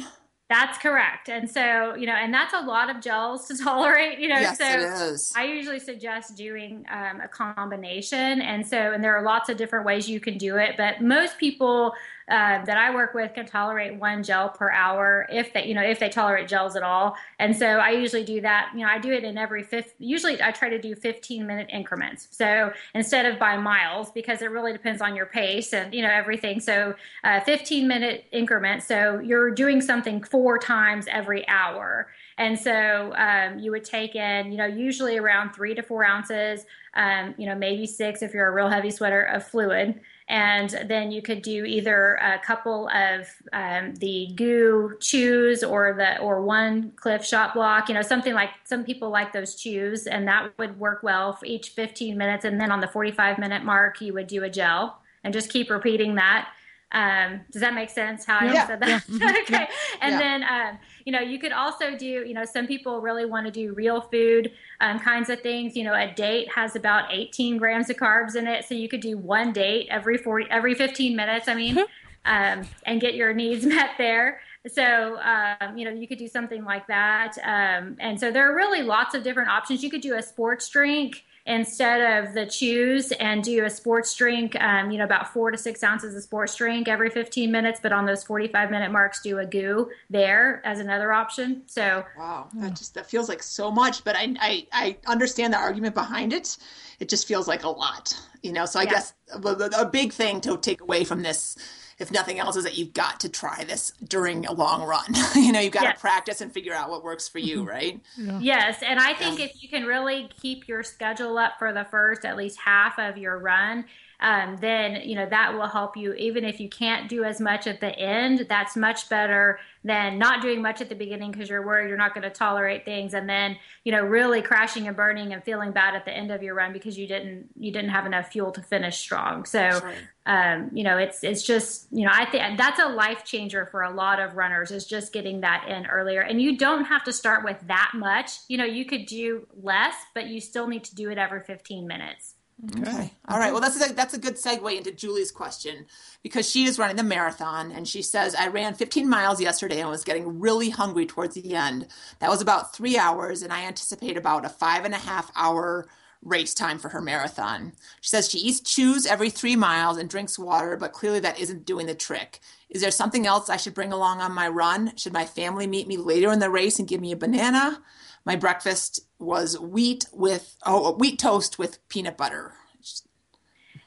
That's 0.50 0.78
correct. 0.78 1.30
And 1.30 1.50
so, 1.50 1.94
you 1.96 2.08
know, 2.08 2.14
and 2.14 2.34
that's 2.34 2.54
a 2.54 2.62
lot 2.62 2.90
of 2.90 3.02
gels 3.02 3.48
to 3.50 3.58
tolerate, 3.64 4.18
you 4.20 4.28
know. 4.30 4.40
Yes, 4.40 4.58
so 4.58 4.66
it 4.66 5.12
is. 5.12 5.32
I 5.36 5.44
usually 5.44 5.80
suggest 5.80 6.36
doing 6.36 6.86
um, 6.90 7.22
a 7.22 7.28
combination. 7.28 8.42
And 8.42 8.66
so, 8.66 8.94
and 8.94 9.04
there 9.04 9.16
are 9.16 9.24
lots 9.24 9.50
of 9.50 9.58
different 9.58 9.86
ways 9.86 10.10
you 10.10 10.20
can 10.20 10.38
do 10.38 10.58
it, 10.58 10.76
but 10.78 11.02
most 11.02 11.38
people 11.38 11.94
uh, 12.30 12.66
that 12.66 12.78
I 12.78 12.94
work 12.94 13.14
with 13.14 13.34
can 13.34 13.46
tolerate 13.46 13.98
one 13.98 14.22
gel 14.22 14.50
per 14.50 14.70
hour 14.70 15.28
if 15.32 15.54
they, 15.54 15.66
you 15.66 15.74
know, 15.74 15.82
if 15.82 15.98
they 15.98 16.10
tolerate 16.10 16.50
gels 16.50 16.76
at 16.76 16.84
all. 16.84 17.16
And 17.40 17.56
so 17.56 17.66
I 17.66 17.92
usually 17.92 18.26
do 18.26 18.42
that. 18.42 18.72
You 18.74 18.82
know, 18.82 18.92
I 18.92 19.00
do 19.00 19.14
it 19.14 19.24
in 19.24 19.38
every 19.38 19.64
fifth. 19.64 19.94
Usually, 19.98 20.42
I 20.42 20.52
try 20.52 20.68
to 20.68 20.78
do 20.78 20.94
15 20.94 21.48
minute 21.48 21.70
increments. 21.72 22.28
So 22.32 22.74
instead 22.94 23.26
of 23.26 23.40
by 23.40 23.56
miles, 23.56 24.12
because 24.12 24.42
it 24.42 24.52
really 24.52 24.74
depends 24.74 25.02
on 25.02 25.16
your 25.16 25.26
pace 25.26 25.72
and 25.72 25.94
you 25.94 26.02
know 26.02 26.12
everything. 26.12 26.60
So 26.60 26.96
uh, 27.24 27.40
15 27.40 27.88
minute 27.88 28.26
increments. 28.32 28.86
So 28.86 29.20
you're 29.20 29.52
doing 29.52 29.80
something 29.80 30.22
four 30.22 30.58
times 30.58 31.06
every 31.10 31.48
hour. 31.48 32.10
And 32.38 32.60
so 32.60 33.14
um, 33.16 33.58
you 33.58 33.72
would 33.72 33.84
take 33.84 34.16
in, 34.16 34.52
you 34.52 34.58
know, 34.58 34.66
usually 34.66 35.18
around 35.18 35.54
three 35.54 35.74
to 35.74 35.82
four 35.82 36.06
ounces, 36.06 36.66
um, 36.94 37.34
you 37.38 37.48
know, 37.48 37.56
maybe 37.56 37.88
six 37.88 38.22
if 38.22 38.34
you're 38.34 38.48
a 38.48 38.52
real 38.52 38.70
heavy 38.70 38.92
sweater 38.92 39.22
of 39.24 39.48
fluid 39.48 40.00
and 40.30 40.70
then 40.88 41.10
you 41.10 41.22
could 41.22 41.42
do 41.42 41.64
either 41.64 42.16
a 42.16 42.40
couple 42.40 42.90
of 42.90 43.28
um, 43.54 43.96
the 43.96 44.34
GU 44.36 44.98
chews 45.00 45.64
or 45.64 45.94
the 45.98 46.20
or 46.20 46.42
one 46.42 46.92
Clif 46.98 47.24
Shot 47.24 47.54
Blok 47.54 47.88
you 47.88 47.96
know 47.96 48.02
something 48.02 48.34
like 48.34 48.50
some 48.66 48.84
people 48.84 49.10
like 49.10 49.32
those 49.32 49.56
chews 49.56 50.06
and 50.06 50.28
that 50.28 50.52
would 50.58 50.80
work 50.80 51.02
well 51.02 51.34
for 51.34 51.46
each 51.46 51.70
15 51.70 52.18
minutes. 52.18 52.46
And 52.46 52.60
then 52.60 52.72
on 52.72 52.82
the 52.82 52.88
45 52.88 53.40
minute 53.40 53.64
mark 53.64 54.02
you 54.02 54.14
would 54.14 54.28
do 54.28 54.44
a 54.44 54.50
gel 54.50 55.02
and 55.24 55.34
just 55.34 55.50
keep 55.50 55.70
repeating 55.70 56.16
that 56.16 56.50
um, 56.92 57.42
does 57.52 57.62
that 57.62 57.74
make 57.74 57.90
sense 57.90 58.26
how 58.26 58.40
I 58.40 58.66
said 58.66 58.80
that? 58.80 59.04
Yeah. 59.10 59.34
okay. 59.42 59.68
And 60.02 60.14
yeah. 60.14 60.20
then, 60.20 60.44
um, 60.44 60.80
you 61.06 61.12
know, 61.12 61.20
you 61.20 61.38
could 61.38 61.52
also 61.52 61.98
do, 61.98 62.06
you 62.06 62.34
know, 62.34 62.46
some 62.46 62.66
people 62.66 63.02
really 63.02 63.26
want 63.26 63.46
to 63.46 63.52
do 63.52 63.74
real 63.74 64.02
food 64.02 64.52
um, 64.80 65.00
kinds 65.00 65.30
of 65.30 65.42
things. 65.42 65.76
You 65.76 65.84
know, 65.84 65.94
a 65.94 66.14
date 66.14 66.50
has 66.54 66.76
about 66.78 67.12
18 67.12 67.58
grams 67.58 67.90
of 67.90 67.98
carbs 67.98 68.36
in 68.36 68.48
it. 68.48 68.66
So 68.66 68.74
you 68.74 68.88
could 68.88 69.02
do 69.02 69.18
one 69.18 69.52
date 69.52 69.88
every 69.92 70.18
40, 70.18 70.48
every 70.50 70.76
15 70.76 71.16
minutes, 71.16 71.50
I 71.50 71.56
mean, 71.56 71.78
um, 72.26 72.68
and 72.86 73.02
get 73.02 73.16
your 73.16 73.34
needs 73.34 73.66
met 73.66 73.92
there. 73.98 74.40
So, 74.68 75.20
um, 75.20 75.78
you 75.78 75.86
know, 75.86 75.92
you 75.92 76.08
could 76.08 76.18
do 76.18 76.28
something 76.28 76.64
like 76.64 76.88
that. 76.88 77.38
Um, 77.44 77.98
and 78.00 78.20
so 78.20 78.32
there 78.32 78.50
are 78.50 78.56
really 78.56 78.82
lots 78.82 79.14
of 79.14 79.24
different 79.24 79.50
options. 79.50 79.84
You 79.84 79.90
could 79.90 80.02
do 80.02 80.16
a 80.16 80.22
sports 80.22 80.70
drink 80.70 81.24
instead 81.48 82.26
of 82.26 82.34
the 82.34 82.46
chews 82.46 83.14
and 83.14 83.42
do 83.42 83.64
a 83.64 83.70
sports 83.70 84.14
drink, 84.14 84.56
um, 84.62 84.92
you 84.92 84.98
know, 84.98 85.06
about 85.06 85.34
four 85.34 85.50
to 85.50 85.58
six 85.58 85.82
ounces 85.82 86.14
of 86.14 86.22
sports 86.22 86.54
drink 86.56 86.90
every 86.90 87.10
15 87.10 87.50
minutes, 87.50 87.80
but 87.82 87.94
on 87.94 88.06
those 88.06 88.22
45 88.24 88.70
minute 88.70 88.92
marks, 88.92 89.22
do 89.22 89.40
a 89.40 89.46
goo 89.46 89.90
there 90.10 90.62
as 90.66 90.80
another 90.80 91.14
option. 91.14 91.64
So, 91.66 92.06
wow, 92.18 92.50
that 92.56 92.76
just, 92.76 92.94
that 92.96 93.10
feels 93.10 93.30
like 93.30 93.42
so 93.42 93.72
much, 93.72 94.04
but 94.04 94.16
I, 94.18 94.36
I, 94.42 94.68
I 94.74 94.98
understand 95.08 95.54
the 95.54 95.58
argument 95.58 95.96
behind 95.96 96.34
it. 96.34 96.58
It 97.00 97.08
just 97.08 97.28
feels 97.28 97.48
like 97.48 97.64
a 97.64 97.70
lot, 97.70 98.20
you 98.44 98.52
know? 98.52 98.66
So 98.66 98.80
I 98.80 98.84
yeah. 98.84 98.90
guess 98.90 99.14
a, 99.34 99.40
a 99.80 99.86
big 99.86 100.12
thing 100.12 100.42
to 100.42 100.58
take 100.58 100.82
away 100.82 101.06
from 101.06 101.24
this 101.24 101.56
if 102.00 102.12
nothing 102.12 102.40
else, 102.40 102.56
is 102.56 102.64
that 102.64 102.78
you've 102.78 102.94
got 102.94 103.22
to 103.22 103.30
try 103.30 103.64
this 103.64 103.92
during 104.04 104.46
a 104.46 104.54
long 104.54 104.84
run. 104.84 105.06
you 105.36 105.52
know, 105.52 105.60
you've 105.60 105.74
got 105.74 105.84
yes. 105.84 105.96
to 105.96 106.00
practice 106.00 106.42
and 106.42 106.52
figure 106.52 106.74
out 106.74 106.90
what 106.90 107.04
works 107.04 107.28
for 107.28 107.40
you, 107.40 107.60
mm-hmm. 107.60 107.68
right? 107.68 108.02
Yeah. 108.18 108.40
Yes. 108.40 108.84
And 108.86 109.00
I 109.00 109.14
think 109.14 109.40
yeah. 109.40 109.46
if 109.46 109.64
you 109.64 109.70
can 109.70 109.86
really 109.86 110.30
keep 110.42 110.68
your 110.68 110.84
schedule 110.84 111.38
up 111.38 111.54
for 111.58 111.74
the 111.74 111.86
first 111.86 112.26
at 112.26 112.38
least 112.38 112.60
half 112.60 113.00
of 113.00 113.18
your 113.18 113.38
run, 113.38 113.86
um, 114.20 114.58
then 114.60 115.02
you 115.08 115.16
know 115.16 115.28
that 115.30 115.54
will 115.54 115.68
help 115.68 115.96
you. 115.96 116.14
Even 116.14 116.44
if 116.44 116.60
you 116.60 116.70
can't 116.70 117.08
do 117.08 117.24
as 117.24 117.40
much 117.40 117.68
at 117.68 117.80
the 117.80 117.98
end 117.98 118.48
that's 118.50 118.76
much 118.76 119.10
better 119.10 119.60
than 119.84 120.18
not 120.18 120.42
doing 120.42 120.62
much 120.62 120.82
at 120.82 120.90
the 120.90 120.96
beginning 120.96 121.32
because 121.32 121.50
you're 121.50 121.66
worried 121.66 121.88
you're 121.88 121.98
not 121.98 122.14
going 122.14 122.24
to 122.24 122.30
tolerate 122.30 122.84
things 122.84 123.14
and 123.14 123.30
then 123.30 123.56
you 123.84 123.92
know 123.92 124.02
really 124.02 124.42
crashing 124.42 124.88
and 124.88 124.98
burning 124.98 125.34
and 125.34 125.44
feeling 125.44 125.72
bad 125.72 125.96
at 125.96 126.04
the 126.04 126.12
end 126.12 126.32
of 126.32 126.42
your 126.42 126.56
run 126.56 126.74
because 126.74 126.98
you 126.98 127.08
didn't 127.08 127.48
you 127.60 127.72
didn't 127.72 127.92
have 127.92 128.06
enough 128.06 128.30
fuel 128.30 128.52
to 128.52 128.62
finish 128.62 128.98
strong. 128.98 129.46
So 129.46 129.82
um, 130.26 130.72
you 130.74 130.84
know 130.84 130.98
it's 130.98 131.24
it's 131.24 131.44
just 131.44 131.88
you 131.92 132.06
know 132.06 132.12
i 132.12 132.26
think 132.26 132.58
that's 132.58 132.80
a 132.82 132.88
life 132.88 133.24
changer 133.24 133.66
for 133.68 133.84
a 133.84 133.94
lot 133.94 134.20
of 134.20 134.36
runners 134.36 134.72
is 134.72 134.86
just 134.86 135.14
getting 135.14 135.42
that 135.42 135.68
in 135.70 135.86
earlier. 135.86 136.22
And 136.22 136.42
you 136.42 136.58
don't 136.58 136.86
have 136.86 137.04
to 137.04 137.14
start 137.14 137.46
with 137.46 137.58
that 137.68 137.92
much. 137.94 138.32
You 138.48 138.58
know 138.58 138.66
you 138.66 138.84
could 138.86 139.06
do 139.06 139.48
less 139.62 139.96
but 140.16 140.28
you 140.28 140.42
still 140.42 140.68
need 140.68 140.84
to 140.86 140.96
do 140.96 141.12
it 141.12 141.20
every 141.20 141.42
15 141.42 141.86
minutes 141.86 142.37
Mm-hmm. 142.64 142.84
Okay. 142.84 142.92
okay. 142.92 143.14
All 143.28 143.38
right. 143.40 143.52
Well, 143.52 143.62
that's 143.62 143.90
a, 143.90 143.94
that's 143.94 144.14
a 144.16 144.20
good 144.20 144.36
segue 144.36 144.78
into 144.78 144.92
Julie's 144.92 145.32
question 145.32 145.86
because 146.24 146.50
she 146.50 146.66
is 146.66 146.80
running 146.80 146.96
the 146.96 147.04
marathon 147.04 147.72
and 147.72 147.88
she 147.88 148.02
says, 148.02 148.34
I 148.36 148.48
ran 148.48 148.74
15 148.74 149.08
miles 149.08 149.40
yesterday 149.42 149.80
and 149.80 149.90
was 149.90 150.04
getting 150.04 150.40
really 150.40 150.70
hungry 150.72 151.06
towards 151.06 151.36
the 151.36 151.54
end. 151.56 151.88
That 152.20 152.30
was 152.30 152.42
about 152.42 152.76
three 152.76 152.98
hours, 152.98 153.44
and 153.44 153.54
I 153.54 153.66
anticipate 153.66 154.18
about 154.18 154.46
a 154.46 154.50
five 154.50 154.86
and 154.86 154.94
a 154.94 154.98
half 154.98 155.32
hour 155.36 155.88
race 156.24 156.54
time 156.54 156.80
for 156.80 156.90
her 156.90 157.02
marathon. 157.02 157.74
She 158.02 158.10
says 158.10 158.30
she 158.30 158.40
eats 158.40 158.60
chews 158.60 159.06
every 159.06 159.30
three 159.30 159.56
miles 159.56 159.98
and 159.98 160.10
drinks 160.10 160.40
water, 160.40 160.76
but 160.76 160.94
clearly 160.94 161.20
that 161.22 161.40
isn't 161.40 161.66
doing 161.66 161.86
the 161.86 161.96
trick. 161.96 162.40
Is 162.70 162.82
there 162.82 162.92
something 162.92 163.28
else 163.28 163.50
I 163.50 163.58
should 163.58 163.76
bring 163.76 163.94
along 163.94 164.20
on 164.22 164.34
my 164.34 164.48
run? 164.48 164.96
Should 164.98 165.14
my 165.14 165.26
family 165.26 165.68
meet 165.68 165.88
me 165.88 165.96
later 165.96 166.32
in 166.32 166.40
the 166.40 166.50
race 166.50 166.80
and 166.80 166.88
give 166.88 167.02
me 167.02 167.12
a 167.12 167.18
banana? 167.18 167.82
My 168.28 168.36
breakfast 168.36 169.00
was 169.20 169.58
wheat 169.58 170.06
with 170.12 170.58
oh 170.66 170.92
wheat 170.96 171.18
toast 171.18 171.58
with 171.58 171.80
peanut 171.88 172.18
butter. 172.18 172.56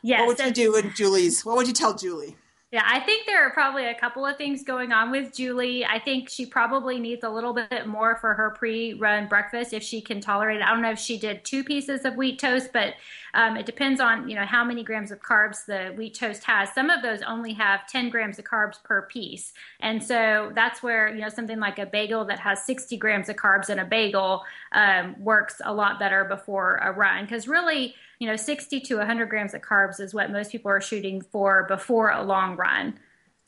Yes. 0.03 0.21
What 0.21 0.29
would 0.29 0.47
you 0.47 0.51
do 0.51 0.77
in 0.77 0.95
Julie's? 0.95 1.45
What 1.45 1.59
would 1.59 1.67
you 1.67 1.75
tell 1.75 1.93
Julie? 1.95 2.39
Yeah, 2.73 2.85
I 2.87 3.01
think 3.01 3.27
there 3.27 3.47
are 3.47 3.51
probably 3.51 3.85
a 3.85 3.95
couple 3.95 4.25
of 4.25 4.39
things 4.39 4.63
going 4.63 4.93
on 4.93 5.11
with 5.11 5.35
Julie. 5.35 5.85
I 5.85 5.99
think 5.99 6.31
she 6.31 6.47
probably 6.47 6.99
needs 6.99 7.23
a 7.23 7.29
little 7.29 7.53
bit 7.53 7.87
more 7.87 8.17
for 8.17 8.33
her 8.33 8.55
pre-run 8.57 9.29
breakfast 9.29 9.75
if 9.75 9.83
she 9.83 10.01
can 10.01 10.23
tolerate 10.23 10.61
it. 10.61 10.63
I 10.63 10.71
don't 10.71 10.81
know 10.81 10.93
if 10.93 10.99
she 10.99 11.19
did 11.19 11.45
two 11.45 11.63
pieces 11.63 12.07
of 12.07 12.17
wheat 12.17 12.39
toast, 12.39 12.71
but 12.73 12.95
um, 13.35 13.57
it 13.57 13.67
depends 13.67 14.01
on 14.01 14.29
you 14.29 14.35
know 14.35 14.45
how 14.45 14.65
many 14.65 14.83
grams 14.83 15.11
of 15.11 15.21
carbs 15.21 15.67
the 15.67 15.95
wheat 15.97 16.15
toast 16.15 16.45
has. 16.45 16.73
Some 16.73 16.91
of 16.91 17.03
those 17.03 17.23
only 17.23 17.53
have 17.55 17.87
10 17.87 18.11
grams 18.11 18.39
of 18.39 18.45
carbs 18.45 18.83
per 18.83 19.03
piece, 19.03 19.53
and 19.81 20.03
so 20.03 20.53
that's 20.55 20.83
where 20.83 21.09
you 21.09 21.21
know 21.21 21.29
something 21.29 21.61
like 21.61 21.79
a 21.79 21.87
bagel 21.87 22.25
that 22.27 22.41
has 22.41 22.63
60 22.65 22.97
grams 22.97 23.29
of 23.29 23.37
carbs 23.37 23.71
in 23.71 23.79
a 23.79 23.85
bagel 23.85 24.43
um, 24.73 25.17
works 25.23 25.61
a 25.65 25.73
lot 25.73 25.99
better 25.99 26.25
before 26.25 26.77
a 26.77 26.93
run 26.93 27.25
because 27.25 27.49
really 27.49 27.95
you 28.21 28.27
know, 28.27 28.37
60 28.37 28.81
to 28.81 28.97
100 28.99 29.31
grams 29.31 29.55
of 29.55 29.63
carbs 29.63 29.99
is 29.99 30.15
what 30.15 30.31
most 30.31 30.53
people 30.53 30.71
are 30.71 30.81
shooting 30.81 31.23
for 31.23 31.65
before 31.65 32.11
a 32.11 32.23
long 32.23 32.55
run. 32.55 32.99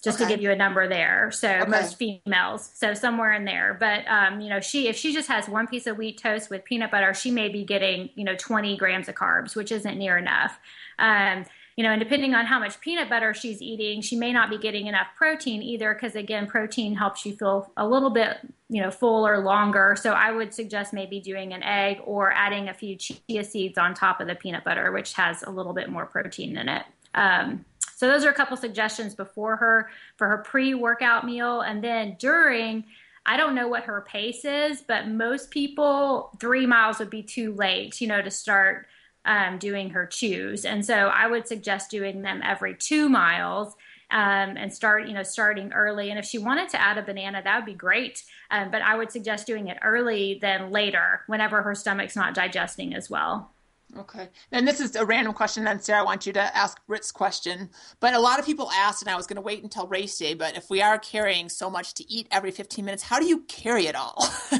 Just 0.03 0.17
Okay. 0.21 0.25
to 0.25 0.29
give 0.35 0.43
you 0.43 0.51
a 0.51 0.57
number 0.57 0.89
there. 0.89 1.31
So 1.31 1.49
Okay. 1.49 1.71
most 1.71 1.97
females, 1.97 2.71
so 2.75 2.93
somewhere 2.95 3.33
in 3.35 3.45
there. 3.45 3.77
But 3.79 4.05
um, 4.09 4.41
you 4.41 4.51
know, 4.51 4.61
she 4.61 4.89
if 4.89 4.97
she 4.97 5.13
just 5.13 5.29
has 5.29 5.49
one 5.49 5.67
piece 5.67 5.87
of 5.87 5.97
wheat 5.99 6.19
toast 6.21 6.51
with 6.51 6.65
peanut 6.65 6.91
butter, 6.91 7.15
she 7.15 7.31
may 7.31 7.49
be 7.49 7.65
getting 7.65 8.11
you 8.15 8.25
know 8.25 8.35
20 8.37 8.77
grams 8.77 9.09
of 9.09 9.15
carbs, 9.15 9.55
which 9.55 9.71
isn't 9.73 9.97
near 9.99 10.19
enough. 10.19 10.59
Um, 10.99 11.45
you 11.77 11.83
know, 11.85 11.91
and 11.91 12.01
depending 12.01 12.35
on 12.35 12.45
how 12.45 12.59
much 12.59 12.79
peanut 12.83 13.09
butter 13.09 13.33
she's 13.33 13.63
eating, 13.63 14.03
she 14.03 14.15
may 14.15 14.31
not 14.31 14.51
be 14.51 14.59
getting 14.59 14.89
enough 14.89 15.07
protein 15.17 15.63
either, 15.63 15.95
because 15.95 16.15
again, 16.17 16.47
protein 16.47 16.95
helps 16.95 17.25
you 17.25 17.35
feel 17.35 17.73
a 17.79 17.89
little 17.89 18.11
bit, 18.11 18.37
you 18.69 18.83
know, 18.83 18.91
full 18.91 19.27
or 19.27 19.39
longer. 19.39 19.97
So 19.99 20.13
I 20.13 20.33
would 20.33 20.53
suggest 20.53 20.93
maybe 20.93 21.19
doing 21.19 21.55
an 21.55 21.63
egg 21.63 21.97
or 22.05 22.31
adding 22.31 22.69
a 22.69 22.75
few 22.75 22.97
chia 22.97 23.43
seeds 23.43 23.79
on 23.79 23.95
top 23.95 24.21
of 24.21 24.27
the 24.29 24.35
peanut 24.35 24.65
butter, 24.65 24.93
which 24.93 25.15
has 25.15 25.43
a 25.45 25.51
little 25.51 25.73
bit 25.73 25.89
more 25.89 26.05
protein 26.05 26.59
in 26.59 26.69
it. 26.69 26.83
Um, 27.15 27.65
so 28.03 28.09
those 28.09 28.25
are 28.25 28.31
a 28.31 28.35
couple 28.35 28.57
suggestions 28.57 29.15
before 29.15 29.55
her 29.55 29.89
for 30.17 30.27
her 30.27 30.39
pre-workout 30.39 31.25
meal, 31.25 31.61
and 31.61 31.85
then 31.85 32.17
during. 32.19 32.85
I 33.25 33.37
don't 33.37 33.55
know 33.55 33.69
what 33.69 33.85
her 33.85 34.01
pace 34.01 34.45
is, 34.45 34.81
but 34.81 35.07
most 35.07 35.53
people 35.53 36.37
three 36.41 36.67
miles 36.67 36.99
would 36.99 37.09
be 37.09 37.23
too 37.23 37.55
late, 37.55 38.01
you 38.01 38.09
know, 38.09 38.21
to 38.21 38.33
start 38.33 38.89
um, 39.25 39.59
doing 39.59 39.91
her 39.91 40.07
chews. 40.07 40.65
And 40.65 40.85
so 40.85 40.95
I 40.95 41.29
would 41.29 41.47
suggest 41.47 41.89
doing 41.89 42.23
them 42.23 42.41
every 42.43 42.75
two 42.75 43.09
miles. 43.09 43.77
Um, 44.11 44.59
and 44.59 44.75
start, 44.75 45.07
you 45.07 45.15
know, 45.15 45.23
starting 45.23 45.73
early. 45.73 46.11
And 46.11 46.19
if 46.19 46.27
she 46.27 46.37
wanted 46.37 46.69
to 46.71 46.81
add 46.81 46.99
a 46.99 47.03
banana, 47.03 47.41
that 47.43 47.57
would 47.57 47.65
be 47.65 47.73
great. 47.75 48.25
Um, 48.51 48.71
but 48.73 48.83
I 48.83 48.97
would 48.97 49.13
suggest 49.13 49.47
doing 49.47 49.69
it 49.69 49.79
early 49.83 50.39
than 50.43 50.71
later, 50.71 51.23
whenever 51.29 51.63
her 51.63 51.75
stomach's 51.75 52.17
not 52.17 52.35
digesting 52.35 52.93
as 52.93 53.09
well. 53.09 53.53
Okay. 53.99 54.29
And 54.51 54.67
this 54.67 54.81
is 54.81 54.97
a 54.97 55.05
random 55.05 55.35
question, 55.35 55.65
then, 55.65 55.81
Sarah. 55.81 56.01
I 56.01 56.05
want 56.05 56.27
you 56.27 56.33
to 56.33 56.57
ask 56.57 56.79
Britt's 56.87 57.13
question. 57.13 57.69
But 58.01 58.15
a 58.15 58.19
lot 58.19 58.39
of 58.39 58.47
people 58.47 58.71
asked, 58.71 59.03
and 59.03 59.11
I 59.11 59.17
was 59.17 59.27
going 59.27 59.37
to 59.37 59.43
wait 59.43 59.63
until 59.63 59.87
race 59.87 60.17
day, 60.17 60.35
but 60.35 60.57
if 60.57 60.71
we 60.71 60.81
are 60.81 60.99
carrying 60.99 61.49
so 61.49 61.69
much 61.69 61.93
to 61.95 62.11
eat 62.11 62.27
every 62.31 62.51
15 62.51 62.85
minutes, 62.85 63.03
how 63.03 63.19
do 63.19 63.27
you 63.27 63.41
carry 63.49 63.87
it 63.87 63.95
all? 63.95 64.17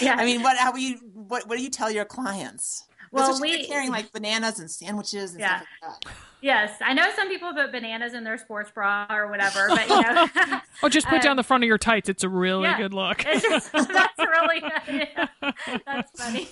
Yeah. 0.00 0.14
I 0.16 0.24
mean, 0.24 0.42
what, 0.42 0.56
how 0.56 0.74
you, 0.76 0.98
what, 1.12 1.48
what 1.48 1.56
do 1.56 1.62
you 1.62 1.70
tell 1.70 1.90
your 1.90 2.04
clients? 2.04 2.84
Well, 3.12 3.40
we- 3.40 3.56
they're 3.58 3.66
carrying 3.66 3.90
like 3.90 4.12
bananas 4.12 4.58
and 4.58 4.70
sandwiches 4.70 5.32
and 5.32 5.40
Yeah. 5.40 5.58
stuff 5.58 5.68
like 5.82 6.00
that. 6.04 6.12
Yes, 6.40 6.76
I 6.80 6.94
know 6.94 7.10
some 7.16 7.28
people 7.28 7.52
put 7.52 7.72
bananas 7.72 8.14
in 8.14 8.22
their 8.22 8.38
sports 8.38 8.70
bra 8.70 9.06
or 9.10 9.26
whatever, 9.28 9.66
but 9.70 9.88
you 9.88 10.00
know, 10.02 10.60
Oh, 10.84 10.88
just 10.88 11.08
put 11.08 11.18
Uh, 11.18 11.22
down 11.22 11.36
the 11.36 11.42
front 11.42 11.64
of 11.64 11.66
your 11.68 11.78
tights. 11.78 12.08
It's 12.08 12.22
a 12.22 12.28
really 12.28 12.62
yeah. 12.62 12.76
good 12.76 12.94
look. 12.94 13.18
Just, 13.24 13.72
that's 13.72 14.18
really 14.18 14.62
yeah, 14.86 15.26
that's 15.84 16.20
funny. 16.22 16.48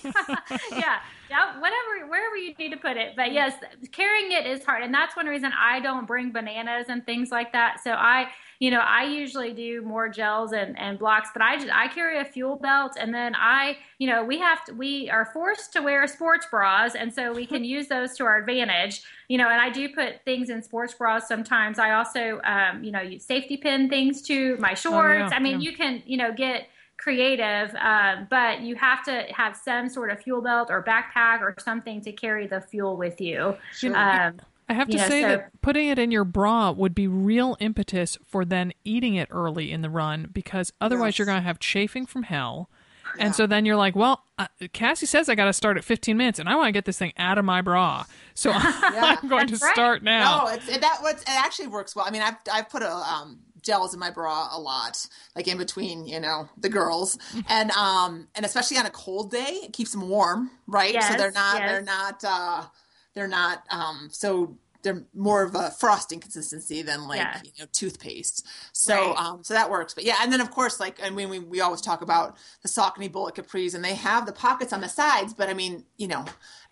yeah, 0.73 0.99
yeah, 1.29 1.57
whatever, 1.61 2.05
wherever 2.09 2.35
you 2.35 2.53
need 2.59 2.71
to 2.71 2.77
put 2.77 2.97
it. 2.97 3.15
But 3.15 3.31
yes, 3.31 3.53
carrying 3.93 4.33
it 4.33 4.45
is 4.45 4.65
hard, 4.65 4.83
and 4.83 4.93
that's 4.93 5.15
one 5.15 5.25
reason 5.27 5.53
I 5.57 5.79
don't 5.79 6.05
bring 6.05 6.33
bananas 6.33 6.87
and 6.89 7.05
things 7.05 7.31
like 7.31 7.53
that. 7.53 7.79
So 7.81 7.91
I, 7.91 8.27
you 8.59 8.71
know, 8.71 8.79
I 8.79 9.03
usually 9.03 9.53
do 9.53 9.81
more 9.81 10.09
gels 10.09 10.51
and, 10.51 10.77
and 10.79 10.97
blocks, 10.97 11.29
but 11.33 11.41
I 11.41 11.57
just 11.57 11.71
I 11.71 11.87
carry 11.87 12.19
a 12.19 12.25
fuel 12.25 12.55
belt, 12.55 12.97
and 12.99 13.13
then 13.13 13.35
I, 13.35 13.77
you 13.99 14.07
know, 14.09 14.23
we 14.23 14.39
have 14.39 14.63
to 14.65 14.73
we 14.73 15.09
are 15.09 15.25
forced 15.25 15.73
to 15.73 15.81
wear 15.81 16.07
sports 16.07 16.47
bras, 16.49 16.95
and 16.95 17.13
so 17.13 17.33
we 17.33 17.45
can 17.45 17.63
use 17.77 17.87
those 17.87 18.15
to 18.17 18.25
our 18.25 18.37
advantage. 18.37 19.03
You 19.27 19.37
know, 19.37 19.49
and 19.49 19.61
I 19.61 19.69
do 19.69 19.89
put 19.89 20.23
things 20.25 20.49
in 20.49 20.63
sports 20.63 20.93
bras 20.93 21.27
sometimes. 21.27 21.79
I 21.79 21.91
also, 21.91 22.39
um, 22.43 22.83
you 22.83 22.91
know, 22.91 23.01
use 23.01 23.25
safety 23.25 23.57
pin 23.57 23.89
things 23.89 24.21
to 24.23 24.57
my 24.57 24.73
shorts. 24.73 25.33
I 25.33 25.39
mean, 25.39 25.59
yeah. 25.59 25.69
you 25.69 25.77
can, 25.77 26.01
you 26.05 26.17
know, 26.17 26.33
get 26.33 26.67
creative, 26.97 27.75
um, 27.75 28.27
but 28.29 28.61
you 28.61 28.75
have 28.75 29.03
to 29.05 29.23
have 29.29 29.55
some 29.55 29.87
sort 29.87 30.09
of 30.09 30.21
fuel 30.21 30.41
belt 30.41 30.69
or 30.71 30.83
backpack 30.83 31.41
or 31.41 31.53
something 31.59 32.01
to 32.01 32.11
carry 32.11 32.47
the 32.47 32.59
fuel 32.59 32.97
with 32.97 33.21
you. 33.21 33.55
Sure. 33.73 33.95
Um, 33.95 34.39
I 34.69 34.73
have 34.73 34.89
to 34.89 34.97
Yeah, 34.97 35.07
say 35.07 35.21
so- 35.21 35.27
that 35.29 35.61
putting 35.61 35.87
it 35.87 35.97
in 35.99 36.11
your 36.11 36.25
bra 36.25 36.71
would 36.71 36.93
be 36.93 37.07
real 37.07 37.55
impetus 37.59 38.17
for 38.25 38.43
then 38.43 38.73
eating 38.83 39.15
it 39.15 39.27
early 39.31 39.71
in 39.71 39.81
the 39.81 39.89
run 39.89 40.29
because 40.33 40.73
otherwise 40.81 41.13
Yes. 41.13 41.19
you're 41.19 41.25
going 41.25 41.39
to 41.39 41.47
have 41.47 41.59
chafing 41.59 42.05
from 42.05 42.23
hell. 42.23 42.69
And 43.19 43.33
so 43.33 43.47
then 43.47 43.65
you're 43.65 43.77
like, 43.77 43.95
well, 43.95 44.21
uh, 44.37 44.47
Cassie 44.73 45.05
says 45.05 45.29
I 45.29 45.33
got 45.35 45.45
to 45.45 45.53
start 45.53 45.77
at 45.77 45.83
15 45.83 46.15
minutes 46.17 46.37
and 46.39 46.47
I 46.49 46.55
want 46.55 46.67
to 46.67 46.71
get 46.71 46.85
this 46.85 46.97
thing 46.99 47.13
out 47.17 47.37
of 47.37 47.45
my 47.45 47.61
bra. 47.61 48.05
So 48.35 48.51
I'm 48.55 49.27
going 49.29 49.47
to 49.47 49.55
right. 49.55 49.73
start 49.73 50.03
now. 50.03 50.43
No, 50.43 50.49
it's 50.49 50.67
it, 50.67 50.81
that 50.81 50.97
what's 51.01 51.21
it 51.23 51.29
actually 51.29 51.67
works 51.67 51.95
well. 51.95 52.05
I 52.05 52.11
mean, 52.11 52.21
I've 52.21 52.35
I've 52.51 52.69
put 52.69 52.83
a 52.83 52.91
um 52.91 53.39
gels 53.63 53.93
in 53.93 53.99
my 53.99 54.11
bra 54.11 54.49
a 54.51 54.59
lot, 54.59 55.07
like 55.35 55.47
in 55.47 55.57
between, 55.57 56.05
you 56.05 56.19
know, 56.19 56.47
the 56.57 56.69
girls, 56.69 57.17
and 57.49 57.71
um 57.71 58.27
and 58.35 58.45
especially 58.45 58.77
on 58.77 58.85
a 58.85 58.91
cold 58.91 59.31
day, 59.31 59.61
it 59.63 59.73
keeps 59.73 59.93
them 59.93 60.07
warm, 60.09 60.51
right? 60.67 61.01
so 61.01 61.13
they're 61.15 61.31
not 61.31 61.59
yes. 61.59 61.71
they're 61.71 61.81
not 61.81 62.23
uh 62.23 62.63
they're 63.17 63.27
not 63.27 63.63
um 63.71 64.09
so 64.11 64.55
they're 64.83 65.03
more 65.15 65.41
of 65.43 65.55
a 65.55 65.71
frosting 65.71 66.19
consistency 66.19 66.83
than 66.83 67.07
like 67.07 67.17
Yeah. 67.17 67.41
you 67.43 67.51
know 67.59 67.65
toothpaste. 67.73 68.45
So 68.73 68.93
Right. 68.93 69.17
um 69.17 69.43
so 69.43 69.55
that 69.55 69.69
works. 69.71 69.95
But 69.95 70.03
yeah, 70.03 70.17
and 70.21 70.31
then 70.31 70.39
of 70.39 70.51
course 70.51 70.79
like 70.79 71.01
I 71.03 71.09
mean 71.09 71.29
we 71.29 71.39
we 71.39 71.59
always 71.61 71.81
talk 71.81 72.01
about 72.03 72.37
the 72.61 72.69
Saucony 72.69 73.11
bullet 73.11 73.33
capris 73.35 73.73
and 73.73 73.83
they 73.83 73.95
have 73.95 74.25
the 74.27 74.31
pockets 74.33 74.71
on 74.71 74.81
the 74.81 74.87
sides, 74.87 75.33
but 75.33 75.49
I 75.49 75.55
mean 75.55 75.83
you 75.97 76.07
know 76.07 76.25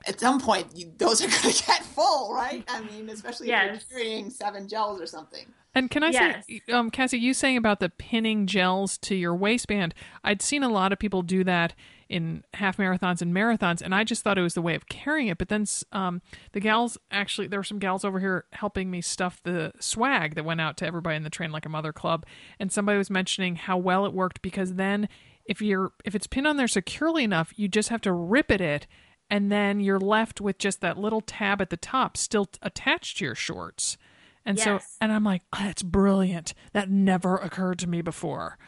at 0.08 0.20
some 0.20 0.40
point 0.40 0.68
you, 0.76 0.94
those 0.98 1.20
are 1.22 1.28
going 1.36 1.54
to 1.54 1.64
get 1.66 1.84
full, 1.84 2.32
right? 2.34 2.64
I 2.68 2.82
mean 2.82 3.10
especially 3.10 3.50
if 3.52 3.64
you're 3.66 3.80
carrying 4.00 4.30
seven 4.30 4.68
gels 4.68 5.02
or 5.02 5.08
something. 5.08 5.48
And 5.74 5.90
can 5.92 6.04
I 6.04 6.12
Yes. 6.12 6.46
say, 6.48 6.62
um, 6.72 6.90
Cassie, 6.90 7.20
you 7.20 7.34
saying 7.34 7.58
about 7.58 7.82
the 7.82 7.90
pinning 7.90 8.48
gels 8.48 8.98
to 9.00 9.14
your 9.14 9.36
waistband? 9.36 9.94
I'd 10.24 10.42
seen 10.42 10.64
a 10.64 10.70
lot 10.70 10.94
of 10.94 11.00
people 11.00 11.22
do 11.22 11.44
that 11.44 11.74
in 12.08 12.44
half 12.54 12.78
marathons 12.78 13.22
and 13.22 13.34
marathons, 13.34 13.82
and 13.82 13.94
I 13.96 14.04
just 14.04 14.24
thought 14.24 14.38
it 14.38 14.42
was 14.44 14.54
the 14.54 14.62
way 14.62 14.76
of 14.76 14.88
carrying 14.88 15.28
it. 15.28 15.38
But 15.38 15.50
then 15.50 15.66
um, 15.92 16.22
the 16.52 16.60
gals 16.60 16.98
actually, 17.12 17.48
there 17.48 17.60
were 17.60 17.64
some 17.64 17.80
gals 17.80 18.06
over 18.06 18.20
here 18.20 18.46
helping 18.52 18.92
me 18.92 19.02
stuff 19.02 19.42
the 19.44 19.72
swag 19.80 20.36
that 20.36 20.46
went 20.46 20.62
out 20.62 20.78
to 20.78 20.86
everybody 20.86 21.16
in 21.16 21.24
the 21.24 21.30
Train 21.30 21.52
Like 21.52 21.66
a 21.66 21.70
Mother 21.70 21.94
Club, 21.94 22.26
and 22.60 22.72
somebody 22.72 22.98
was 22.98 23.10
mentioning 23.10 23.56
how 23.56 23.78
well 23.78 24.06
it 24.06 24.14
worked 24.14 24.42
because 24.42 24.76
then 24.76 25.10
if 25.46 25.62
you're 25.62 25.92
if 26.04 26.16
it's 26.16 26.28
pinned 26.28 26.48
on 26.48 26.58
there 26.58 26.68
securely 26.68 27.24
enough, 27.24 27.54
you 27.56 27.68
just 27.68 27.90
have 27.90 28.02
to 28.02 28.12
rip 28.12 28.52
at 28.52 28.62
it. 28.62 28.88
And 29.28 29.52
then 29.52 29.80
you're 29.80 30.00
left 30.00 30.40
with 30.40 30.60
just 30.60 30.82
that 30.82 31.00
little 31.00 31.22
tab 31.22 31.60
at 31.60 31.72
the 31.72 31.78
top 31.78 32.16
still 32.16 32.48
attached 32.62 33.18
to 33.18 33.26
your 33.26 33.34
shorts. 33.34 33.98
And 34.46 34.60
so, 34.60 34.80
and 35.02 35.12
I'm 35.12 35.24
like, 35.24 35.42
oh, 35.54 35.60
that's 35.64 35.82
brilliant. 35.82 36.54
That 36.74 36.92
never 36.92 37.36
occurred 37.38 37.80
to 37.80 37.88
me 37.90 38.04
before. 38.04 38.60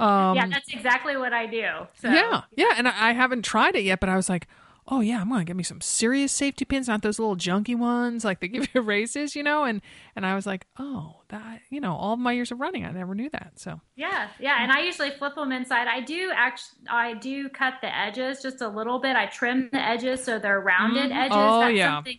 Um, 0.00 0.36
yeah, 0.36 0.46
that's 0.48 0.72
exactly 0.72 1.16
what 1.16 1.32
I 1.32 1.46
do. 1.46 1.66
So, 2.00 2.10
yeah, 2.10 2.42
yeah. 2.56 2.74
And 2.76 2.88
I, 2.88 3.10
I 3.10 3.12
haven't 3.12 3.42
tried 3.42 3.76
it 3.76 3.84
yet, 3.84 4.00
but 4.00 4.08
I 4.08 4.16
was 4.16 4.28
like, 4.28 4.46
oh 4.88 5.00
yeah, 5.00 5.20
I'm 5.20 5.28
gonna 5.28 5.44
get 5.44 5.56
me 5.56 5.62
some 5.62 5.80
serious 5.80 6.32
safety 6.32 6.64
pins, 6.64 6.88
not 6.88 7.02
those 7.02 7.18
little 7.18 7.36
junky 7.36 7.76
ones 7.76 8.24
like 8.24 8.40
they 8.40 8.48
give 8.48 8.68
you 8.74 8.80
races, 8.82 9.36
you 9.36 9.42
know. 9.42 9.64
And 9.64 9.80
and 10.16 10.26
I 10.26 10.34
was 10.34 10.46
like, 10.46 10.66
oh, 10.78 11.22
that 11.28 11.60
you 11.70 11.80
know, 11.80 11.94
all 11.94 12.14
of 12.14 12.18
my 12.18 12.32
years 12.32 12.50
of 12.50 12.60
running, 12.60 12.84
I 12.84 12.90
never 12.90 13.14
knew 13.14 13.30
that. 13.30 13.52
So 13.56 13.80
Yeah, 13.96 14.28
yeah, 14.38 14.56
and 14.60 14.72
I 14.72 14.80
usually 14.82 15.10
flip 15.10 15.34
them 15.34 15.52
inside. 15.52 15.86
I 15.86 16.00
do 16.00 16.30
actually, 16.34 16.80
I 16.88 17.14
do 17.14 17.48
cut 17.48 17.74
the 17.80 17.96
edges 17.96 18.42
just 18.42 18.60
a 18.60 18.68
little 18.68 18.98
bit. 18.98 19.16
I 19.16 19.26
trim 19.26 19.68
the 19.72 19.82
edges 19.82 20.24
so 20.24 20.38
they're 20.38 20.60
rounded 20.60 21.12
edges. 21.12 21.36
Oh, 21.38 21.60
that's 21.60 21.74
yeah. 21.74 21.86
Mm-hmm. 21.86 21.96
something 21.96 22.18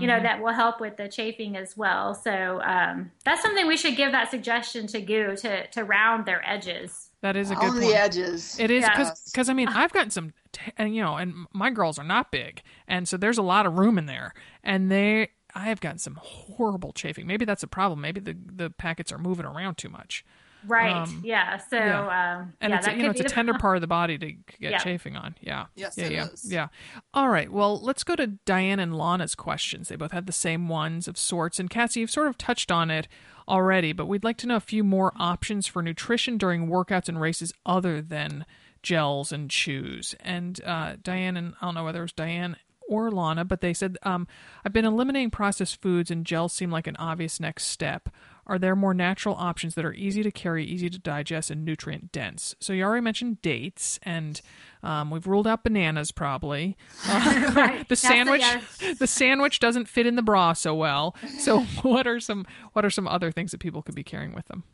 you 0.00 0.06
know 0.06 0.18
that 0.22 0.42
will 0.42 0.54
help 0.54 0.80
with 0.80 0.96
the 0.96 1.06
chafing 1.06 1.54
as 1.54 1.76
well. 1.76 2.14
So 2.14 2.62
um, 2.62 3.10
that's 3.26 3.42
something 3.42 3.66
we 3.66 3.76
should 3.76 3.94
give 3.94 4.12
that 4.12 4.30
suggestion 4.30 4.86
to 4.86 5.00
GU 5.02 5.36
to 5.36 5.66
to 5.66 5.84
round 5.84 6.24
their 6.24 6.42
edges. 6.48 7.10
That 7.22 7.36
is 7.36 7.50
a 7.50 7.54
good 7.54 7.64
on 7.64 7.70
point. 7.78 7.80
the 7.86 7.94
edges. 7.94 8.58
It 8.60 8.70
is 8.70 8.82
Yes. 8.82 9.30
because 9.32 9.48
I 9.48 9.54
mean 9.54 9.68
I've 9.80 9.92
gotten 9.92 10.10
some 10.10 10.32
t- 10.52 10.72
and 10.76 10.94
you 10.94 11.02
know 11.02 11.16
and 11.16 11.46
my 11.52 11.70
girls 11.70 11.98
are 11.98 12.04
not 12.04 12.30
big 12.30 12.62
and 12.86 13.08
so 13.08 13.16
there's 13.16 13.38
a 13.38 13.42
lot 13.42 13.64
of 13.66 13.78
room 13.78 13.96
in 13.98 14.06
there 14.06 14.34
and 14.62 14.90
they 14.90 15.30
I 15.54 15.64
have 15.64 15.80
gotten 15.80 15.98
some 15.98 16.14
horrible 16.20 16.92
chafing. 16.92 17.26
Maybe 17.26 17.44
that's 17.44 17.62
a 17.62 17.66
problem. 17.66 18.00
Maybe 18.00 18.20
the 18.20 18.36
the 18.44 18.70
packets 18.70 19.12
are 19.12 19.18
moving 19.18 19.44
around 19.46 19.76
too 19.78 19.88
much. 19.90 20.24
Right. 20.66 20.92
Um, 20.94 21.22
yeah. 21.24 21.56
So 21.58 21.76
yeah. 21.76 22.36
um, 22.40 22.52
And 22.60 22.70
yeah, 22.70 22.76
it's 22.76 22.86
that 22.86 22.96
you 22.96 23.02
know 23.02 23.10
it's 23.10 23.20
a 23.20 23.24
be 23.24 23.28
the- 23.28 23.34
tender 23.34 23.54
part 23.54 23.76
of 23.76 23.80
the 23.80 23.86
body 23.86 24.18
to 24.18 24.26
get 24.32 24.42
Yeah. 24.58 24.78
chafing 24.78 25.16
on. 25.16 25.34
Yeah. 25.40 25.66
Yes, 25.74 25.96
yeah, 25.96 26.04
it 26.06 26.12
yeah, 26.12 26.26
is. 26.26 26.52
yeah. 26.52 26.68
All 27.14 27.28
right. 27.28 27.50
Well, 27.50 27.80
let's 27.80 28.04
go 28.04 28.14
to 28.16 28.26
Diane 28.26 28.78
and 28.80 28.96
Lana's 28.96 29.34
questions. 29.34 29.88
They 29.88 29.96
both 29.96 30.12
had 30.12 30.26
the 30.26 30.32
same 30.32 30.68
ones 30.68 31.08
of 31.08 31.16
sorts. 31.18 31.58
And 31.58 31.68
Cassie, 31.70 32.00
you've 32.00 32.10
sort 32.10 32.28
of 32.28 32.38
touched 32.38 32.70
on 32.70 32.90
it 32.90 33.08
already, 33.48 33.92
but 33.92 34.06
we'd 34.06 34.24
like 34.24 34.36
to 34.38 34.46
know 34.46 34.56
a 34.56 34.60
few 34.60 34.84
more 34.84 35.12
options 35.16 35.66
for 35.66 35.82
nutrition 35.82 36.38
during 36.38 36.68
workouts 36.68 37.08
and 37.08 37.20
races 37.20 37.52
other 37.66 38.00
than 38.00 38.46
gels 38.82 39.32
and 39.32 39.50
chews. 39.50 40.14
And 40.20 40.60
uh, 40.64 40.96
Diane 41.02 41.36
and 41.36 41.54
I 41.60 41.66
don't 41.66 41.74
know 41.74 41.84
whether 41.84 42.00
it 42.00 42.02
was 42.02 42.12
Diane 42.12 42.56
or 42.88 43.10
Lana, 43.10 43.44
but 43.44 43.60
they 43.60 43.72
said, 43.72 43.96
um, 44.02 44.26
I've 44.64 44.72
been 44.72 44.84
eliminating 44.84 45.30
processed 45.30 45.80
foods 45.80 46.10
and 46.10 46.26
gels 46.26 46.52
seem 46.52 46.70
like 46.70 46.86
an 46.86 46.96
obvious 46.96 47.40
next 47.40 47.64
step. 47.68 48.08
Are 48.46 48.58
there 48.58 48.74
more 48.74 48.92
natural 48.92 49.36
options 49.36 49.74
that 49.76 49.84
are 49.84 49.92
easy 49.94 50.22
to 50.24 50.30
carry, 50.32 50.64
easy 50.64 50.90
to 50.90 50.98
digest, 50.98 51.50
and 51.50 51.64
nutrient 51.64 52.10
dense? 52.10 52.54
So 52.60 52.72
you 52.72 52.82
already 52.82 53.02
mentioned 53.02 53.40
dates, 53.40 54.00
and 54.02 54.40
um, 54.82 55.10
we've 55.10 55.26
ruled 55.26 55.46
out 55.46 55.62
bananas 55.62 56.10
probably. 56.12 56.76
Uh, 57.08 57.52
Right. 57.54 57.88
the 57.88 57.96
sandwich, 57.96 58.40
yes. 58.40 58.98
the 58.98 59.06
sandwich 59.06 59.60
doesn't 59.60 59.86
fit 59.88 60.06
in 60.06 60.16
the 60.16 60.22
bra 60.22 60.52
so 60.54 60.74
well. 60.74 61.14
So 61.38 61.60
what 61.82 62.06
are 62.06 62.18
some 62.20 62.46
what 62.72 62.84
are 62.84 62.90
some 62.90 63.06
other 63.06 63.30
things 63.30 63.50
that 63.52 63.58
people 63.58 63.82
could 63.82 63.94
be 63.94 64.02
carrying 64.04 64.34
with 64.34 64.46
them? 64.46 64.64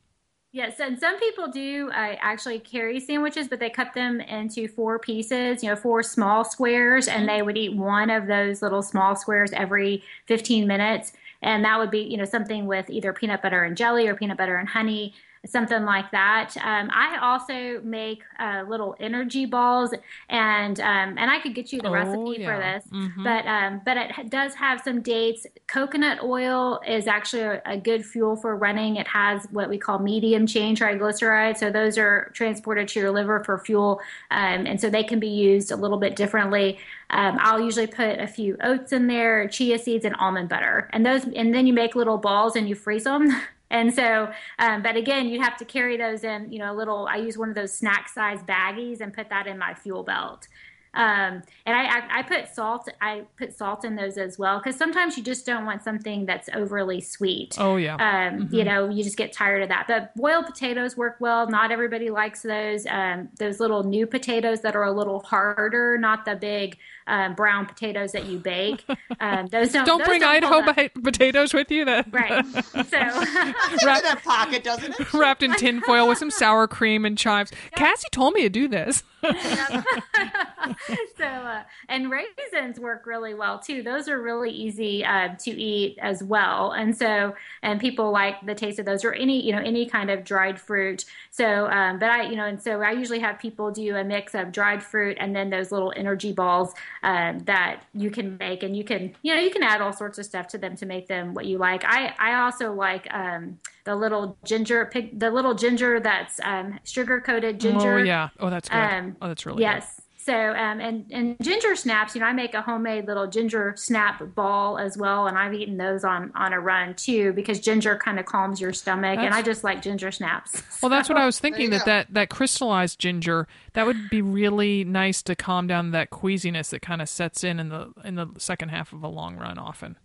Yes, 0.50 0.80
and 0.80 0.98
some 0.98 1.18
people 1.20 1.48
do 1.48 1.90
uh, 1.90 2.16
actually 2.20 2.58
carry 2.58 3.00
sandwiches, 3.00 3.48
but 3.48 3.60
they 3.60 3.68
cut 3.68 3.92
them 3.92 4.18
into 4.22 4.66
four 4.66 4.98
pieces, 4.98 5.62
you 5.62 5.68
know, 5.68 5.76
four 5.76 6.02
small 6.02 6.42
squares, 6.42 7.06
and 7.06 7.28
they 7.28 7.42
would 7.42 7.58
eat 7.58 7.76
one 7.76 8.08
of 8.08 8.26
those 8.26 8.62
little 8.62 8.82
small 8.82 9.14
squares 9.14 9.52
every 9.52 10.02
15 10.26 10.66
minutes. 10.66 11.12
And 11.42 11.64
that 11.64 11.78
would 11.78 11.90
be 11.90 12.00
you 12.00 12.16
know 12.16 12.24
something 12.24 12.66
with 12.66 12.90
either 12.90 13.12
peanut 13.12 13.42
butter 13.42 13.64
and 13.64 13.76
jelly 13.76 14.08
or 14.08 14.14
peanut 14.14 14.38
butter 14.38 14.56
and 14.56 14.68
honey 14.68 15.14
something 15.46 15.84
like 15.84 16.10
that. 16.10 16.56
Um, 16.56 16.90
I 16.92 17.18
also 17.20 17.80
make 17.82 18.22
uh, 18.38 18.64
little 18.68 18.96
energy 19.00 19.46
balls, 19.46 19.92
and 20.28 20.78
um, 20.80 21.16
and 21.18 21.30
I 21.30 21.40
could 21.40 21.54
get 21.54 21.72
you 21.72 21.80
the 21.80 21.88
oh, 21.88 21.92
recipe 21.92 22.40
yeah. 22.40 22.46
for 22.46 22.62
this. 22.62 22.84
Mm-hmm. 22.92 23.24
But 23.24 23.46
um, 23.46 23.80
but 23.84 23.96
it 23.96 24.30
does 24.30 24.54
have 24.54 24.80
some 24.80 25.00
dates. 25.00 25.46
Coconut 25.66 26.22
oil 26.22 26.80
is 26.86 27.06
actually 27.06 27.42
a, 27.42 27.62
a, 27.66 27.76
good 27.76 28.04
fuel 28.04 28.36
for 28.36 28.56
running. 28.56 28.96
It 28.96 29.06
has 29.08 29.46
what 29.50 29.68
we 29.68 29.78
call 29.78 29.98
medium 29.98 30.46
chain 30.46 30.76
triglycerides, 30.76 31.58
so 31.58 31.70
those 31.70 31.98
are 31.98 32.30
transported 32.34 32.88
to 32.88 33.00
your 33.00 33.10
liver 33.10 33.42
for 33.44 33.58
fuel, 33.58 34.00
um, 34.30 34.66
and 34.66 34.80
so 34.80 34.90
they 34.90 35.04
can 35.04 35.20
be 35.20 35.28
used 35.28 35.70
a 35.70 35.76
little 35.76 35.98
bit 35.98 36.16
differently. 36.16 36.78
Um, 37.10 37.38
I'll 37.40 37.60
usually 37.60 37.86
put 37.86 38.18
a 38.18 38.26
few 38.26 38.56
oats 38.62 38.92
in 38.92 39.06
there, 39.06 39.48
chia 39.48 39.78
seeds, 39.78 40.04
and 40.04 40.14
almond 40.16 40.48
butter, 40.48 40.90
and 40.92 41.06
those, 41.06 41.24
and 41.24 41.54
then 41.54 41.66
you 41.66 41.72
make 41.72 41.94
little 41.94 42.18
balls 42.18 42.56
and 42.56 42.68
you 42.68 42.74
freeze 42.74 43.04
them. 43.04 43.30
And 43.70 43.94
so, 43.94 44.30
um, 44.58 44.82
but 44.82 44.96
again, 44.96 45.28
you'd 45.28 45.42
have 45.42 45.56
to 45.58 45.64
carry 45.64 45.96
those 45.96 46.24
in, 46.24 46.50
you 46.50 46.58
know, 46.58 46.72
a 46.72 46.76
little, 46.76 47.06
I 47.06 47.16
use 47.16 47.36
one 47.36 47.48
of 47.48 47.54
those 47.54 47.72
snack 47.72 48.08
size 48.08 48.40
baggies 48.42 49.00
and 49.00 49.12
put 49.12 49.28
that 49.28 49.46
in 49.46 49.58
my 49.58 49.74
fuel 49.74 50.02
belt. 50.02 50.48
Um, 50.94 51.42
and 51.66 51.76
I, 51.76 51.84
I, 51.84 52.18
I, 52.18 52.22
put 52.22 52.48
salt. 52.52 52.88
I 53.00 53.22
put 53.36 53.56
salt 53.56 53.84
in 53.84 53.94
those 53.94 54.16
as 54.16 54.38
well 54.38 54.58
because 54.58 54.74
sometimes 54.76 55.16
you 55.16 55.22
just 55.22 55.44
don't 55.44 55.66
want 55.66 55.84
something 55.84 56.24
that's 56.24 56.48
overly 56.54 57.00
sweet. 57.00 57.56
Oh 57.58 57.76
yeah. 57.76 57.94
Um, 57.94 58.40
mm-hmm. 58.46 58.54
You 58.54 58.64
know, 58.64 58.88
you 58.88 59.04
just 59.04 59.16
get 59.16 59.32
tired 59.32 59.62
of 59.62 59.68
that. 59.68 59.84
But 59.86 60.14
boiled 60.16 60.46
potatoes 60.46 60.96
work 60.96 61.16
well. 61.20 61.46
Not 61.46 61.70
everybody 61.70 62.10
likes 62.10 62.42
those. 62.42 62.86
Um, 62.86 63.28
those 63.38 63.60
little 63.60 63.84
new 63.84 64.06
potatoes 64.06 64.62
that 64.62 64.74
are 64.74 64.84
a 64.84 64.92
little 64.92 65.20
harder, 65.20 65.98
not 65.98 66.24
the 66.24 66.34
big 66.34 66.78
um, 67.08 67.34
brown 67.34 67.66
potatoes 67.66 68.12
that 68.12 68.26
you 68.26 68.38
bake. 68.38 68.84
Um, 69.20 69.46
those 69.46 69.72
don't. 69.72 69.84
don't 69.84 69.98
those 69.98 70.06
bring 70.06 70.20
don't 70.20 70.44
Idaho 70.44 70.88
potatoes 71.02 71.52
with 71.52 71.72
you. 71.72 71.84
That 71.88 72.06
right. 72.12 72.44
So 72.44 73.86
wrapped 73.86 74.04
in 74.04 74.12
a 74.12 74.16
pocket, 74.16 74.62
doesn't 74.62 75.00
it? 75.00 75.14
Wrapped 75.14 75.42
in 75.42 75.54
tinfoil 75.54 76.06
with 76.06 76.18
some 76.18 76.30
sour 76.30 76.68
cream 76.68 77.04
and 77.04 77.16
chives. 77.16 77.50
Yeah. 77.72 77.78
Cassie 77.78 78.08
told 78.12 78.34
me 78.34 78.42
to 78.42 78.48
do 78.48 78.68
this. 78.68 79.02
so 79.22 81.24
uh, 81.24 81.62
and 81.88 82.10
raisins 82.10 82.78
work 82.78 83.06
really 83.06 83.34
well 83.34 83.58
too. 83.58 83.82
Those 83.82 84.08
are 84.08 84.20
really 84.20 84.50
easy 84.50 85.04
uh, 85.04 85.34
to 85.40 85.50
eat 85.50 85.98
as 86.00 86.22
well, 86.22 86.70
and 86.70 86.96
so 86.96 87.34
and 87.62 87.80
people 87.80 88.12
like 88.12 88.46
the 88.46 88.54
taste 88.54 88.78
of 88.78 88.86
those 88.86 89.04
or 89.04 89.12
any 89.12 89.44
you 89.44 89.50
know 89.50 89.58
any 89.58 89.86
kind 89.86 90.10
of 90.10 90.22
dried 90.22 90.60
fruit. 90.60 91.04
So, 91.30 91.68
um, 91.68 91.98
but 91.98 92.10
I 92.10 92.30
you 92.30 92.36
know 92.36 92.44
and 92.44 92.62
so 92.62 92.80
I 92.80 92.92
usually 92.92 93.18
have 93.18 93.40
people 93.40 93.72
do 93.72 93.96
a 93.96 94.04
mix 94.04 94.36
of 94.36 94.52
dried 94.52 94.84
fruit 94.84 95.16
and 95.18 95.34
then 95.34 95.50
those 95.50 95.72
little 95.72 95.92
energy 95.96 96.32
balls 96.32 96.74
um, 97.02 97.40
that 97.40 97.82
you 97.94 98.10
can 98.10 98.36
make, 98.38 98.62
and 98.62 98.76
you 98.76 98.84
can 98.84 99.14
you 99.22 99.34
know 99.34 99.40
you 99.40 99.50
can 99.50 99.62
add 99.62 99.80
all 99.80 99.92
sorts 99.92 100.18
of 100.18 100.24
stuff 100.24 100.48
to 100.48 100.58
them 100.58 100.76
to 100.76 100.86
make 100.86 101.08
them 101.08 101.34
what 101.34 101.46
you 101.46 101.58
like. 101.58 101.84
I 101.84 102.14
I 102.18 102.40
also 102.40 102.72
like. 102.72 103.06
Um, 103.12 103.58
the 103.84 103.96
little 103.96 104.36
ginger, 104.44 104.92
the 105.14 105.30
little 105.30 105.54
ginger 105.54 105.98
that's 105.98 106.38
um, 106.44 106.78
sugar 106.84 107.22
coated 107.22 107.58
ginger. 107.58 108.00
Oh 108.00 108.02
yeah. 108.02 108.28
Oh, 108.38 108.50
that's 108.50 108.68
good. 108.68 108.76
Um, 108.76 109.16
oh, 109.22 109.28
that's 109.28 109.46
really 109.46 109.62
yes. 109.62 109.96
Good. 109.96 110.04
So 110.28 110.34
um, 110.34 110.78
and 110.78 111.06
and 111.10 111.36
ginger 111.40 111.74
snaps, 111.74 112.14
you 112.14 112.20
know, 112.20 112.26
I 112.26 112.34
make 112.34 112.52
a 112.52 112.60
homemade 112.60 113.06
little 113.06 113.26
ginger 113.26 113.72
snap 113.78 114.20
ball 114.34 114.76
as 114.76 114.98
well, 114.98 115.26
and 115.26 115.38
I've 115.38 115.54
eaten 115.54 115.78
those 115.78 116.04
on 116.04 116.32
on 116.34 116.52
a 116.52 116.60
run 116.60 116.92
too 116.96 117.32
because 117.32 117.58
ginger 117.60 117.96
kind 117.96 118.20
of 118.20 118.26
calms 118.26 118.60
your 118.60 118.74
stomach, 118.74 119.16
that's, 119.16 119.24
and 119.24 119.34
I 119.34 119.40
just 119.40 119.64
like 119.64 119.80
ginger 119.80 120.10
snaps. 120.10 120.62
Well, 120.82 120.90
that's 120.90 121.08
what 121.08 121.18
I 121.18 121.24
was 121.26 121.40
thinking 121.40 121.70
that, 121.70 121.86
that 121.86 122.12
that 122.12 122.28
crystallized 122.28 122.98
ginger 123.00 123.48
that 123.72 123.86
would 123.86 124.10
be 124.10 124.20
really 124.20 124.84
nice 124.84 125.22
to 125.22 125.34
calm 125.34 125.66
down 125.66 125.92
that 125.92 126.10
queasiness 126.10 126.70
that 126.70 126.82
kind 126.82 127.00
of 127.00 127.08
sets 127.08 127.42
in 127.42 127.58
in 127.58 127.70
the 127.70 127.92
in 128.04 128.14
the 128.14 128.28
second 128.36 128.68
half 128.68 128.92
of 128.92 129.02
a 129.02 129.08
long 129.08 129.36
run 129.36 129.58
often. 129.58 129.96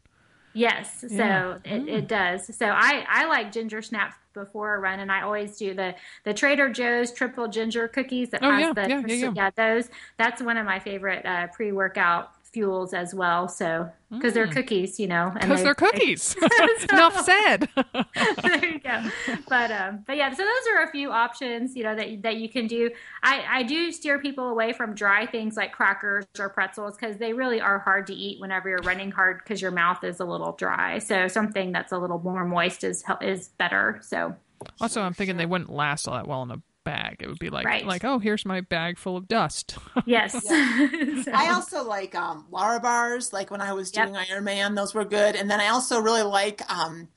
Yes, 0.53 1.01
so 1.01 1.07
yeah. 1.09 1.57
it, 1.65 1.87
it 1.87 2.03
mm. 2.03 2.07
does. 2.07 2.55
So 2.55 2.67
I, 2.67 3.05
I 3.09 3.25
like 3.25 3.51
ginger 3.51 3.81
snaps 3.81 4.15
before 4.33 4.75
a 4.75 4.79
run, 4.79 4.99
and 4.99 5.11
I 5.11 5.21
always 5.21 5.57
do 5.57 5.73
the 5.73 5.95
the 6.25 6.33
Trader 6.33 6.69
Joe's 6.69 7.11
triple 7.11 7.47
ginger 7.47 7.87
cookies 7.87 8.29
that 8.29 8.43
oh, 8.43 8.51
has 8.51 8.61
yeah, 8.61 8.73
the 8.73 8.89
yeah, 8.89 9.01
yeah, 9.07 9.31
yeah, 9.35 9.49
those. 9.55 9.89
That's 10.17 10.41
one 10.41 10.57
of 10.57 10.65
my 10.65 10.79
favorite 10.79 11.25
uh, 11.25 11.47
pre 11.47 11.71
workout 11.71 12.31
fuels 12.53 12.93
as 12.93 13.13
well. 13.13 13.47
So 13.47 13.89
because 14.11 14.31
mm. 14.31 14.35
they're 14.35 14.47
cookies, 14.47 14.99
you 14.99 15.07
know, 15.07 15.31
because 15.33 15.63
they, 15.63 15.69
are 15.69 15.73
cookies. 15.73 16.35
Enough 16.91 17.25
said. 17.25 17.67
there 18.43 18.65
you 18.65 18.79
go. 18.79 19.03
But 19.49 19.71
um, 19.71 20.03
but 20.05 20.15
yeah, 20.15 20.31
so 20.31 20.43
those 20.43 20.75
are 20.75 20.83
a 20.83 20.91
few 20.91 21.11
options, 21.11 21.75
you 21.75 21.83
know, 21.83 21.95
that 21.95 22.21
that 22.21 22.37
you 22.37 22.47
can 22.47 22.67
do. 22.67 22.91
I 23.23 23.43
I 23.49 23.63
do 23.63 23.91
steer 23.91 24.19
people 24.19 24.49
away 24.49 24.71
from 24.71 24.93
dry 24.93 25.25
things 25.25 25.57
like 25.57 25.71
crackers 25.71 26.25
or 26.39 26.49
pretzels 26.49 26.95
because 26.95 27.17
they 27.17 27.33
really 27.33 27.59
are 27.59 27.79
hard 27.79 28.07
to 28.07 28.13
eat 28.13 28.39
whenever 28.39 28.69
you're 28.69 28.83
running 28.83 29.11
hard 29.11 29.39
because 29.39 29.61
your 29.61 29.71
mouth 29.71 30.03
is 30.03 30.19
a 30.19 30.25
little 30.25 30.53
dry. 30.53 30.99
So 30.99 31.27
something 31.27 31.71
that's 31.71 31.91
a 31.91 31.97
little 31.97 32.19
more 32.19 32.45
moist 32.45 32.83
is 32.83 33.03
is 33.21 33.49
better. 33.49 33.99
So. 34.01 34.35
Also, 34.79 35.01
I'm 35.01 35.13
thinking 35.13 35.35
they 35.35 35.45
wouldn't 35.45 35.69
last 35.69 36.07
all 36.07 36.13
that 36.13 36.25
well 36.25 36.43
in 36.43 36.51
a 36.51 36.61
bag. 36.83 37.17
It 37.19 37.27
would 37.27 37.39
be 37.39 37.49
like 37.49 37.65
right. 37.65 37.85
like 37.85 38.03
oh 38.03 38.19
here's 38.19 38.45
my 38.45 38.61
bag 38.61 38.97
full 38.97 39.17
of 39.17 39.27
dust. 39.27 39.77
yes. 40.05 40.33
so. 40.33 40.49
I 41.33 41.51
also 41.53 41.83
like 41.83 42.15
um, 42.15 42.45
Larabars. 42.51 43.33
Like 43.33 43.51
when 43.51 43.61
I 43.61 43.73
was 43.73 43.91
doing 43.91 44.13
yep. 44.13 44.27
Ironman, 44.27 44.75
those 44.75 44.93
were 44.93 45.05
good. 45.05 45.35
And 45.35 45.49
then 45.49 45.59
I 45.59 45.69
also 45.69 45.99
really 45.99 46.23
like 46.23 46.61
um, 46.71 47.09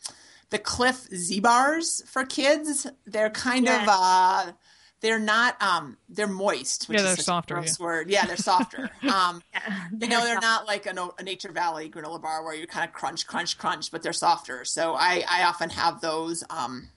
the 0.51 0.59
Clif 0.59 1.07
Z 1.15 1.41
bars 1.41 2.03
for 2.07 2.25
kids. 2.25 2.87
They're 3.07 3.31
kind 3.31 3.65
yes. 3.65 3.83
of 3.83 3.89
uh, 3.91 4.53
they're 5.01 5.19
not 5.19 5.61
um 5.63 5.97
they're 6.09 6.27
moist 6.27 6.87
yeah 6.89 7.03
they're 7.03 7.17
softer 7.17 7.63
yeah. 7.63 7.73
word 7.79 8.11
yeah 8.11 8.27
they're 8.27 8.37
softer 8.37 8.91
um 9.03 9.43
yeah, 9.53 9.89
you 10.01 10.09
know 10.09 10.25
they're 10.25 10.41
not 10.41 10.67
like 10.67 10.87
a, 10.87 11.11
a, 11.19 11.23
nature 11.23 11.53
valley 11.53 11.89
granola 11.89 12.21
bar 12.21 12.45
where 12.45 12.55
you 12.55 12.67
kind 12.67 12.89
of 12.89 12.95
crunch 12.95 13.27
crunch 13.27 13.59
crunch 13.59 13.91
but 13.91 14.03
they're 14.03 14.13
softer 14.13 14.65
so 14.65 14.95
i 14.95 15.25
i 15.29 15.45
often 15.45 15.71
have 15.71 16.01
those 16.01 16.43
um 16.51 16.89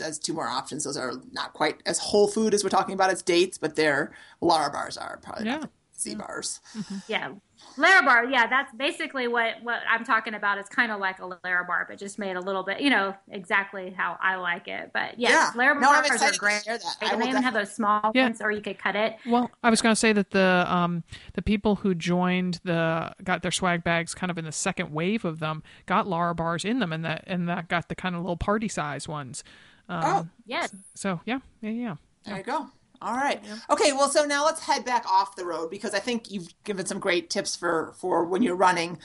as 0.00 0.18
two 0.18 0.32
more 0.32 0.48
options. 0.48 0.84
Those 0.84 0.96
are 0.96 1.12
not 1.32 1.52
quite 1.52 1.82
as 1.86 1.98
whole 1.98 2.28
food 2.28 2.54
as 2.54 2.62
we're 2.62 2.70
talking 2.70 2.94
about 2.94 3.10
as 3.10 3.22
dates, 3.22 3.58
but 3.58 3.76
they're 3.76 4.12
Larabars 4.42 5.00
are 5.00 5.18
probably 5.22 5.46
yeah. 5.46 5.64
Z 5.98 6.14
bars. 6.16 6.60
Mm-hmm. 6.76 6.96
Yeah. 7.08 7.32
Larabar, 7.76 8.30
yeah, 8.30 8.46
that's 8.46 8.72
basically 8.74 9.26
what 9.26 9.54
what 9.62 9.80
I'm 9.88 10.04
talking 10.04 10.34
about. 10.34 10.58
It's 10.58 10.68
kind 10.68 10.92
of 10.92 11.00
like 11.00 11.18
a 11.18 11.22
Larabar, 11.22 11.88
but 11.88 11.98
just 11.98 12.18
made 12.18 12.36
a 12.36 12.40
little 12.40 12.62
bit, 12.62 12.80
you 12.80 12.90
know, 12.90 13.14
exactly 13.30 13.90
how 13.90 14.16
I 14.20 14.36
like 14.36 14.68
it. 14.68 14.90
But 14.92 15.18
yes, 15.18 15.52
yeah, 15.54 15.60
Larabars 15.60 15.80
no, 15.80 16.26
are 16.26 16.32
great. 16.38 16.68
And 17.00 17.20
they 17.20 17.28
even 17.28 17.42
have 17.42 17.54
those 17.54 17.74
small 17.74 18.12
yeah. 18.14 18.24
ones, 18.24 18.40
or 18.40 18.52
you 18.52 18.60
could 18.60 18.78
cut 18.78 18.94
it. 18.94 19.16
Well, 19.26 19.50
I 19.62 19.70
was 19.70 19.82
going 19.82 19.92
to 19.92 19.98
say 19.98 20.12
that 20.12 20.30
the 20.30 20.66
um 20.68 21.02
the 21.32 21.42
people 21.42 21.76
who 21.76 21.94
joined 21.94 22.60
the 22.64 23.12
got 23.24 23.42
their 23.42 23.50
swag 23.50 23.82
bags 23.82 24.14
kind 24.14 24.30
of 24.30 24.38
in 24.38 24.44
the 24.44 24.52
second 24.52 24.92
wave 24.92 25.24
of 25.24 25.40
them 25.40 25.62
got 25.86 26.06
Larabars 26.06 26.64
in 26.64 26.78
them, 26.78 26.92
and 26.92 27.04
that 27.04 27.24
and 27.26 27.48
that 27.48 27.68
got 27.68 27.88
the 27.88 27.96
kind 27.96 28.14
of 28.14 28.20
little 28.20 28.36
party 28.36 28.68
size 28.68 29.08
ones. 29.08 29.42
Um, 29.88 30.02
oh, 30.04 30.28
yes. 30.46 30.74
So 30.94 31.20
yeah, 31.24 31.40
yeah, 31.60 31.70
yeah. 31.70 31.96
There 32.24 32.38
you 32.38 32.42
go. 32.42 32.66
All 33.02 33.14
right. 33.14 33.42
Okay. 33.68 33.92
Well, 33.92 34.08
so 34.08 34.24
now 34.24 34.46
let's 34.46 34.62
head 34.64 34.84
back 34.84 35.04
off 35.06 35.36
the 35.36 35.44
road 35.44 35.70
because 35.70 35.92
I 35.94 35.98
think 35.98 36.30
you've 36.30 36.48
given 36.64 36.86
some 36.86 37.00
great 37.00 37.28
tips 37.28 37.54
for 37.54 37.92
for 37.98 38.24
when 38.24 38.42
you're 38.42 38.56
running. 38.56 38.98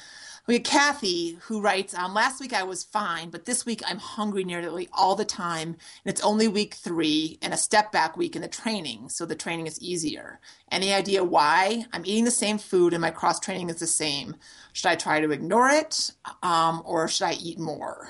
We 0.48 0.54
have 0.56 0.64
Kathy 0.64 1.38
who 1.42 1.62
writes, 1.62 1.94
um, 1.94 2.14
"Last 2.14 2.40
week 2.40 2.54
I 2.54 2.64
was 2.64 2.84
fine, 2.84 3.30
but 3.30 3.46
this 3.46 3.66
week 3.66 3.82
I'm 3.86 4.00
hungry 4.00 4.44
nearly 4.44 4.88
all 4.94 5.16
the 5.16 5.26
time, 5.26 5.70
and 5.70 5.78
it's 6.06 6.24
only 6.24 6.48
week 6.48 6.76
three 6.76 7.38
and 7.42 7.54
a 7.54 7.58
step 7.58 7.92
back 7.92 8.16
week 8.16 8.36
in 8.36 8.42
the 8.42 8.48
training, 8.48 9.10
so 9.10 9.26
the 9.26 9.36
training 9.36 9.68
is 9.68 9.80
easier. 9.82 10.40
Any 10.72 10.94
idea 10.94 11.24
why? 11.24 11.86
I'm 11.94 12.06
eating 12.06 12.24
the 12.26 12.32
same 12.32 12.58
food 12.58 12.94
and 12.94 13.02
my 13.02 13.12
cross 13.12 13.40
training 13.40 13.70
is 13.70 13.80
the 13.80 13.88
same. 13.88 14.38
Should 14.74 14.90
I 14.90 14.96
try 14.96 15.20
to 15.20 15.32
ignore 15.32 15.70
it, 15.70 16.12
um, 16.42 16.82
or 16.86 17.08
should 17.08 17.26
I 17.26 17.34
eat 17.34 17.60
more?" 17.60 18.08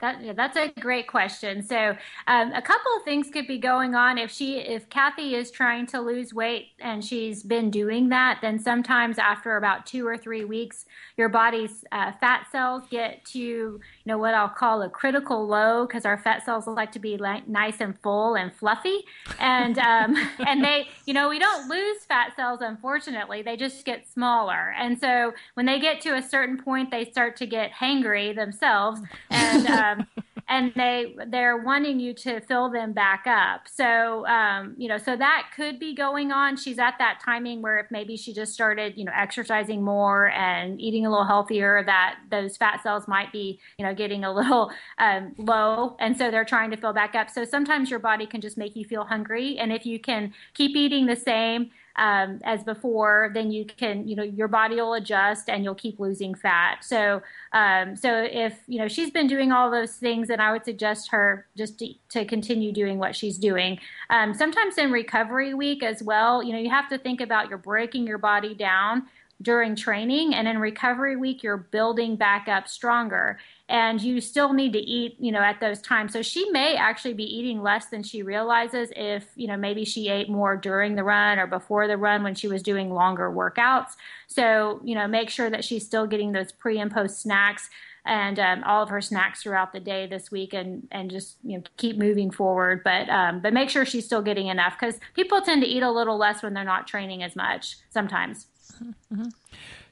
That, 0.00 0.36
that's 0.36 0.56
a 0.56 0.68
great 0.80 1.08
question. 1.08 1.60
So, 1.62 1.96
um, 2.28 2.52
a 2.52 2.62
couple 2.62 2.92
of 2.96 3.02
things 3.02 3.30
could 3.30 3.48
be 3.48 3.58
going 3.58 3.96
on 3.96 4.16
if 4.16 4.30
she, 4.30 4.58
if 4.58 4.88
Kathy 4.88 5.34
is 5.34 5.50
trying 5.50 5.86
to 5.88 6.00
lose 6.00 6.32
weight 6.32 6.68
and 6.78 7.04
she's 7.04 7.42
been 7.42 7.68
doing 7.68 8.08
that, 8.10 8.38
then 8.40 8.60
sometimes 8.60 9.18
after 9.18 9.56
about 9.56 9.86
two 9.86 10.06
or 10.06 10.16
three 10.16 10.44
weeks, 10.44 10.86
your 11.16 11.28
body's 11.28 11.84
uh, 11.90 12.12
fat 12.20 12.46
cells 12.52 12.84
get 12.88 13.24
to, 13.26 13.80
you 14.08 14.14
know, 14.14 14.18
what 14.18 14.32
I'll 14.32 14.48
call 14.48 14.80
a 14.80 14.88
critical 14.88 15.46
low 15.46 15.86
because 15.86 16.06
our 16.06 16.16
fat 16.16 16.42
cells 16.42 16.66
like 16.66 16.92
to 16.92 16.98
be 16.98 17.18
like 17.18 17.46
nice 17.46 17.78
and 17.78 17.94
full 18.00 18.36
and 18.36 18.50
fluffy, 18.50 19.04
and 19.38 19.78
um, 19.78 20.16
and 20.46 20.64
they, 20.64 20.88
you 21.04 21.12
know, 21.12 21.28
we 21.28 21.38
don't 21.38 21.68
lose 21.68 22.06
fat 22.06 22.34
cells 22.34 22.60
unfortunately, 22.62 23.42
they 23.42 23.54
just 23.54 23.84
get 23.84 24.08
smaller, 24.08 24.74
and 24.78 24.98
so 24.98 25.34
when 25.52 25.66
they 25.66 25.78
get 25.78 26.00
to 26.00 26.16
a 26.16 26.22
certain 26.22 26.56
point, 26.56 26.90
they 26.90 27.04
start 27.04 27.36
to 27.36 27.46
get 27.46 27.70
hangry 27.70 28.34
themselves, 28.34 29.02
and 29.28 29.66
um, 29.66 30.06
and 30.48 30.72
they 30.74 31.14
they're 31.28 31.58
wanting 31.58 32.00
you 32.00 32.14
to 32.14 32.40
fill 32.40 32.70
them 32.70 32.92
back 32.92 33.24
up. 33.26 33.68
So 33.72 34.26
um, 34.26 34.74
you 34.76 34.88
know, 34.88 34.98
so 34.98 35.16
that 35.16 35.50
could 35.54 35.78
be 35.78 35.94
going 35.94 36.32
on. 36.32 36.56
She's 36.56 36.78
at 36.78 36.94
that 36.98 37.20
timing 37.24 37.62
where 37.62 37.78
if 37.78 37.90
maybe 37.90 38.16
she 38.16 38.32
just 38.32 38.52
started, 38.52 38.94
you 38.96 39.04
know, 39.04 39.12
exercising 39.14 39.82
more 39.82 40.30
and 40.30 40.80
eating 40.80 41.06
a 41.06 41.10
little 41.10 41.26
healthier, 41.26 41.82
that 41.84 42.18
those 42.30 42.56
fat 42.56 42.82
cells 42.82 43.06
might 43.06 43.32
be, 43.32 43.60
you 43.78 43.84
know, 43.84 43.94
getting 43.94 44.24
a 44.24 44.32
little 44.32 44.70
um, 44.98 45.34
low, 45.38 45.96
and 46.00 46.16
so 46.16 46.30
they're 46.30 46.44
trying 46.44 46.70
to 46.70 46.76
fill 46.76 46.92
back 46.92 47.14
up. 47.14 47.30
So 47.30 47.44
sometimes 47.44 47.90
your 47.90 48.00
body 48.00 48.26
can 48.26 48.40
just 48.40 48.56
make 48.56 48.76
you 48.76 48.84
feel 48.84 49.04
hungry, 49.04 49.58
and 49.58 49.72
if 49.72 49.84
you 49.84 49.98
can 49.98 50.32
keep 50.54 50.76
eating 50.76 51.06
the 51.06 51.16
same 51.16 51.70
um, 51.98 52.40
as 52.44 52.62
before, 52.62 53.30
then 53.34 53.50
you 53.50 53.64
can, 53.64 54.06
you 54.06 54.16
know, 54.16 54.22
your 54.22 54.48
body 54.48 54.76
will 54.76 54.94
adjust 54.94 55.48
and 55.48 55.64
you'll 55.64 55.74
keep 55.74 55.98
losing 55.98 56.34
fat. 56.34 56.84
So, 56.84 57.20
um, 57.52 57.96
so 57.96 58.22
if 58.22 58.58
you 58.68 58.78
know 58.78 58.88
she's 58.88 59.10
been 59.10 59.26
doing 59.26 59.52
all 59.52 59.70
those 59.70 59.96
things, 59.96 60.28
then 60.28 60.40
I 60.40 60.52
would 60.52 60.64
suggest 60.64 61.10
her 61.10 61.46
just 61.56 61.78
to, 61.80 61.92
to 62.10 62.24
continue 62.24 62.72
doing 62.72 62.98
what 62.98 63.16
she's 63.16 63.36
doing. 63.36 63.78
Um, 64.10 64.32
sometimes 64.32 64.78
in 64.78 64.92
recovery 64.92 65.54
week 65.54 65.82
as 65.82 66.02
well, 66.02 66.42
you 66.42 66.52
know, 66.52 66.58
you 66.58 66.70
have 66.70 66.88
to 66.90 66.98
think 66.98 67.20
about 67.20 67.48
you're 67.48 67.58
breaking 67.58 68.06
your 68.06 68.18
body 68.18 68.54
down 68.54 69.06
during 69.42 69.76
training 69.76 70.34
and 70.34 70.48
in 70.48 70.58
recovery 70.58 71.16
week 71.16 71.44
you're 71.44 71.56
building 71.56 72.16
back 72.16 72.48
up 72.48 72.66
stronger 72.66 73.38
and 73.68 74.00
you 74.00 74.20
still 74.20 74.52
need 74.52 74.72
to 74.72 74.78
eat 74.78 75.16
you 75.18 75.30
know 75.30 75.40
at 75.40 75.60
those 75.60 75.80
times. 75.80 76.12
So 76.12 76.22
she 76.22 76.48
may 76.50 76.76
actually 76.76 77.14
be 77.14 77.24
eating 77.24 77.62
less 77.62 77.86
than 77.86 78.02
she 78.02 78.22
realizes 78.22 78.90
if 78.96 79.26
you 79.36 79.46
know 79.46 79.56
maybe 79.56 79.84
she 79.84 80.08
ate 80.08 80.28
more 80.28 80.56
during 80.56 80.94
the 80.94 81.04
run 81.04 81.38
or 81.38 81.46
before 81.46 81.86
the 81.86 81.96
run 81.96 82.22
when 82.22 82.34
she 82.34 82.48
was 82.48 82.62
doing 82.62 82.90
longer 82.92 83.30
workouts. 83.30 83.92
So 84.26 84.80
you 84.84 84.94
know 84.94 85.06
make 85.06 85.30
sure 85.30 85.50
that 85.50 85.64
she's 85.64 85.84
still 85.84 86.06
getting 86.06 86.32
those 86.32 86.52
pre 86.52 86.78
and 86.78 86.90
post 86.90 87.20
snacks 87.20 87.68
and 88.08 88.38
um, 88.38 88.64
all 88.64 88.82
of 88.82 88.88
her 88.88 89.02
snacks 89.02 89.42
throughout 89.42 89.72
the 89.72 89.80
day 89.80 90.06
this 90.06 90.30
week 90.30 90.54
and 90.54 90.88
and 90.90 91.10
just 91.10 91.36
you 91.44 91.58
know 91.58 91.64
keep 91.76 91.98
moving 91.98 92.30
forward. 92.30 92.82
But 92.82 93.08
um, 93.10 93.40
but 93.40 93.52
make 93.52 93.68
sure 93.68 93.84
she's 93.84 94.06
still 94.06 94.22
getting 94.22 94.46
enough 94.46 94.76
because 94.80 94.98
people 95.14 95.42
tend 95.42 95.62
to 95.62 95.68
eat 95.68 95.82
a 95.82 95.90
little 95.90 96.16
less 96.16 96.42
when 96.42 96.54
they're 96.54 96.64
not 96.64 96.86
training 96.86 97.22
as 97.22 97.36
much 97.36 97.76
sometimes. 97.90 98.46
Mm-hmm. 98.82 99.28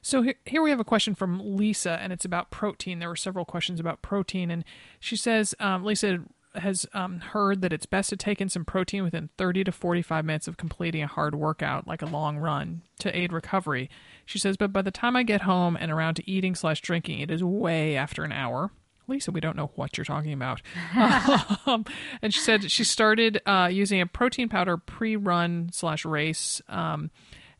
So 0.07 0.21
here, 0.21 0.35
here 0.45 0.61
we 0.61 0.69
have 0.69 0.79
a 0.79 0.85
question 0.85 1.15
from 1.15 1.57
Lisa, 1.57 1.99
and 2.01 2.13
it's 2.13 2.23
about 2.23 2.49
protein. 2.49 2.99
There 2.99 3.09
were 3.09 3.17
several 3.17 3.43
questions 3.43 3.77
about 3.77 4.01
protein, 4.01 4.49
and 4.49 4.63
she 5.01 5.17
says 5.17 5.53
um, 5.59 5.83
Lisa 5.83 6.19
has 6.55 6.85
um, 6.93 7.19
heard 7.19 7.61
that 7.61 7.73
it's 7.73 7.85
best 7.85 8.11
to 8.11 8.15
take 8.15 8.39
in 8.39 8.47
some 8.47 8.63
protein 8.63 9.03
within 9.03 9.29
30 9.37 9.65
to 9.65 9.71
45 9.73 10.23
minutes 10.23 10.47
of 10.47 10.55
completing 10.55 11.03
a 11.03 11.07
hard 11.07 11.35
workout, 11.35 11.87
like 11.87 12.01
a 12.01 12.05
long 12.05 12.37
run, 12.37 12.83
to 12.99 13.13
aid 13.13 13.33
recovery. 13.33 13.89
She 14.25 14.39
says, 14.39 14.55
but 14.55 14.71
by 14.71 14.81
the 14.81 14.91
time 14.91 15.17
I 15.17 15.23
get 15.23 15.41
home 15.41 15.75
and 15.77 15.91
around 15.91 16.15
to 16.15 16.31
eating 16.31 16.55
slash 16.55 16.79
drinking, 16.79 17.19
it 17.19 17.29
is 17.29 17.43
way 17.43 17.97
after 17.97 18.23
an 18.23 18.31
hour. 18.31 18.71
Lisa, 19.09 19.31
we 19.31 19.41
don't 19.41 19.57
know 19.57 19.71
what 19.75 19.97
you're 19.97 20.05
talking 20.05 20.31
about. 20.31 20.61
um, 21.65 21.83
and 22.21 22.33
she 22.33 22.39
said 22.39 22.71
she 22.71 22.85
started 22.85 23.41
uh, 23.45 23.67
using 23.69 23.99
a 23.99 24.05
protein 24.05 24.47
powder 24.47 24.77
pre-run 24.77 25.69
slash 25.73 26.05
race. 26.05 26.61
Um, 26.69 27.11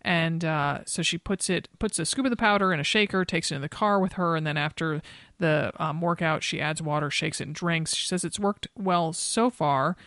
and 0.08 0.45
uh, 0.45 0.80
so 0.86 1.01
she 1.01 1.18
puts 1.18 1.49
it 1.49 1.68
puts 1.80 1.99
a 1.99 2.05
scoop 2.05 2.26
of 2.26 2.30
the 2.30 2.38
powder 2.38 2.72
in 2.72 2.80
a 2.80 2.84
shaker 2.84 3.26
takes 3.26 3.51
it 3.51 3.55
in 3.55 3.62
the 3.62 3.68
car 3.68 3.99
with 3.99 4.14
her 4.14 4.38
and 4.38 4.47
then 4.47 4.55
after 4.55 5.01
the 5.39 5.70
um, 5.76 5.99
workout 5.99 6.43
she 6.43 6.62
adds 6.62 6.82
water 6.82 7.12
shakes 7.12 7.41
it 7.41 7.47
and 7.47 7.53
drinks. 7.53 7.93
She 7.93 8.08
says 8.08 8.24
it's 8.24 8.39
worked 8.39 8.68
well 8.74 9.12
so 9.12 9.49
far 9.49 9.97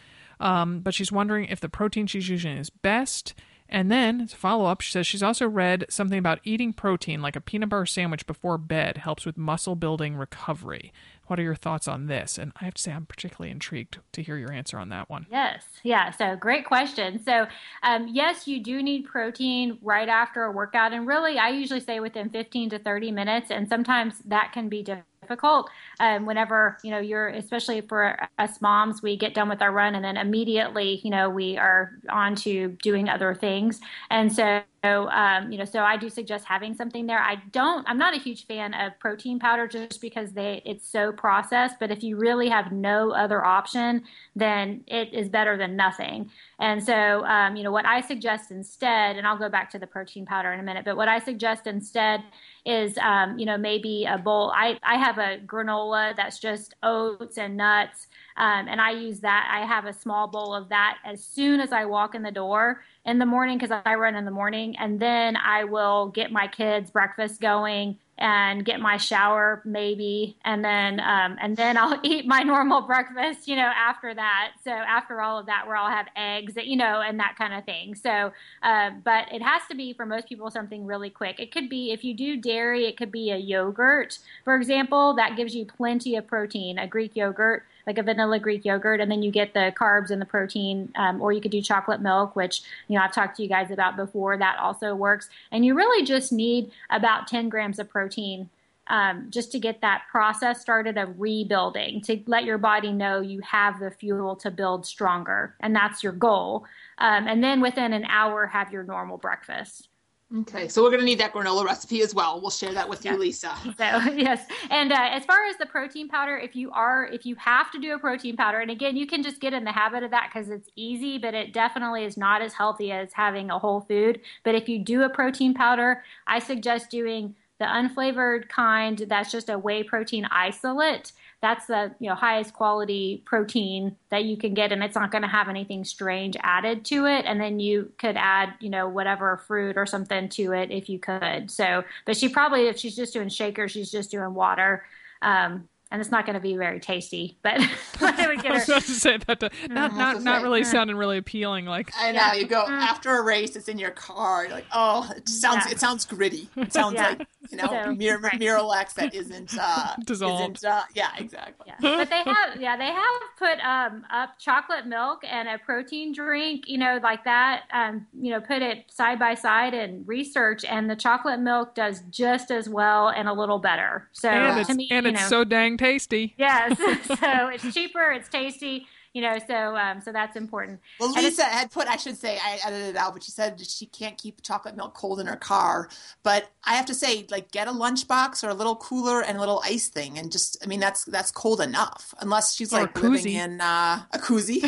um, 0.41 0.81
but 0.81 0.95
she's 0.95 1.13
wondering 1.13 1.45
if 1.45 1.61
the 1.61 1.69
protein 1.69 2.07
she's 2.07 2.31
using 2.31 2.57
is 2.57 2.71
best. 2.71 3.35
And 3.69 3.93
then 3.93 4.27
to 4.27 4.37
follow 4.37 4.65
up 4.65 4.81
she 4.81 4.91
says 4.91 5.07
she's 5.07 5.23
also 5.23 5.47
read 5.47 5.85
something 5.91 6.19
about 6.19 6.41
eating 6.45 6.73
protein 6.73 7.21
like 7.21 7.37
a 7.37 7.41
peanut 7.41 7.69
butter 7.69 7.85
sandwich 7.85 8.27
before 8.27 8.57
bed 8.57 8.97
helps 8.97 9.27
with 9.27 9.37
muscle 9.37 9.77
building 9.77 10.17
recovery 10.17 10.95
what 11.31 11.39
are 11.39 11.45
your 11.45 11.55
thoughts 11.55 11.87
on 11.87 12.09
this? 12.09 12.39
And 12.39 12.51
I 12.61 12.65
have 12.65 12.75
to 12.75 12.83
say, 12.83 12.91
I'm 12.91 13.07
particularly 13.07 13.53
intrigued 13.53 13.99
to 14.13 14.23
hear 14.23 14.37
your 14.37 14.53
answer 14.53 14.79
on 14.79 14.89
that 14.89 15.09
one. 15.09 15.27
Yes. 15.31 15.63
Yeah. 15.85 16.11
So, 16.11 16.35
great 16.35 16.67
question. 16.67 17.23
So, 17.25 17.47
um, 17.85 18.09
yes, 18.11 18.49
you 18.49 18.61
do 18.61 18.83
need 18.83 19.05
protein 19.05 19.79
right 19.81 20.09
after 20.09 20.43
a 20.43 20.51
workout. 20.51 20.93
And 20.93 21.07
really, 21.07 21.39
I 21.39 21.51
usually 21.51 21.79
say 21.79 22.01
within 22.01 22.31
15 22.31 22.71
to 22.71 22.79
30 22.81 23.13
minutes. 23.13 23.53
And 23.53 23.69
sometimes 23.69 24.19
that 24.27 24.51
can 24.53 24.69
be 24.69 24.83
difficult 24.83 25.71
um, 26.01 26.27
whenever 26.27 26.77
you 26.83 26.91
know 26.91 26.99
you're 26.99 27.29
especially 27.29 27.83
for 27.83 28.17
us 28.39 28.61
moms 28.61 29.01
we 29.03 29.17
get 29.17 29.35
done 29.35 29.49
with 29.49 29.63
our 29.63 29.71
run 29.71 29.95
and 29.95 30.05
then 30.05 30.17
immediately 30.17 31.01
you 31.05 31.11
know 31.11 31.29
we 31.31 31.57
are 31.57 31.93
on 32.09 32.35
to 32.35 32.69
doing 32.83 33.09
other 33.09 33.35
things 33.35 33.81
and 34.09 34.33
so 34.33 34.63
um, 34.83 35.53
you 35.53 35.59
know 35.59 35.65
so 35.65 35.81
i 35.81 35.97
do 35.97 36.09
suggest 36.09 36.45
having 36.45 36.75
something 36.75 37.07
there. 37.07 37.19
I 37.19 37.37
don't 37.53 37.87
i'm 37.89 37.99
not 37.99 38.15
a 38.15 38.19
huge 38.19 38.47
fan 38.47 38.75
of 38.75 38.99
protein 38.99 39.39
powder 39.39 39.67
just 39.67 40.01
because 40.01 40.33
they 40.33 40.63
it's 40.65 40.87
so 40.87 41.13
processed 41.13 41.77
but 41.79 41.91
if 41.91 42.03
you 42.03 42.17
really 42.17 42.49
have 42.49 42.73
no 42.73 43.13
other 43.13 43.45
option 43.45 44.03
then 44.35 44.83
it 44.87 45.13
is 45.13 45.29
better 45.29 45.57
than 45.57 45.77
nothing 45.77 46.31
and 46.61 46.83
so 46.83 47.25
um, 47.25 47.57
you 47.57 47.65
know 47.65 47.73
what 47.73 47.87
i 47.87 48.01
suggest 48.01 48.51
instead 48.51 49.17
and 49.17 49.27
i'll 49.27 49.39
go 49.39 49.49
back 49.49 49.71
to 49.71 49.79
the 49.79 49.87
protein 49.87 50.25
powder 50.25 50.53
in 50.53 50.61
a 50.61 50.63
minute 50.63 50.85
but 50.85 50.97
what 50.97 51.09
i 51.09 51.19
suggest 51.19 51.67
instead 51.67 52.23
is 52.67 52.97
um, 52.99 53.39
you 53.39 53.47
know 53.47 53.57
maybe 53.57 54.07
a 54.09 54.19
bowl. 54.19 54.53
I 54.55 54.79
I 54.83 54.97
have 54.97 55.19
a 55.19 55.39
granola 55.47 56.15
that's 56.17 56.39
just 56.39 56.75
oats 56.83 57.39
and 57.39 57.57
nuts, 57.57 58.09
um, 58.37 58.69
and 58.69 58.81
I 58.81 58.91
use 58.91 59.21
that. 59.21 59.51
I 59.53 59.67
have 59.67 59.87
a 59.87 59.93
small 59.93 60.29
bowl 60.29 60.55
of 60.55 60.69
that 60.69 60.99
as 61.05 61.25
soon 61.25 61.61
as 61.61 61.73
I 61.73 61.85
walk 61.85 62.15
in 62.15 62.23
the 62.23 62.31
door 62.31 62.83
in 63.05 63.19
the 63.19 63.27
morning 63.27 63.59
because 63.59 63.81
I 63.85 63.95
run 63.95 64.15
in 64.15 64.25
the 64.25 64.31
morning, 64.31 64.77
and 64.79 65.01
then 65.01 65.37
I 65.37 65.65
will 65.65 66.09
get 66.09 66.31
my 66.33 66.47
kids 66.47 66.91
breakfast 66.91 67.41
going 67.41 67.99
and 68.21 68.65
get 68.65 68.81
my 68.81 68.97
shower 68.97 69.63
maybe 69.65 70.37
and 70.45 70.65
then 70.65 71.01
um, 71.01 71.37
and 71.41 71.57
then 71.57 71.77
I'll 71.77 71.99
eat 72.05 72.27
my 72.27 72.43
normal 72.43 72.83
breakfast 72.83 73.49
you 73.49 73.57
know 73.57 73.71
after 73.75 74.15
that. 74.15 74.53
So 74.63 74.71
after 74.71 75.21
all 75.21 75.39
of 75.39 75.47
that 75.47 75.67
where 75.67 75.77
I'll 75.77 75.91
have 75.91 76.07
eggs 76.15 76.55
you 76.57 76.77
know 76.77 77.01
and 77.01 77.19
that 77.19 77.37
kind 77.37 77.55
of 77.55 77.65
thing. 77.65 77.95
So 77.95 78.33
uh, 78.63 78.91
but 79.03 79.33
it 79.33 79.43
has 79.43 79.63
to 79.71 79.75
be 79.75 79.93
for 79.93 80.07
most 80.07 80.29
people 80.29 80.51
something 80.51 80.87
really 80.87 81.11
quick. 81.11 81.41
It 81.41 81.53
could 81.53 81.69
be 81.69 81.93
if 81.93 82.05
you 82.05 82.15
do 82.15 82.37
dairy 82.37 82.87
it 82.87 82.97
could 82.97 83.11
be 83.11 83.31
a 83.31 83.37
yogurt 83.37 84.19
for 84.45 84.55
example 84.55 85.15
that 85.15 85.37
gives 85.37 85.55
you 85.55 85.65
plenty 85.65 86.17
of 86.17 86.27
protein 86.27 86.79
a 86.79 86.87
Greek 86.87 87.17
yogurt 87.17 87.65
like 87.91 87.99
a 87.99 88.03
vanilla 88.05 88.39
Greek 88.39 88.65
yogurt, 88.65 89.01
and 89.01 89.11
then 89.11 89.21
you 89.21 89.33
get 89.33 89.53
the 89.53 89.73
carbs 89.77 90.11
and 90.11 90.23
the 90.23 90.27
protein. 90.27 90.93
Um, 90.95 91.21
or 91.21 91.33
you 91.33 91.41
could 91.41 91.51
do 91.51 91.61
chocolate 91.61 92.01
milk, 92.01 92.37
which 92.37 92.63
you 92.87 92.97
know 92.97 93.05
I've 93.05 93.13
talked 93.13 93.37
to 93.37 93.43
you 93.43 93.49
guys 93.49 93.73
about 93.73 93.97
before. 93.97 94.37
That 94.37 94.59
also 94.61 94.95
works, 94.95 95.29
and 95.51 95.65
you 95.65 95.75
really 95.75 96.05
just 96.07 96.33
need 96.33 96.71
about 96.89 97.27
10 97.27 97.49
grams 97.49 97.81
of 97.81 97.89
protein. 97.89 98.49
Um, 98.87 99.27
just 99.31 99.53
to 99.53 99.61
get 99.61 99.83
that 99.83 100.03
process 100.11 100.61
started 100.61 100.99
of 100.99 101.21
rebuilding, 101.21 102.01
to 102.03 102.21
let 102.27 102.43
your 102.45 102.59
body 102.59 102.93
know 102.93 103.21
you 103.21 103.41
have 103.41 103.79
the 103.79 103.93
fuel 103.93 104.35
to 104.37 104.51
build 104.51 104.85
stronger, 104.85 105.55
and 105.61 105.75
that's 105.75 106.03
your 106.03 106.13
goal. 106.13 106.65
Um, 106.99 107.29
and 107.29 107.43
then 107.43 107.61
within 107.61 107.93
an 107.93 108.05
hour, 108.07 108.47
have 108.47 108.73
your 108.73 108.83
normal 108.83 109.17
breakfast. 109.17 109.90
Okay, 110.39 110.69
so 110.69 110.83
we're 110.83 110.91
going 110.91 111.01
to 111.01 111.07
need 111.07 111.19
that 111.19 111.33
granola 111.33 111.65
recipe 111.65 112.03
as 112.03 112.15
well. 112.15 112.41
We'll 112.41 112.51
share 112.51 112.73
that 112.73 112.89
with 112.89 113.05
you, 113.05 113.17
Lisa. 113.17 113.53
So 113.77 114.13
yes, 114.13 114.45
and 114.71 114.93
uh, 114.93 115.09
as 115.11 115.25
far 115.25 115.47
as 115.47 115.57
the 115.57 115.67
protein 115.67 116.09
powder, 116.09 116.37
if 116.37 116.55
you 116.55 116.71
are 116.71 117.07
if 117.07 117.25
you 117.25 117.35
have 117.37 117.71
to 117.73 117.81
do 117.81 117.95
a 117.95 117.99
protein 117.99 118.37
powder, 118.37 118.59
and 118.59 118.71
again, 118.71 118.97
you 118.97 119.07
can 119.07 119.23
just 119.23 119.41
get 119.41 119.53
in 119.53 119.65
the 119.65 119.73
habit 119.73 120.03
of 120.03 120.11
that 120.11 120.31
because 120.33 120.51
it's 120.51 120.69
easy, 120.77 121.19
but 121.19 121.35
it 121.35 121.53
definitely 121.53 122.05
is 122.05 122.17
not 122.17 122.43
as 122.43 122.53
healthy 122.53 122.93
as 122.93 123.13
having 123.13 123.51
a 123.51 123.59
whole 123.59 123.81
food. 123.81 124.21
But 124.45 124.55
if 124.55 124.69
you 124.69 124.79
do 124.79 125.03
a 125.03 125.09
protein 125.09 125.55
powder, 125.55 126.05
I 126.27 126.39
suggest 126.39 126.91
doing 126.91 127.35
the 127.59 127.65
unflavored 127.65 128.49
kind. 128.49 128.99
That's 129.09 129.33
just 129.33 129.49
a 129.49 129.59
whey 129.59 129.83
protein 129.83 130.27
isolate 130.27 131.13
that's 131.43 131.67
the 131.67 131.95
you 131.99 132.09
know 132.09 132.15
highest 132.15 132.53
quality 132.53 133.23
protein 133.25 133.97
that 134.11 134.25
you 134.25 134.37
can 134.37 134.53
get 134.53 134.73
and 134.73 134.83
it's 134.83 134.95
not 134.95 135.11
going 135.11 135.23
to 135.23 135.29
have 135.29 135.49
anything 135.49 135.85
strange 135.85 136.37
added 136.43 136.85
to 136.87 137.07
it. 137.07 137.25
And 137.25 137.41
then 137.41 137.61
you 137.61 137.93
could 137.99 138.17
add 138.17 138.55
you 138.61 138.69
know 138.69 138.89
whatever 138.89 139.39
fruit 139.47 139.77
or 139.77 139.87
something 139.87 140.29
to 140.31 140.53
it 140.53 140.71
if 140.71 140.89
you 140.89 140.99
could. 140.99 141.51
So 141.51 141.85
but 142.05 142.17
she 142.17 142.29
probably 142.29 142.69
if 142.69 142.79
she's 142.79 142.97
just 142.97 143.15
doing 143.15 143.31
shaker 143.31 143.69
she's 143.69 143.91
just 143.91 144.11
doing 144.11 144.35
water. 144.35 144.85
Um, 145.23 145.69
and 145.91 146.01
it's 146.01 146.11
not 146.11 146.25
going 146.25 146.35
to 146.35 146.41
be 146.41 146.57
very 146.57 146.79
tasty. 146.79 147.37
But 147.43 147.61
I 148.01 148.27
would 148.29 148.37
give 148.43 148.47
her. 148.47 148.53
I 148.53 148.59
was 148.59 148.69
about 148.69 148.83
to 148.83 148.93
say 148.93 149.19
that. 149.27 149.41
To, 149.41 149.51
not 149.69 149.95
not 149.95 150.23
not 150.23 150.43
really 150.43 150.65
sounding 150.65 150.97
really 150.97 151.19
appealing. 151.19 151.67
Like 151.67 151.93
I 151.99 152.13
know 152.13 152.33
you 152.33 152.47
go 152.47 152.65
mm. 152.65 152.71
after 152.71 153.17
a 153.17 153.23
race, 153.23 153.57
it's 153.57 153.69
in 153.69 153.79
your 153.79 153.91
car. 153.91 154.45
You're 154.45 154.53
like, 154.53 154.67
oh, 154.73 155.11
it 155.17 155.29
sounds 155.29 155.65
yeah. 155.67 155.73
it 155.73 155.81
sounds 155.81 156.05
gritty. 156.05 156.49
It 156.57 156.73
sounds 156.73 156.95
yeah. 156.95 157.09
like 157.11 157.27
you 157.51 157.57
know 157.57 157.67
so, 157.67 157.95
Mir- 157.95 158.19
right. 158.19 158.41
Miralax 158.41 158.95
that 158.95 159.15
isn't 159.15 159.57
uh, 159.59 159.97
dissolved. 160.05 160.59
Isn't, 160.59 160.71
uh, 160.71 160.83
yeah, 160.95 161.11
exactly. 161.19 161.67
Yeah. 161.67 161.77
But 161.81 162.11
they 162.11 162.23
have 162.23 162.61
yeah 162.61 162.77
they 162.77 162.87
have 162.87 163.21
put 163.39 163.59
um, 163.65 164.05
up 164.11 164.39
chocolate 164.39 164.87
milk 164.87 165.23
and 165.29 165.49
a 165.49 165.59
protein 165.59 166.13
drink. 166.13 166.65
You 166.69 166.79
know 166.79 167.01
like 167.03 167.25
that. 167.25 167.65
Um, 167.73 168.07
you 168.19 168.31
know 168.31 168.41
put 168.41 168.63
it 168.63 168.85
side 168.91 169.19
by 169.19 169.35
side 169.35 169.75
and 169.75 170.07
research, 170.07 170.65
and 170.65 170.89
the 170.89 170.97
chocolate 170.97 171.41
milk 171.41 171.75
does 171.75 172.03
just 172.11 172.51
as 172.51 172.69
well 172.69 173.09
and 173.09 173.29
a 173.29 173.33
little 173.33 173.59
better. 173.59 174.09
So 174.13 174.29
and 174.29 174.61
it's, 174.61 174.71
me, 174.71 174.89
and 174.91 175.07
it's 175.07 175.21
know, 175.21 175.29
so 175.29 175.45
dang 175.45 175.80
tasty. 175.81 176.35
Yes. 176.37 176.79
so 177.07 177.49
it's 177.49 177.75
cheaper, 177.75 178.13
it's 178.13 178.29
tasty, 178.29 178.87
you 179.13 179.23
know, 179.23 179.39
so 179.45 179.77
um, 179.77 180.01
so 180.01 180.13
that's 180.13 180.37
important. 180.37 180.81
Well, 181.01 181.13
Lisa 181.13 181.43
had 181.43 181.71
put, 181.73 181.89
I 181.89 181.97
should 181.97 182.17
say, 182.17 182.39
I 182.39 182.61
edited 182.65 182.91
it 182.91 182.97
out, 182.97 183.15
but 183.15 183.25
she 183.25 183.33
said 183.33 183.61
she 183.61 183.87
can't 183.87 184.17
keep 184.17 184.43
chocolate 184.43 184.77
milk 184.77 184.95
cold 184.95 185.19
in 185.19 185.27
her 185.27 185.37
car. 185.37 185.89
But 186.23 186.51
I 186.65 186.75
have 186.75 186.87
to 186.87 186.95
say, 186.95 187.27
like, 187.31 187.51
get 187.51 187.67
a 187.67 187.73
lunchbox 187.73 188.45
or 188.45 188.51
a 188.51 188.55
little 188.55 188.77
cooler 188.77 189.23
and 189.23 189.37
a 189.37 189.41
little 189.41 189.63
ice 189.65 189.89
thing, 189.89 190.19
and 190.19 190.31
just, 190.31 190.63
I 190.63 190.69
mean, 190.69 190.81
that's 190.81 191.05
that's 191.07 191.33
cold 191.33 191.61
enough, 191.61 192.15
unless 192.21 192.55
she's 192.55 192.73
like 192.73 193.01
living 193.03 193.35
in 193.35 193.61
uh, 193.61 194.03
a 194.13 194.19
koozie. 194.19 194.63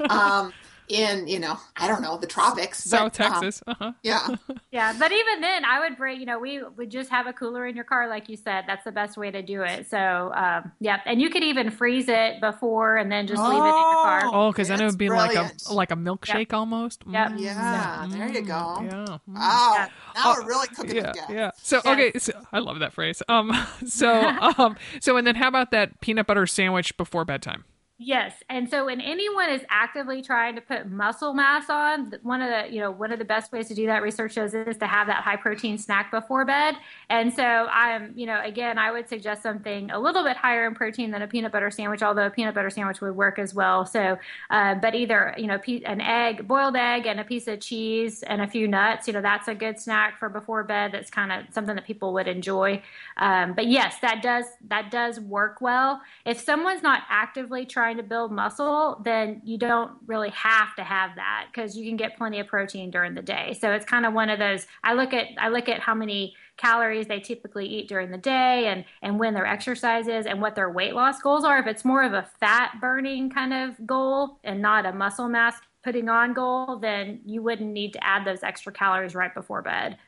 um, 0.10 0.52
in 0.88 1.26
you 1.26 1.38
know 1.38 1.58
I 1.76 1.88
don't 1.88 2.02
know 2.02 2.18
the 2.18 2.26
tropics, 2.26 2.84
South 2.84 3.16
but, 3.16 3.24
um, 3.24 3.32
Texas. 3.32 3.62
Um, 3.66 3.76
uh-huh. 3.80 3.92
Yeah, 4.02 4.28
yeah. 4.70 4.94
But 4.98 5.12
even 5.12 5.40
then, 5.40 5.64
I 5.64 5.80
would 5.80 5.96
bring 5.96 6.20
you 6.20 6.26
know 6.26 6.38
we 6.38 6.62
would 6.62 6.90
just 6.90 7.10
have 7.10 7.26
a 7.26 7.32
cooler 7.32 7.66
in 7.66 7.74
your 7.74 7.84
car, 7.84 8.08
like 8.08 8.28
you 8.28 8.36
said. 8.36 8.64
That's 8.66 8.84
the 8.84 8.92
best 8.92 9.16
way 9.16 9.30
to 9.30 9.42
do 9.42 9.62
it. 9.62 9.88
So 9.88 10.32
um, 10.34 10.72
yeah, 10.80 11.00
and 11.06 11.20
you 11.20 11.30
could 11.30 11.42
even 11.42 11.70
freeze 11.70 12.08
it 12.08 12.40
before 12.40 12.96
and 12.96 13.10
then 13.10 13.26
just 13.26 13.40
oh, 13.40 13.48
leave 13.48 13.62
it 13.64 13.68
in 13.68 13.74
your 13.74 14.02
car. 14.02 14.22
Oh, 14.32 14.52
because 14.52 14.68
then 14.68 14.80
it 14.80 14.86
would 14.86 14.98
be 14.98 15.08
brilliant. 15.08 15.34
like 15.34 15.54
a 15.68 15.72
like 15.72 15.90
a 15.90 15.96
milkshake 15.96 16.50
yep. 16.50 16.54
almost. 16.54 17.04
Yep. 17.08 17.32
Mm. 17.32 17.40
Yeah, 17.40 18.06
there 18.10 18.28
you 18.28 18.42
go. 18.42 18.78
Yeah. 18.82 18.90
Mm. 18.90 19.20
Wow. 19.28 19.72
Yeah. 19.76 19.88
Now 20.14 20.32
uh, 20.32 20.34
we're 20.38 20.48
really 20.48 20.68
cooking 20.68 20.96
yeah, 20.96 21.10
again. 21.10 21.26
Yeah. 21.30 21.50
So 21.62 21.80
okay, 21.84 22.12
so, 22.18 22.32
I 22.52 22.58
love 22.58 22.78
that 22.80 22.92
phrase. 22.92 23.22
Um. 23.28 23.52
So 23.86 24.10
um. 24.58 24.76
So 25.00 25.16
and 25.16 25.26
then 25.26 25.34
how 25.34 25.48
about 25.48 25.70
that 25.70 26.00
peanut 26.00 26.26
butter 26.26 26.46
sandwich 26.46 26.96
before 26.96 27.24
bedtime? 27.24 27.64
Yes, 27.96 28.34
and 28.50 28.68
so 28.68 28.86
when 28.86 29.00
anyone 29.00 29.50
is 29.50 29.62
actively 29.70 30.20
trying 30.20 30.56
to 30.56 30.60
put 30.60 30.90
muscle 30.90 31.32
mass 31.32 31.70
on, 31.70 32.12
one 32.24 32.42
of 32.42 32.50
the 32.50 32.74
you 32.74 32.80
know 32.80 32.90
one 32.90 33.12
of 33.12 33.20
the 33.20 33.24
best 33.24 33.52
ways 33.52 33.68
to 33.68 33.74
do 33.74 33.86
that 33.86 34.02
research 34.02 34.32
shows 34.32 34.52
is 34.52 34.76
to 34.78 34.86
have 34.88 35.06
that 35.06 35.22
high 35.22 35.36
protein 35.36 35.78
snack 35.78 36.10
before 36.10 36.44
bed. 36.44 36.74
And 37.08 37.32
so 37.32 37.44
I'm 37.44 38.12
you 38.16 38.26
know 38.26 38.42
again 38.42 38.78
I 38.78 38.90
would 38.90 39.08
suggest 39.08 39.44
something 39.44 39.92
a 39.92 40.00
little 40.00 40.24
bit 40.24 40.36
higher 40.36 40.66
in 40.66 40.74
protein 40.74 41.12
than 41.12 41.22
a 41.22 41.28
peanut 41.28 41.52
butter 41.52 41.70
sandwich, 41.70 42.02
although 42.02 42.26
a 42.26 42.30
peanut 42.30 42.52
butter 42.52 42.68
sandwich 42.68 43.00
would 43.00 43.14
work 43.14 43.38
as 43.38 43.54
well. 43.54 43.86
So, 43.86 44.18
uh, 44.50 44.74
but 44.74 44.96
either 44.96 45.32
you 45.38 45.46
know 45.46 45.60
an 45.86 46.00
egg, 46.00 46.48
boiled 46.48 46.74
egg, 46.74 47.06
and 47.06 47.20
a 47.20 47.24
piece 47.24 47.46
of 47.46 47.60
cheese 47.60 48.24
and 48.24 48.42
a 48.42 48.48
few 48.48 48.66
nuts. 48.66 49.06
You 49.06 49.12
know 49.12 49.22
that's 49.22 49.46
a 49.46 49.54
good 49.54 49.78
snack 49.78 50.18
for 50.18 50.28
before 50.28 50.64
bed. 50.64 50.90
That's 50.90 51.10
kind 51.10 51.30
of 51.30 51.54
something 51.54 51.76
that 51.76 51.84
people 51.86 52.12
would 52.14 52.26
enjoy. 52.26 52.82
Um, 53.18 53.52
but 53.54 53.68
yes, 53.68 54.00
that 54.00 54.20
does 54.20 54.46
that 54.66 54.90
does 54.90 55.20
work 55.20 55.60
well. 55.60 56.00
If 56.26 56.40
someone's 56.40 56.82
not 56.82 57.04
actively 57.08 57.64
trying 57.64 57.83
trying 57.84 57.96
to 57.98 58.02
build 58.02 58.32
muscle, 58.32 58.98
then 59.04 59.42
you 59.44 59.58
don't 59.58 59.92
really 60.06 60.30
have 60.30 60.74
to 60.74 60.82
have 60.82 61.10
that 61.16 61.48
because 61.52 61.76
you 61.76 61.86
can 61.86 61.98
get 61.98 62.16
plenty 62.16 62.40
of 62.40 62.46
protein 62.46 62.90
during 62.90 63.14
the 63.14 63.20
day. 63.20 63.54
So 63.60 63.72
it's 63.72 63.84
kind 63.84 64.06
of 64.06 64.14
one 64.14 64.30
of 64.30 64.38
those. 64.38 64.66
I 64.82 64.94
look 64.94 65.12
at 65.12 65.26
I 65.36 65.50
look 65.50 65.68
at 65.68 65.80
how 65.80 65.94
many 65.94 66.34
calories 66.56 67.08
they 67.08 67.20
typically 67.20 67.66
eat 67.66 67.86
during 67.86 68.10
the 68.10 68.16
day 68.16 68.68
and 68.68 68.86
and 69.02 69.18
when 69.18 69.34
their 69.34 69.44
exercise 69.44 70.08
is 70.08 70.24
and 70.24 70.40
what 70.40 70.54
their 70.54 70.70
weight 70.70 70.94
loss 70.94 71.20
goals 71.20 71.44
are. 71.44 71.58
If 71.58 71.66
it's 71.66 71.84
more 71.84 72.02
of 72.02 72.14
a 72.14 72.26
fat 72.40 72.76
burning 72.80 73.28
kind 73.28 73.52
of 73.52 73.86
goal 73.86 74.38
and 74.44 74.62
not 74.62 74.86
a 74.86 74.92
muscle 74.92 75.28
mass 75.28 75.56
putting 75.82 76.08
on 76.08 76.32
goal, 76.32 76.78
then 76.78 77.20
you 77.26 77.42
wouldn't 77.42 77.70
need 77.70 77.92
to 77.92 78.02
add 78.02 78.26
those 78.26 78.42
extra 78.42 78.72
calories 78.72 79.14
right 79.14 79.34
before 79.34 79.60
bed. 79.60 79.98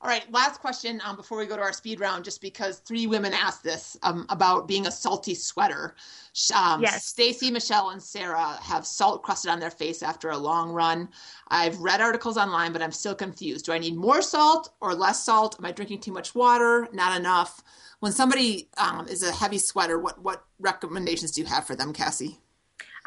All 0.00 0.08
right, 0.08 0.30
last 0.30 0.60
question 0.60 1.00
um, 1.04 1.16
before 1.16 1.38
we 1.38 1.46
go 1.46 1.56
to 1.56 1.62
our 1.62 1.72
speed 1.72 1.98
round, 1.98 2.24
just 2.24 2.40
because 2.40 2.78
three 2.78 3.08
women 3.08 3.34
asked 3.34 3.64
this 3.64 3.96
um, 4.04 4.26
about 4.28 4.68
being 4.68 4.86
a 4.86 4.92
salty 4.92 5.34
sweater. 5.34 5.96
Um, 6.54 6.82
yes. 6.82 7.04
Stacy, 7.04 7.50
Michelle, 7.50 7.90
and 7.90 8.00
Sarah 8.00 8.58
have 8.62 8.86
salt 8.86 9.24
crusted 9.24 9.50
on 9.50 9.58
their 9.58 9.72
face 9.72 10.04
after 10.04 10.30
a 10.30 10.38
long 10.38 10.70
run. 10.70 11.08
I've 11.48 11.80
read 11.80 12.00
articles 12.00 12.36
online, 12.36 12.72
but 12.72 12.80
I'm 12.80 12.92
still 12.92 13.16
confused. 13.16 13.66
Do 13.66 13.72
I 13.72 13.78
need 13.78 13.96
more 13.96 14.22
salt 14.22 14.70
or 14.80 14.94
less 14.94 15.24
salt? 15.24 15.56
Am 15.58 15.64
I 15.64 15.72
drinking 15.72 16.00
too 16.00 16.12
much 16.12 16.32
water? 16.32 16.86
Not 16.92 17.18
enough. 17.18 17.64
When 17.98 18.12
somebody 18.12 18.68
um, 18.76 19.08
is 19.08 19.24
a 19.24 19.32
heavy 19.32 19.58
sweater, 19.58 19.98
what 19.98 20.22
what 20.22 20.44
recommendations 20.60 21.32
do 21.32 21.40
you 21.40 21.48
have 21.48 21.66
for 21.66 21.74
them, 21.74 21.92
Cassie? 21.92 22.38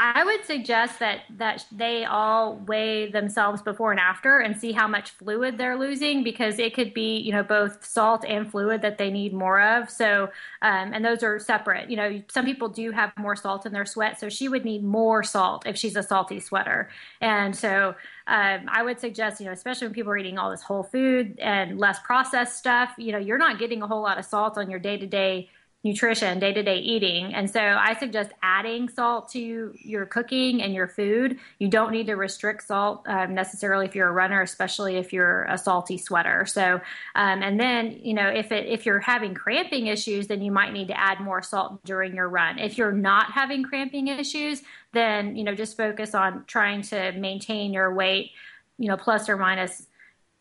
I 0.03 0.23
would 0.23 0.43
suggest 0.45 0.97
that 0.97 1.25
that 1.37 1.63
they 1.71 2.05
all 2.05 2.55
weigh 2.55 3.11
themselves 3.11 3.61
before 3.61 3.91
and 3.91 3.99
after 3.99 4.39
and 4.39 4.59
see 4.59 4.71
how 4.71 4.87
much 4.87 5.11
fluid 5.11 5.59
they're 5.59 5.77
losing 5.77 6.23
because 6.23 6.57
it 6.57 6.73
could 6.73 6.91
be 6.91 7.17
you 7.19 7.31
know 7.31 7.43
both 7.43 7.85
salt 7.85 8.25
and 8.27 8.49
fluid 8.49 8.81
that 8.81 8.97
they 8.97 9.11
need 9.11 9.31
more 9.31 9.61
of. 9.61 9.91
So 9.91 10.31
um, 10.63 10.91
and 10.91 11.05
those 11.05 11.21
are 11.21 11.37
separate. 11.37 11.91
You 11.91 11.97
know, 11.97 12.23
some 12.31 12.45
people 12.45 12.67
do 12.67 12.89
have 12.89 13.11
more 13.15 13.35
salt 13.35 13.67
in 13.67 13.73
their 13.73 13.85
sweat, 13.85 14.19
so 14.19 14.27
she 14.27 14.49
would 14.49 14.65
need 14.65 14.83
more 14.83 15.21
salt 15.21 15.67
if 15.67 15.77
she's 15.77 15.95
a 15.95 16.01
salty 16.01 16.39
sweater. 16.39 16.89
And 17.21 17.55
so 17.55 17.93
um, 18.25 18.61
I 18.69 18.81
would 18.81 18.99
suggest, 18.99 19.39
you 19.39 19.45
know, 19.45 19.51
especially 19.51 19.85
when 19.85 19.93
people 19.93 20.11
are 20.13 20.17
eating 20.17 20.39
all 20.39 20.49
this 20.49 20.63
whole 20.63 20.83
food 20.83 21.37
and 21.39 21.77
less 21.77 21.99
processed 21.99 22.57
stuff, 22.57 22.91
you 22.97 23.11
know, 23.11 23.19
you're 23.19 23.37
not 23.37 23.59
getting 23.59 23.83
a 23.83 23.87
whole 23.87 24.01
lot 24.01 24.17
of 24.17 24.25
salt 24.25 24.57
on 24.57 24.71
your 24.71 24.79
day 24.79 24.97
to 24.97 25.05
day 25.05 25.49
nutrition, 25.83 26.37
day 26.39 26.53
to 26.53 26.61
day 26.61 26.77
eating. 26.77 27.33
And 27.33 27.49
so 27.49 27.59
I 27.59 27.95
suggest 27.95 28.31
adding 28.43 28.87
salt 28.87 29.29
to 29.31 29.73
your 29.79 30.05
cooking 30.05 30.61
and 30.61 30.73
your 30.73 30.87
food. 30.87 31.39
You 31.57 31.69
don't 31.69 31.91
need 31.91 32.05
to 32.05 32.15
restrict 32.15 32.67
salt 32.67 33.03
um, 33.07 33.33
necessarily 33.33 33.87
if 33.87 33.95
you're 33.95 34.09
a 34.09 34.11
runner, 34.11 34.41
especially 34.41 34.97
if 34.97 35.11
you're 35.11 35.45
a 35.45 35.57
salty 35.57 35.97
sweater. 35.97 36.45
So, 36.45 36.81
um, 37.15 37.41
and 37.41 37.59
then, 37.59 37.99
you 38.03 38.13
know, 38.13 38.27
if 38.27 38.51
it, 38.51 38.67
if 38.67 38.85
you're 38.85 38.99
having 38.99 39.33
cramping 39.33 39.87
issues, 39.87 40.27
then 40.27 40.41
you 40.41 40.51
might 40.51 40.71
need 40.71 40.89
to 40.89 40.99
add 40.99 41.19
more 41.19 41.41
salt 41.41 41.83
during 41.83 42.13
your 42.13 42.29
run. 42.29 42.59
If 42.59 42.77
you're 42.77 42.91
not 42.91 43.31
having 43.31 43.63
cramping 43.63 44.07
issues, 44.07 44.61
then, 44.93 45.35
you 45.35 45.43
know, 45.43 45.55
just 45.55 45.77
focus 45.77 46.13
on 46.13 46.45
trying 46.45 46.83
to 46.83 47.11
maintain 47.13 47.73
your 47.73 47.93
weight, 47.93 48.31
you 48.77 48.87
know, 48.87 48.97
plus 48.97 49.29
or 49.29 49.37
minus 49.37 49.87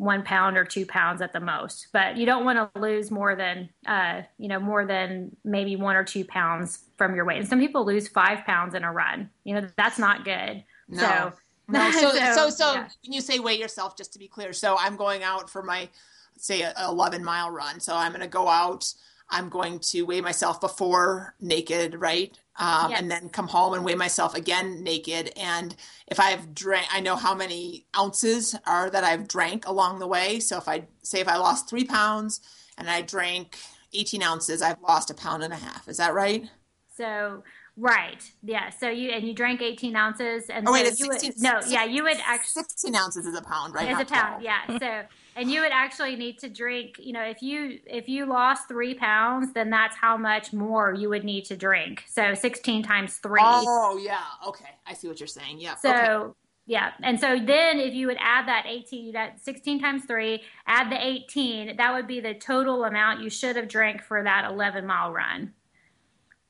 one 0.01 0.23
pound 0.23 0.57
or 0.57 0.65
two 0.65 0.87
pounds 0.87 1.21
at 1.21 1.31
the 1.31 1.41
most. 1.41 1.89
But 1.93 2.17
you 2.17 2.25
don't 2.25 2.47
want 2.47 2.57
to 2.57 2.81
lose 2.81 3.11
more 3.11 3.37
than, 3.37 3.69
uh, 3.87 4.23
you 4.39 4.49
know, 4.49 4.59
more 4.59 4.87
than 4.87 5.37
maybe 5.45 5.77
one 5.77 5.95
or 5.95 6.05
two 6.05 6.25
pounds 6.25 6.87
from 6.97 7.15
your 7.15 7.27
weight. 7.27 7.39
And 7.39 7.47
some 7.47 7.61
people 7.61 7.85
lose 7.85 8.09
five 8.09 8.47
pounds 8.47 8.75
in 8.75 8.83
a 8.83 8.91
run. 8.91 9.29
You 9.45 9.57
know, 9.57 9.69
that's 9.77 9.99
not 9.99 10.25
good. 10.25 10.65
No. 10.89 11.03
So, 11.03 11.33
no. 11.69 11.91
So, 11.93 12.13
so, 12.13 12.33
so, 12.35 12.51
so 12.51 12.73
yeah. 12.73 12.89
when 13.05 13.13
you 13.13 13.21
say 13.21 13.41
weigh 13.41 13.59
yourself, 13.59 13.95
just 13.95 14.15
to 14.15 14.19
be 14.19 14.27
clear, 14.27 14.55
so 14.55 14.75
I'm 14.79 14.97
going 14.97 15.23
out 15.23 15.51
for 15.51 15.63
my, 15.63 15.91
say, 16.39 16.63
a 16.63 16.73
11 16.89 17.23
mile 17.23 17.51
run. 17.51 17.79
So 17.79 17.95
I'm 17.95 18.11
going 18.11 18.23
to 18.23 18.27
go 18.27 18.49
out. 18.49 18.91
I'm 19.31 19.49
going 19.49 19.79
to 19.79 20.03
weigh 20.03 20.21
myself 20.21 20.61
before 20.61 21.35
naked, 21.41 21.95
right? 21.95 22.37
um, 22.61 22.91
yes. 22.91 23.01
and 23.01 23.11
then 23.11 23.29
come 23.31 23.49
home 23.49 23.73
and 23.73 23.85
weigh 23.85 23.95
myself 23.95 24.35
again 24.35 24.85
naked. 24.85 25.33
And 25.37 25.75
if 26.07 26.21
I've 26.21 26.55
drank, 26.55 26.87
I 26.93 27.01
know 27.01 27.17
how 27.17 27.35
many 27.35 27.87
ounces 27.97 28.55
are 28.67 28.91
that 28.91 29.03
I've 29.03 29.27
drank 29.27 29.67
along 29.67 29.99
the 29.99 30.07
way. 30.07 30.41
So 30.41 30.59
if 30.59 30.69
I 30.69 30.87
say 31.03 31.21
if 31.21 31.29
I 31.29 31.37
lost 31.39 31.69
three 31.69 31.85
pounds 31.85 32.41
and 32.77 32.89
I 32.89 33.01
drank 33.01 33.59
18 33.95 34.23
ounces, 34.23 34.61
I've 34.61 34.81
lost 34.83 35.11
a 35.11 35.15
pound 35.15 35.43
and 35.43 35.55
a 35.55 35.57
half. 35.57 35.89
Is 35.89 35.97
that 35.97 36.13
right? 36.13 36.49
So 36.97 37.43
Right. 37.77 38.31
Yeah. 38.43 38.71
So 38.71 38.89
you 38.89 39.11
and 39.11 39.27
you 39.27 39.35
drank 39.35 39.63
18 39.63 39.97
ounces, 39.97 40.51
and 40.51 40.69
oh 40.69 40.73
wait, 40.73 40.87
so 40.87 41.11
it's 41.11 41.23
16, 41.23 41.33
would, 41.37 41.43
no, 41.43 41.61
yeah, 41.67 41.85
you 41.85 42.03
would 42.03 42.19
actually 42.27 42.63
16 42.63 42.95
ounces 42.95 43.27
is 43.27 43.37
a 43.37 43.43
pound, 43.43 43.75
right? 43.75 43.91
Is 43.91 44.01
a 44.01 44.05
pound, 44.05 44.43
12. 44.43 44.43
yeah. 44.43 44.79
So 44.79 45.09
and 45.37 45.51
you 45.51 45.61
would 45.61 45.73
actually 45.73 46.17
need 46.17 46.39
to 46.39 46.49
drink 46.49 46.97
you 46.99 47.13
know 47.13 47.23
if 47.23 47.43
you 47.43 47.79
if 47.87 48.09
you 48.09 48.27
lost 48.27 48.69
three 48.69 48.95
pounds 48.95 49.53
then 49.53 49.71
that's 49.71 49.97
how 49.97 50.17
much 50.17 50.53
more 50.53 50.93
you 50.93 51.09
would 51.09 51.25
need 51.25 51.45
to 51.45 51.57
drink 51.57 52.05
so 52.07 52.35
16 52.35 52.83
times 52.83 53.17
three. 53.17 53.41
Oh 53.43 54.01
yeah 54.03 54.21
okay 54.47 54.71
i 54.87 54.95
see 54.95 55.09
what 55.09 55.21
you're 55.21 55.27
saying 55.27 55.59
yeah 55.59 55.77
so 55.77 55.91
okay. 55.91 56.33
yeah 56.67 56.93
and 57.03 57.19
so 57.19 57.39
then 57.39 57.79
if 57.79 57.95
you 57.95 58.07
would 58.07 58.19
add 58.21 58.47
that 58.49 58.67
18 58.67 59.13
that 59.13 59.41
16 59.41 59.81
times 59.81 60.05
3 60.05 60.43
add 60.67 60.91
the 60.91 61.07
18 61.07 61.77
that 61.77 61.95
would 61.95 62.07
be 62.07 62.21
the 62.21 62.35
total 62.35 62.85
amount 62.85 63.21
you 63.21 63.31
should 63.31 63.57
have 63.57 63.69
drank 63.69 64.03
for 64.03 64.23
that 64.23 64.51
11 64.51 64.87
mile 64.87 65.13
run 65.13 65.53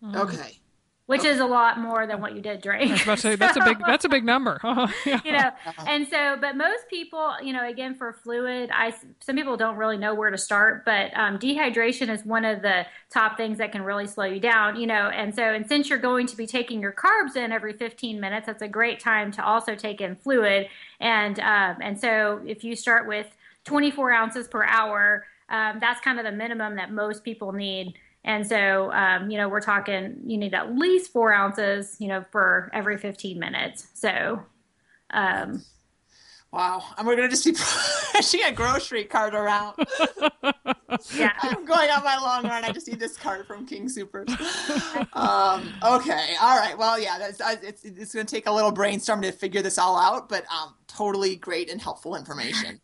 mm-hmm. 0.03 0.17
okay 0.17 0.59
which 1.11 1.25
is 1.25 1.41
a 1.41 1.45
lot 1.45 1.77
more 1.77 2.07
than 2.07 2.21
what 2.21 2.37
you 2.37 2.41
did 2.41 2.63
drink. 2.63 2.89
Was 2.89 3.03
about 3.03 3.17
to 3.17 3.21
say 3.21 3.35
that's 3.35 3.57
a 3.57 3.65
big 3.65 3.79
that's 3.87 4.05
a 4.05 4.09
big 4.09 4.25
number. 4.25 4.61
yeah. 5.05 5.21
You 5.25 5.33
know, 5.33 5.51
and 5.85 6.07
so, 6.07 6.37
but 6.41 6.57
most 6.57 6.89
people, 6.89 7.33
you 7.43 7.53
know, 7.53 7.69
again 7.69 7.97
for 7.97 8.13
fluid, 8.13 8.71
I 8.73 8.95
some 9.19 9.35
people 9.35 9.57
don't 9.57 9.77
really 9.77 9.99
know 9.99 10.15
where 10.15 10.31
to 10.31 10.39
start, 10.39 10.85
but 10.85 11.11
um, 11.17 11.37
dehydration 11.37 12.11
is 12.11 12.25
one 12.25 12.45
of 12.45 12.63
the 12.63 12.87
top 13.13 13.37
things 13.37 13.59
that 13.59 13.73
can 13.73 13.83
really 13.83 14.07
slow 14.07 14.27
you 14.27 14.39
down. 14.39 14.81
You 14.81 14.87
know, 14.87 15.09
and 15.09 15.35
so, 15.35 15.43
and 15.43 15.67
since 15.67 15.91
you're 15.91 15.99
going 15.99 16.29
to 16.29 16.37
be 16.37 16.47
taking 16.47 16.81
your 16.81 16.93
carbs 16.93 17.35
in 17.35 17.51
every 17.51 17.73
15 17.73 18.21
minutes, 18.21 18.47
that's 18.47 18.63
a 18.63 18.69
great 18.69 19.01
time 19.01 19.33
to 19.33 19.45
also 19.45 19.75
take 19.75 20.01
in 20.01 20.15
fluid. 20.15 20.69
And 21.01 21.41
um, 21.41 21.79
and 21.83 22.01
so, 22.01 22.41
if 22.47 22.63
you 22.63 22.77
start 22.77 23.09
with 23.09 23.27
24 23.65 24.13
ounces 24.13 24.47
per 24.47 24.63
hour, 24.63 25.27
um, 25.49 25.81
that's 25.81 26.01
kind 26.03 26.21
of 26.21 26.25
the 26.25 26.31
minimum 26.31 26.77
that 26.77 26.93
most 26.93 27.25
people 27.25 27.51
need 27.51 27.95
and 28.25 28.47
so, 28.47 28.93
um, 28.93 29.31
you 29.31 29.39
know, 29.39 29.49
we're 29.49 29.63
talking 29.63 30.21
you 30.27 30.37
need 30.37 30.55
at 30.55 30.77
least 30.77 31.13
four 31.13 31.33
ounces, 31.33 31.97
you 31.99 32.09
know, 32.09 32.23
for 32.31 32.71
every 32.73 32.99
15 32.99 33.39
minutes. 33.39 33.89
So, 33.95 34.43
um, 35.11 35.65
wow, 36.53 36.83
and 36.99 37.07
we're 37.07 37.17
gonna 37.17 37.31
just 37.31 37.45
be 37.45 37.53
pushing 38.15 38.43
a 38.45 38.53
grocery 38.53 39.05
cart 39.05 39.35
around. 39.35 39.75
yeah, 41.15 41.33
I'm 41.41 41.65
going 41.65 41.91
on 41.91 42.05
my 42.05 42.19
long 42.21 42.45
run. 42.45 42.63
I 42.63 42.73
just 42.73 42.89
need 42.89 43.01
this 43.01 43.17
cart 43.17 43.47
from 43.47 43.67
King 43.67 43.89
Sooper. 43.89 44.27
um, 45.15 45.73
okay, 45.83 46.35
all 46.43 46.59
right. 46.59 46.75
Well, 46.77 47.01
yeah, 47.01 47.19
that's, 47.19 47.41
uh, 47.41 47.57
it's 47.63 47.85
it's 47.85 48.13
gonna 48.13 48.27
take 48.27 48.47
a 48.47 48.53
little 48.53 48.73
brainstorm 48.73 49.23
to 49.23 49.33
figure 49.33 49.63
this 49.63 49.79
all 49.79 49.99
out, 49.99 50.29
but 50.29 50.45
um, 50.53 50.75
totally 50.89 51.37
great 51.37 51.71
and 51.71 51.81
helpful 51.81 52.17
information. 52.17 52.83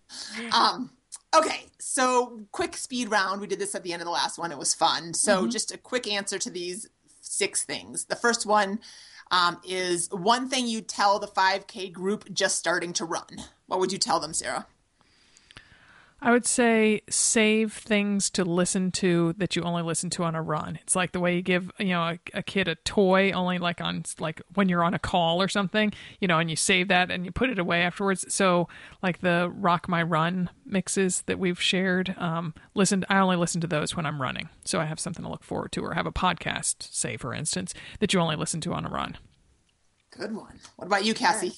Um, 0.53 0.91
Okay, 1.37 1.66
so 1.78 2.41
quick 2.53 2.76
speed 2.76 3.11
round. 3.11 3.41
We 3.41 3.47
did 3.47 3.59
this 3.59 3.74
at 3.74 3.82
the 3.82 3.93
end 3.93 4.01
of 4.01 4.07
the 4.07 4.12
last 4.12 4.39
one. 4.39 4.53
It 4.53 4.59
was 4.59 4.74
fun. 4.74 5.12
So 5.12 5.41
mm-hmm. 5.41 5.51
just 5.51 5.72
a 5.72 5.78
quick 5.78 6.11
answer 6.11 6.39
to 6.39 6.51
these 6.51 6.89
six 7.20 7.62
things. 7.62 8.05
The 8.05 8.16
first 8.16 8.47
one 8.47 8.80
um, 9.30 9.61
is 9.66 10.09
one 10.11 10.49
thing 10.49 10.66
you 10.66 10.80
tell 10.80 11.18
the 11.18 11.26
5K 11.26 11.93
group 11.93 12.32
just 12.32 12.59
starting 12.59 12.93
to 12.95 13.05
run. 13.05 13.26
What 13.66 13.80
would 13.80 13.93
you 13.93 13.99
tell 13.99 14.20
them, 14.20 14.32
Sarah? 14.32 14.66
I 16.23 16.33
would 16.33 16.47
say 16.47 17.03
save 17.11 17.75
things 17.75 18.31
to 18.31 18.45
listen 18.45 18.91
to 18.93 19.35
that 19.35 19.55
you 19.55 19.62
only 19.62 19.83
listen 19.83 20.09
to 20.11 20.25
on 20.25 20.35
a 20.35 20.41
run. 20.41 20.79
It's 20.83 20.97
like 20.97 21.12
the 21.12 21.21
way 21.21 21.37
you 21.37 21.43
give, 21.43 21.71
you 21.79 21.89
know, 21.89 22.03
a, 22.03 22.19
a, 22.33 22.43
kid 22.43 22.69
a 22.69 22.75
toy 22.75 23.33
only 23.33 23.59
like 23.59 23.83
on 23.83 24.03
like 24.19 24.41
when 24.55 24.71
you're 24.71 24.83
on 24.83 24.95
a 24.95 24.99
call 24.99 25.43
or 25.43 25.49
something, 25.49 25.93
you 26.19 26.27
know, 26.27 26.39
and 26.39 26.49
you 26.49 26.57
save 26.57 26.89
that 26.89 27.11
and 27.11 27.27
you 27.27 27.33
put 27.33 27.51
it 27.51 27.59
away 27.59 27.83
afterwards. 27.83 28.25
So 28.33 28.67
like 29.03 29.21
the 29.21 29.53
Rock 29.55 29.89
My 29.89 30.03
Run 30.03 30.49
mixes 30.64 31.23
that 31.27 31.39
we've 31.39 31.61
shared, 31.61 32.14
um, 32.19 32.55
listen, 32.75 33.05
I 33.11 33.19
only 33.19 33.37
listen 33.37 33.61
to 33.61 33.67
those 33.67 33.95
when 33.95 34.07
I'm 34.07 34.21
running. 34.21 34.49
So 34.64 34.81
I 34.81 34.87
have 34.87 34.99
something 34.99 35.23
to 35.23 35.31
look 35.31 35.45
forward 35.45 35.73
to 35.73 35.83
or 35.83 35.93
have 35.93 36.07
a 36.07 36.12
podcast, 36.12 36.93
say 36.95 37.19
for 37.19 37.35
instance, 37.35 37.75
that 38.01 38.14
you 38.14 38.21
only 38.21 38.37
listen 38.37 38.62
to 38.62 38.73
on 38.73 38.87
a 38.87 38.91
run. 38.91 39.19
Good 40.11 40.35
one. 40.35 40.61
What 40.77 40.87
about 40.87 41.05
you, 41.05 41.12
Cassie? 41.12 41.53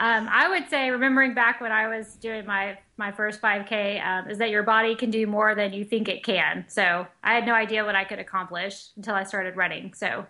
Um, 0.00 0.28
I 0.30 0.48
would 0.48 0.70
say, 0.70 0.90
remembering 0.90 1.34
back 1.34 1.60
when 1.60 1.72
I 1.72 1.86
was 1.88 2.14
doing 2.14 2.46
my 2.46 2.78
my 2.96 3.12
first 3.12 3.40
5K, 3.40 4.04
um, 4.04 4.30
is 4.30 4.38
that 4.38 4.50
your 4.50 4.62
body 4.62 4.94
can 4.94 5.10
do 5.10 5.26
more 5.26 5.54
than 5.54 5.72
you 5.72 5.84
think 5.84 6.08
it 6.08 6.24
can. 6.24 6.64
So 6.68 7.06
I 7.22 7.34
had 7.34 7.46
no 7.46 7.54
idea 7.54 7.84
what 7.84 7.94
I 7.94 8.04
could 8.04 8.18
accomplish 8.18 8.88
until 8.96 9.14
I 9.14 9.24
started 9.24 9.56
running. 9.56 9.94
So 9.94 10.26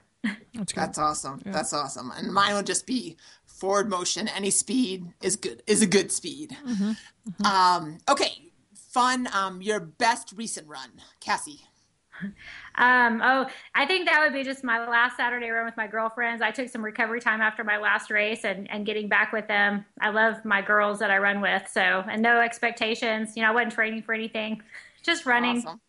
that's, 0.55 0.73
That's 0.73 0.99
awesome. 0.99 1.41
Yeah. 1.45 1.53
That's 1.53 1.73
awesome. 1.73 2.13
And 2.17 2.33
mine 2.33 2.55
will 2.55 2.63
just 2.63 2.87
be 2.87 3.17
forward 3.47 3.89
motion. 3.89 4.29
Any 4.29 4.51
speed 4.51 5.07
is 5.23 5.37
good. 5.37 5.63
Is 5.67 5.83
a 5.83 5.87
good 5.87 6.13
speed. 6.13 6.57
Mm-hmm. 6.67 6.91
Mm-hmm. 6.91 7.47
Um, 7.47 7.99
okay, 8.09 8.53
fun. 8.75 9.29
Um, 9.33 9.63
your 9.63 9.81
best 9.81 10.33
recent 10.37 10.67
run, 10.69 10.91
Cassie. 11.21 11.67
Um, 12.77 13.21
oh, 13.23 13.47
I 13.75 13.85
think 13.85 14.09
that 14.09 14.21
would 14.21 14.33
be 14.33 14.43
just 14.43 14.65
my 14.65 14.87
last 14.89 15.17
Saturday 15.17 15.51
run 15.51 15.67
with 15.67 15.77
my 15.77 15.87
girlfriends. 15.87 16.41
I 16.41 16.51
took 16.51 16.69
some 16.69 16.85
recovery 16.85 17.21
time 17.21 17.41
after 17.41 17.63
my 17.65 17.79
last 17.79 18.11
race 18.11 18.45
and, 18.45 18.71
and 18.71 18.87
getting 18.87 19.09
back 19.09 19.33
with 19.33 19.49
them. 19.49 19.85
I 20.01 20.11
love 20.11 20.45
my 20.45 20.63
girls 20.63 20.99
that 21.01 21.11
I 21.11 21.19
run 21.19 21.41
with. 21.41 21.69
So, 21.71 21.81
and 21.81 22.23
no 22.23 22.41
expectations. 22.41 23.37
You 23.37 23.43
know, 23.43 23.51
I 23.51 23.53
wasn't 23.53 23.73
training 23.73 24.03
for 24.03 24.15
anything, 24.15 24.63
just 25.03 25.27
running. 25.27 25.59
Awesome. 25.59 25.81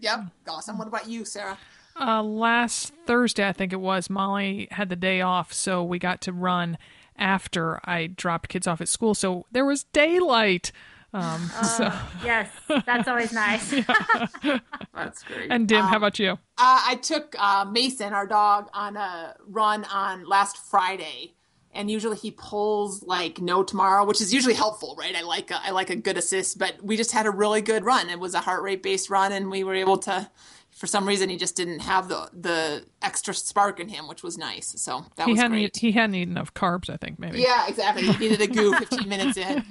Yep. 0.00 0.20
Awesome. 0.48 0.78
What 0.78 0.88
about 0.88 1.08
you, 1.08 1.24
Sarah? 1.24 1.58
Uh, 2.00 2.22
last 2.22 2.92
Thursday, 3.06 3.46
I 3.46 3.52
think 3.52 3.72
it 3.72 3.80
was, 3.80 4.08
Molly 4.08 4.68
had 4.70 4.88
the 4.88 4.96
day 4.96 5.20
off. 5.20 5.52
So 5.52 5.82
we 5.82 5.98
got 5.98 6.20
to 6.22 6.32
run 6.32 6.78
after 7.16 7.80
I 7.84 8.06
dropped 8.06 8.48
kids 8.48 8.66
off 8.66 8.80
at 8.80 8.88
school. 8.88 9.14
So 9.14 9.46
there 9.50 9.64
was 9.64 9.84
daylight. 9.84 10.72
Um, 11.14 11.50
uh, 11.54 11.62
so. 11.62 11.92
Yes, 12.24 12.50
that's 12.84 13.08
always 13.08 13.32
nice. 13.32 13.70
that's 14.94 15.22
great. 15.24 15.50
And 15.50 15.66
Dim, 15.66 15.82
um, 15.82 15.88
how 15.88 15.96
about 15.96 16.18
you? 16.18 16.32
Uh, 16.32 16.36
I 16.58 16.98
took 17.02 17.34
uh, 17.38 17.64
Mason, 17.70 18.12
our 18.12 18.26
dog, 18.26 18.68
on 18.72 18.96
a 18.96 19.34
run 19.46 19.84
on 19.84 20.26
last 20.26 20.58
Friday, 20.58 21.34
and 21.72 21.90
usually 21.90 22.16
he 22.16 22.30
pulls 22.30 23.02
like 23.02 23.40
no 23.40 23.62
tomorrow, 23.62 24.04
which 24.04 24.20
is 24.20 24.34
usually 24.34 24.54
helpful, 24.54 24.96
right? 24.98 25.14
I 25.14 25.22
like 25.22 25.50
a, 25.50 25.60
I 25.62 25.70
like 25.70 25.90
a 25.90 25.96
good 25.96 26.18
assist, 26.18 26.58
but 26.58 26.82
we 26.82 26.96
just 26.96 27.12
had 27.12 27.26
a 27.26 27.30
really 27.30 27.62
good 27.62 27.84
run. 27.84 28.10
It 28.10 28.18
was 28.18 28.34
a 28.34 28.40
heart 28.40 28.62
rate 28.62 28.82
based 28.82 29.08
run, 29.08 29.32
and 29.32 29.50
we 29.50 29.64
were 29.64 29.74
able 29.74 29.98
to. 29.98 30.30
For 30.70 30.86
some 30.86 31.08
reason, 31.08 31.28
he 31.28 31.36
just 31.36 31.56
didn't 31.56 31.80
have 31.80 32.08
the 32.08 32.30
the 32.32 32.84
extra 33.02 33.34
spark 33.34 33.80
in 33.80 33.88
him, 33.88 34.06
which 34.06 34.22
was 34.22 34.38
nice. 34.38 34.74
So 34.80 35.06
that 35.16 35.26
he 35.26 35.32
was 35.32 35.40
hadn't 35.40 35.56
great. 35.56 35.76
he 35.76 35.90
hadn't 35.90 36.14
eaten 36.14 36.32
enough 36.32 36.54
carbs, 36.54 36.88
I 36.88 36.96
think, 36.98 37.18
maybe. 37.18 37.40
Yeah, 37.40 37.66
exactly. 37.66 38.06
He 38.06 38.16
needed 38.16 38.40
a 38.42 38.46
goo 38.54 38.74
15 38.74 39.08
minutes 39.08 39.36
in. 39.38 39.64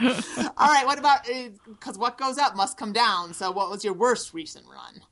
All 0.56 0.68
right. 0.68 0.86
What 0.86 0.98
about 0.98 1.24
because 1.24 1.96
uh, 1.96 2.00
what 2.00 2.18
goes 2.18 2.38
up 2.38 2.56
must 2.56 2.76
come 2.76 2.92
down. 2.92 3.34
So, 3.34 3.50
what 3.50 3.70
was 3.70 3.84
your 3.84 3.94
worst 3.94 4.32
recent 4.34 4.66
run? 4.66 5.02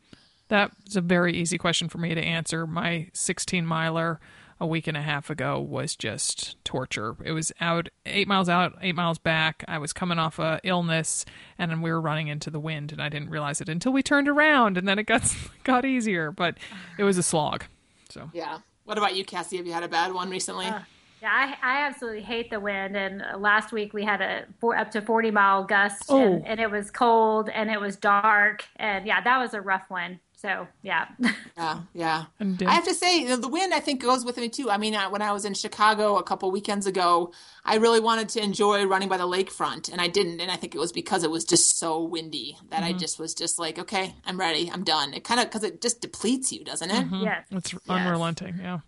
That's 0.48 0.96
a 0.96 1.00
very 1.00 1.34
easy 1.34 1.58
question 1.58 1.88
for 1.88 1.98
me 1.98 2.14
to 2.14 2.22
answer. 2.22 2.66
My 2.66 3.08
16 3.12 3.66
miler 3.66 4.18
a 4.60 4.66
week 4.66 4.86
and 4.86 4.96
a 4.96 5.02
half 5.02 5.30
ago 5.30 5.60
was 5.60 5.94
just 5.94 6.62
torture. 6.64 7.16
It 7.24 7.32
was 7.32 7.52
out 7.60 7.90
eight 8.06 8.26
miles 8.26 8.48
out, 8.48 8.72
eight 8.80 8.94
miles 8.94 9.18
back. 9.18 9.64
I 9.68 9.78
was 9.78 9.92
coming 9.92 10.18
off 10.18 10.38
a 10.38 10.60
illness, 10.64 11.24
and 11.58 11.70
then 11.70 11.80
we 11.80 11.92
were 11.92 12.00
running 12.00 12.28
into 12.28 12.50
the 12.50 12.58
wind, 12.58 12.92
and 12.92 13.00
I 13.00 13.08
didn't 13.08 13.30
realize 13.30 13.60
it 13.60 13.68
until 13.68 13.92
we 13.92 14.02
turned 14.02 14.28
around, 14.28 14.76
and 14.78 14.88
then 14.88 14.98
it 14.98 15.04
got 15.04 15.36
got 15.64 15.84
easier. 15.84 16.32
But 16.32 16.56
it 16.98 17.04
was 17.04 17.18
a 17.18 17.22
slog. 17.22 17.64
So 18.08 18.30
yeah. 18.32 18.58
What 18.84 18.96
about 18.96 19.14
you, 19.14 19.24
Cassie? 19.24 19.58
Have 19.58 19.66
you 19.66 19.74
had 19.74 19.82
a 19.82 19.88
bad 19.88 20.14
one 20.14 20.30
recently? 20.30 20.64
Uh, 20.64 20.80
yeah, 21.22 21.30
I, 21.30 21.56
I 21.62 21.86
absolutely 21.86 22.22
hate 22.22 22.50
the 22.50 22.60
wind. 22.60 22.96
And 22.96 23.22
last 23.40 23.72
week 23.72 23.92
we 23.92 24.04
had 24.04 24.20
a 24.20 24.44
four, 24.60 24.76
up 24.76 24.90
to 24.92 25.02
40 25.02 25.30
mile 25.30 25.64
gust, 25.64 26.04
oh. 26.08 26.20
and, 26.20 26.46
and, 26.46 26.60
it 26.60 26.70
was 26.70 26.90
cold 26.90 27.48
and 27.48 27.70
it 27.70 27.80
was 27.80 27.96
dark. 27.96 28.64
And 28.76 29.06
yeah, 29.06 29.20
that 29.22 29.38
was 29.38 29.54
a 29.54 29.60
rough 29.60 29.88
one. 29.88 30.20
So 30.36 30.68
yeah. 30.82 31.06
yeah, 31.56 31.80
yeah. 31.94 32.24
I 32.40 32.72
have 32.72 32.84
to 32.84 32.94
say, 32.94 33.34
the 33.34 33.48
wind 33.48 33.74
I 33.74 33.80
think 33.80 34.00
goes 34.00 34.24
with 34.24 34.36
me 34.36 34.48
too. 34.48 34.70
I 34.70 34.76
mean, 34.76 34.94
when 34.94 35.20
I 35.20 35.32
was 35.32 35.44
in 35.44 35.54
Chicago 35.54 36.16
a 36.16 36.22
couple 36.22 36.52
weekends 36.52 36.86
ago, 36.86 37.32
I 37.64 37.76
really 37.76 37.98
wanted 37.98 38.28
to 38.30 38.42
enjoy 38.42 38.86
running 38.86 39.08
by 39.08 39.16
the 39.16 39.26
lakefront, 39.26 39.90
and 39.90 40.00
I 40.00 40.06
didn't. 40.06 40.40
And 40.40 40.48
I 40.48 40.54
think 40.54 40.76
it 40.76 40.78
was 40.78 40.92
because 40.92 41.24
it 41.24 41.30
was 41.30 41.44
just 41.44 41.76
so 41.78 42.04
windy 42.04 42.56
that 42.70 42.82
mm-hmm. 42.82 42.94
I 42.94 42.98
just 42.98 43.18
was 43.18 43.34
just 43.34 43.58
like, 43.58 43.80
okay, 43.80 44.14
I'm 44.24 44.38
ready, 44.38 44.70
I'm 44.72 44.84
done. 44.84 45.12
It 45.12 45.24
kind 45.24 45.40
of 45.40 45.46
because 45.46 45.64
it 45.64 45.82
just 45.82 46.00
depletes 46.00 46.52
you, 46.52 46.62
doesn't 46.62 46.88
it? 46.88 47.06
Mm-hmm. 47.06 47.24
Yes, 47.24 47.46
it's 47.50 47.72
yes. 47.72 47.80
unrelenting. 47.88 48.60
Yeah. 48.62 48.78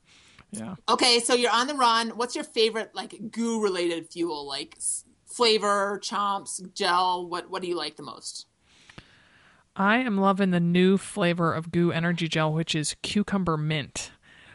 Yeah. 0.52 0.74
Okay, 0.88 1.20
so 1.20 1.34
you're 1.34 1.52
on 1.52 1.66
the 1.66 1.74
run. 1.74 2.10
What's 2.10 2.34
your 2.34 2.44
favorite 2.44 2.90
like 2.94 3.30
goo 3.30 3.62
related 3.62 4.08
fuel? 4.10 4.46
Like 4.46 4.78
flavor, 5.26 6.00
chomps, 6.02 6.60
gel. 6.74 7.28
What 7.28 7.50
what 7.50 7.62
do 7.62 7.68
you 7.68 7.76
like 7.76 7.96
the 7.96 8.02
most? 8.02 8.46
I 9.76 9.98
am 9.98 10.18
loving 10.18 10.50
the 10.50 10.60
new 10.60 10.98
flavor 10.98 11.54
of 11.54 11.70
GU 11.70 11.92
Energy 11.92 12.28
Gel, 12.28 12.52
which 12.52 12.74
is 12.74 12.96
cucumber 13.02 13.56
mint, 13.56 14.10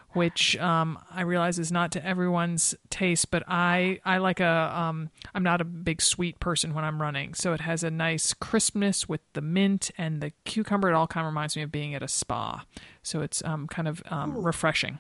which 0.10 0.58
um, 0.58 1.00
I 1.10 1.22
realize 1.22 1.58
is 1.58 1.72
not 1.72 1.92
to 1.94 2.06
everyone's 2.06 2.76
taste, 2.90 3.32
but 3.32 3.42
I 3.48 4.00
I 4.04 4.18
like 4.18 4.40
a 4.40 4.72
um, 4.78 5.10
I'm 5.34 5.44
not 5.44 5.62
a 5.62 5.66
big 5.66 6.02
sweet 6.02 6.40
person 6.40 6.74
when 6.74 6.84
I'm 6.84 7.02
running, 7.02 7.34
so 7.34 7.54
it 7.54 7.62
has 7.62 7.84
a 7.84 7.90
nice 7.90 8.34
crispness 8.34 9.08
with 9.08 9.22
the 9.34 9.42
mint 9.42 9.92
and 9.98 10.22
the 10.22 10.32
cucumber. 10.44 10.90
It 10.90 10.94
all 10.94 11.08
kind 11.08 11.26
of 11.26 11.32
reminds 11.32 11.56
me 11.56 11.64
of 11.64 11.72
being 11.72 11.96
at 11.96 12.04
a 12.04 12.08
spa, 12.08 12.66
so 13.02 13.22
it's 13.22 13.44
um, 13.46 13.68
kind 13.68 13.88
of 13.88 14.04
um, 14.08 14.38
refreshing. 14.44 15.00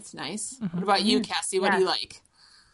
That's 0.00 0.14
nice. 0.14 0.56
Mm-hmm. 0.62 0.78
What 0.78 0.82
about 0.82 1.02
you, 1.02 1.20
Cassie? 1.20 1.60
What 1.60 1.72
yeah. 1.72 1.76
do 1.76 1.82
you 1.82 1.86
like? 1.86 2.22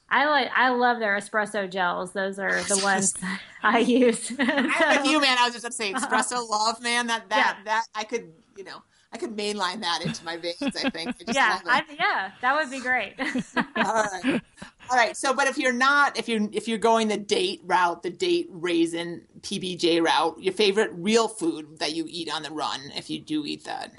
I 0.09 0.27
like 0.27 0.49
I 0.55 0.69
love 0.69 1.01
their 1.01 1.17
espresso 1.19 1.69
gels. 1.69 2.13
Those 2.13 2.39
are 2.39 2.63
the 2.63 2.79
ones 2.85 3.15
I 3.65 3.81
use. 3.81 4.33
I'm 4.39 4.67
with 4.67 5.07
you, 5.11 5.21
man. 5.21 5.37
I 5.37 5.47
was 5.47 5.55
just 5.55 5.65
gonna 5.65 5.73
say 5.73 5.93
espresso 5.93 6.49
love, 6.49 6.81
man. 6.81 7.09
That 7.09 7.29
that 7.31 7.57
yeah. 7.59 7.65
that 7.65 7.87
I 7.97 8.05
could, 8.05 8.33
you 8.57 8.63
know, 8.63 8.81
I 9.13 9.19
could 9.19 9.37
mainline 9.37 9.81
that 9.81 10.03
into 10.05 10.25
my 10.25 10.37
veins. 10.37 10.57
I 10.61 10.89
think. 10.89 11.17
I 11.27 11.33
yeah, 11.33 11.59
I, 11.67 11.83
yeah, 11.99 12.31
that 12.43 12.55
would 12.55 12.71
be 12.71 12.79
great. 12.79 13.15
All 13.19 13.75
right, 13.75 14.41
all 14.89 14.97
right. 14.97 15.17
So, 15.17 15.35
but 15.35 15.49
if 15.49 15.59
you're 15.59 15.73
not, 15.73 16.17
if 16.17 16.29
you're 16.29 16.49
if 16.53 16.69
you're 16.69 16.79
going 16.79 17.09
the 17.09 17.17
date 17.17 17.63
route, 17.65 18.05
the 18.05 18.11
date 18.11 18.47
raisin 18.53 19.23
PBJ 19.41 20.01
route, 20.01 20.41
your 20.41 20.55
favorite 20.55 20.93
real 20.95 21.27
food 21.27 21.81
that 21.81 21.93
you 21.97 22.07
eat 22.09 22.33
on 22.33 22.45
the 22.45 22.53
run, 22.53 22.93
if 22.95 23.11
you 23.11 23.19
do 23.19 23.45
eat 23.45 23.65
that. 23.65 23.91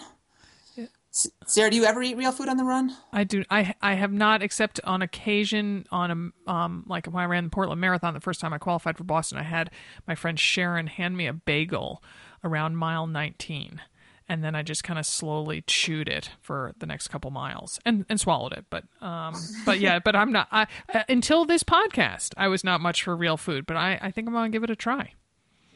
Sarah, 1.46 1.72
do 1.72 1.78
you 1.78 1.86
ever 1.86 2.04
eat 2.04 2.16
real 2.18 2.32
food 2.32 2.50
on 2.50 2.58
the 2.58 2.64
run? 2.64 2.96
I 3.12 3.24
do. 3.24 3.44
I 3.50 3.74
I 3.82 3.96
have 3.96 4.12
not, 4.12 4.44
except 4.44 4.80
on 4.84 5.02
occasion 5.02 5.86
on 5.92 6.34
a 6.48 6.52
um 6.52 6.84
like 6.88 7.08
when 7.08 7.24
I 7.24 7.28
ran 7.28 7.46
the 7.46 7.50
Portland 7.50 7.82
Marathon 7.82 8.14
the 8.14 8.20
first 8.20 8.40
time 8.40 8.54
I 8.54 8.58
qualified 8.58 8.98
for 8.98 9.04
Boston. 9.04 9.38
I 9.38 9.44
had 9.44 9.72
my 10.08 10.16
friend 10.16 10.40
Sharon 10.40 10.88
hand 10.88 11.18
me 11.18 11.26
a 11.28 11.34
bagel 11.34 12.04
around 12.44 12.78
mile 12.78 13.08
19, 13.08 13.82
and 14.30 14.44
then 14.44 14.54
I 14.54 14.62
just 14.62 14.84
kind 14.84 15.00
of 15.00 15.06
slowly 15.06 15.62
chewed 15.62 16.08
it 16.08 16.32
for 16.42 16.74
the 16.78 16.86
next 16.86 17.08
couple 17.08 17.32
miles 17.32 17.80
and 17.86 18.06
and 18.10 18.20
swallowed 18.20 18.54
it. 18.54 18.66
But 18.70 18.84
um 19.02 19.34
but 19.66 19.80
yeah, 19.80 20.00
but 20.00 20.16
I'm 20.16 20.32
not. 20.32 20.48
I 20.52 20.68
uh, 20.94 21.04
until 21.10 21.46
this 21.46 21.64
podcast, 21.64 22.34
I 22.38 22.48
was 22.48 22.64
not 22.64 22.80
much 22.80 23.04
for 23.04 23.16
real 23.16 23.38
food, 23.38 23.66
but 23.66 23.76
I 23.76 23.98
I 24.02 24.12
think 24.12 24.28
I'm 24.28 24.34
gonna 24.34 24.50
give 24.50 24.64
it 24.64 24.70
a 24.70 24.76
try. 24.76 25.14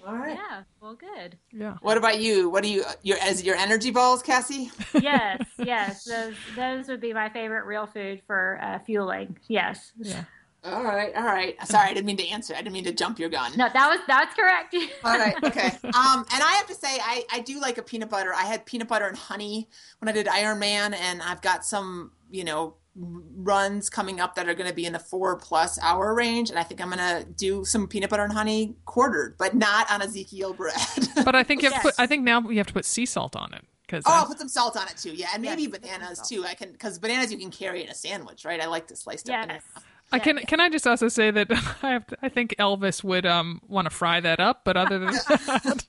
All 0.05 0.15
right. 0.15 0.37
Yeah. 0.37 0.63
Well, 0.81 0.95
good. 0.95 1.37
Yeah. 1.51 1.77
What 1.81 1.97
about 1.97 2.19
you? 2.19 2.49
What 2.49 2.63
do 2.63 2.69
you 2.69 2.83
your 3.03 3.17
as 3.19 3.43
your 3.43 3.55
energy 3.55 3.91
balls, 3.91 4.21
Cassie? 4.21 4.71
yes, 4.99 5.43
yes. 5.57 6.03
Those 6.05 6.35
those 6.55 6.87
would 6.87 7.01
be 7.01 7.13
my 7.13 7.29
favorite 7.29 7.65
real 7.65 7.85
food 7.85 8.21
for 8.25 8.59
uh, 8.61 8.79
fueling. 8.79 9.37
Yes. 9.47 9.91
Yeah. 9.97 10.23
All 10.63 10.83
right, 10.83 11.11
all 11.15 11.23
right. 11.23 11.55
Sorry, 11.67 11.89
I 11.89 11.93
didn't 11.93 12.05
mean 12.05 12.17
to 12.17 12.27
answer. 12.27 12.53
I 12.53 12.57
didn't 12.57 12.73
mean 12.73 12.83
to 12.83 12.93
jump 12.93 13.17
your 13.17 13.29
gun. 13.29 13.51
No, 13.57 13.67
that 13.67 13.89
was 13.89 13.99
that's 14.07 14.35
correct. 14.35 14.75
all 15.03 15.17
right, 15.17 15.35
okay. 15.43 15.71
Um, 15.83 16.25
and 16.31 16.43
I 16.43 16.53
have 16.57 16.67
to 16.67 16.75
say, 16.75 16.99
I 17.01 17.25
I 17.31 17.39
do 17.39 17.59
like 17.59 17.79
a 17.79 17.81
peanut 17.81 18.11
butter. 18.11 18.31
I 18.31 18.43
had 18.43 18.65
peanut 18.65 18.87
butter 18.87 19.07
and 19.07 19.17
honey 19.17 19.69
when 19.99 20.09
I 20.09 20.11
did 20.11 20.27
Ironman, 20.27 20.93
and 20.93 21.21
I've 21.23 21.41
got 21.41 21.65
some, 21.65 22.11
you 22.29 22.43
know, 22.43 22.75
runs 22.95 23.89
coming 23.89 24.19
up 24.19 24.35
that 24.35 24.49
are 24.49 24.53
going 24.53 24.69
to 24.69 24.75
be 24.75 24.85
in 24.85 24.93
the 24.93 24.99
four 24.99 25.37
plus 25.37 25.79
hour 25.81 26.13
range 26.13 26.49
and 26.49 26.59
i 26.59 26.63
think 26.63 26.81
i'm 26.81 26.89
going 26.89 26.97
to 26.99 27.25
do 27.37 27.63
some 27.63 27.87
peanut 27.87 28.09
butter 28.09 28.23
and 28.23 28.33
honey 28.33 28.75
quartered 28.85 29.35
but 29.37 29.55
not 29.55 29.89
on 29.89 30.01
ezekiel 30.01 30.53
bread 30.53 30.75
but 31.25 31.33
i 31.33 31.43
think 31.43 31.61
you 31.61 31.69
have 31.69 31.73
yes. 31.73 31.83
to 31.83 31.87
put 31.89 31.99
i 31.99 32.05
think 32.05 32.23
now 32.23 32.41
you 32.49 32.57
have 32.57 32.67
to 32.67 32.73
put 32.73 32.83
sea 32.83 33.05
salt 33.05 33.35
on 33.35 33.53
it 33.53 33.63
because 33.87 34.03
oh 34.05 34.11
i'll 34.11 34.25
put 34.25 34.37
some 34.37 34.49
salt 34.49 34.75
on 34.75 34.87
it 34.87 34.97
too 34.97 35.11
yeah 35.11 35.27
and 35.33 35.41
maybe 35.41 35.63
yes, 35.63 35.71
bananas 35.71 36.27
too 36.27 36.43
i 36.45 36.53
can 36.53 36.71
because 36.73 36.99
bananas 36.99 37.31
you 37.31 37.37
can 37.37 37.49
carry 37.49 37.81
in 37.81 37.89
a 37.89 37.95
sandwich 37.95 38.43
right 38.43 38.59
i 38.59 38.65
like 38.65 38.87
to 38.87 38.95
slice 38.95 39.23
yes. 39.25 39.43
up 39.43 39.47
banana 39.47 39.61
I 40.13 40.19
can 40.19 40.39
can 40.39 40.59
I 40.59 40.69
just 40.69 40.85
also 40.85 41.07
say 41.07 41.31
that 41.31 41.49
I 41.83 41.91
have 41.91 42.05
to, 42.07 42.17
I 42.21 42.27
think 42.27 42.55
Elvis 42.59 43.01
would 43.01 43.25
um 43.25 43.61
want 43.67 43.85
to 43.85 43.89
fry 43.89 44.19
that 44.19 44.41
up, 44.41 44.65
but 44.65 44.75
other 44.75 44.99
than 44.99 45.11
that, 45.13 45.87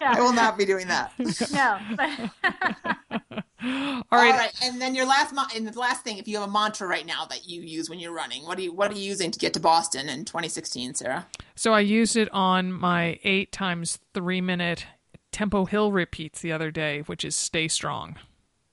I 0.00 0.20
will 0.20 0.32
not 0.32 0.58
be 0.58 0.64
doing 0.64 0.88
that. 0.88 1.12
No. 1.52 3.40
All 3.64 3.68
right. 3.70 4.02
All 4.10 4.38
right. 4.38 4.52
And 4.62 4.80
then 4.80 4.94
your 4.94 5.06
last 5.06 5.34
mo- 5.34 5.46
and 5.54 5.66
the 5.66 5.78
last 5.78 6.04
thing, 6.04 6.18
if 6.18 6.28
you 6.28 6.38
have 6.38 6.48
a 6.48 6.52
mantra 6.52 6.86
right 6.86 7.06
now 7.06 7.24
that 7.26 7.48
you 7.48 7.60
use 7.62 7.90
when 7.90 7.98
you're 7.98 8.14
running, 8.14 8.44
what 8.44 8.58
are 8.58 8.62
you 8.62 8.72
what 8.72 8.90
are 8.90 8.94
you 8.94 9.02
using 9.02 9.30
to 9.30 9.38
get 9.38 9.52
to 9.54 9.60
Boston 9.60 10.08
in 10.08 10.24
2016, 10.24 10.94
Sarah? 10.94 11.26
So 11.56 11.72
I 11.72 11.80
used 11.80 12.16
it 12.16 12.32
on 12.32 12.72
my 12.72 13.18
eight 13.24 13.50
times 13.50 13.98
three 14.14 14.40
minute 14.40 14.86
tempo 15.32 15.64
hill 15.64 15.90
repeats 15.90 16.40
the 16.40 16.52
other 16.52 16.70
day, 16.70 17.00
which 17.00 17.24
is 17.24 17.34
stay 17.34 17.66
strong. 17.68 18.16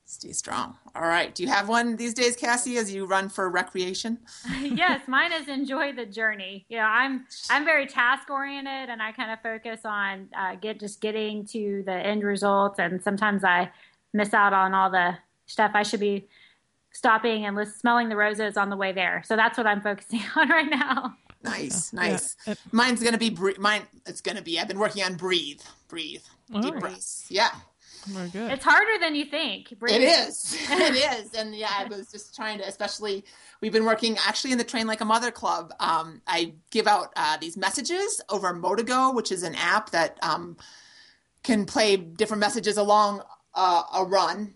Stay 0.08 0.34
strong. 0.34 0.78
All 0.96 1.02
right. 1.02 1.34
Do 1.34 1.42
you 1.42 1.50
have 1.50 1.68
one 1.68 1.96
these 1.96 2.14
days, 2.14 2.36
Cassie, 2.36 2.78
as 2.78 2.94
you 2.94 3.06
run 3.06 3.28
for 3.28 3.50
recreation? 3.50 4.20
yes, 4.62 5.02
mine 5.08 5.34
is 5.34 5.48
enjoy 5.48 5.94
the 5.94 6.06
journey. 6.06 6.66
You 6.70 6.78
know, 6.78 6.84
I'm 6.84 7.26
I'm 7.50 7.66
very 7.66 7.88
task 7.88 8.30
oriented, 8.30 8.90
and 8.90 9.02
I 9.02 9.12
kind 9.14 9.32
of 9.32 9.42
focus 9.42 9.82
on 9.84 10.30
uh, 10.38 10.56
get 10.56 10.80
just 10.80 11.02
getting 11.02 11.44
to 11.48 11.82
the 11.88 11.94
end 11.94 12.24
result. 12.24 12.78
And 12.78 13.02
sometimes 13.02 13.44
I 13.44 13.72
miss 14.16 14.34
out 14.34 14.54
on 14.54 14.74
all 14.74 14.90
the 14.90 15.18
stuff 15.46 15.72
I 15.74 15.84
should 15.84 16.00
be 16.00 16.28
stopping 16.92 17.46
and 17.46 17.68
smelling 17.68 18.10
the 18.10 18.16
roses 18.16 18.58
on 18.58 18.70
the 18.70 18.78
way 18.78 18.94
there. 18.94 19.22
So 19.26 19.36
that's 19.36 19.58
what 19.58 19.68
I'm 19.68 19.82
focusing 19.82 20.22
on 20.36 20.50
right 20.50 20.70
now. 20.70 21.16
Nice, 21.44 21.94
nice. 21.94 22.36
Yeah. 22.48 22.56
Mine's 22.72 23.04
gonna 23.04 23.20
be 23.20 23.38
mine. 23.60 23.84
It's 24.08 24.22
gonna 24.22 24.42
be. 24.42 24.60
I've 24.60 24.68
been 24.68 24.80
working 24.80 25.04
on 25.04 25.16
breathe, 25.16 25.62
breathe, 25.88 26.24
oh, 26.54 26.62
deep 26.62 26.80
breaths. 26.80 27.28
Yeah. 27.30 27.50
Very 28.08 28.30
good. 28.30 28.52
It's 28.52 28.64
harder 28.64 29.00
than 29.00 29.16
you 29.16 29.26
think. 29.26 29.78
Breathe. 29.80 29.96
It 29.96 30.04
is. 30.04 30.56
it 30.70 30.96
is. 31.20 31.34
And 31.34 31.56
yeah, 31.56 31.72
I 31.72 31.86
was 31.86 32.12
just 32.12 32.36
trying 32.36 32.60
to, 32.60 32.68
especially, 32.68 33.26
we've 33.62 33.72
been 33.72 33.86
working 33.86 34.18
actually 34.26 34.52
in 34.52 34.58
the 34.58 34.64
Train 34.64 34.86
Like 34.86 35.02
a 35.02 35.06
Mother 35.06 35.32
Club. 35.32 35.74
Um, 35.80 36.22
I 36.28 36.54
give 36.70 36.88
out 36.88 37.14
uh, 37.16 37.38
these 37.38 37.58
messages 37.58 38.22
over 38.30 38.54
Motigo, 38.54 39.14
which 39.14 39.32
is 39.32 39.44
an 39.44 39.56
app 39.56 39.90
that 39.92 40.20
um, 40.22 40.56
can 41.44 41.66
play 41.66 41.98
different 41.98 42.42
messages 42.42 42.78
along 42.78 43.22
uh, 43.56 43.84
a 43.96 44.06
run. 44.06 44.54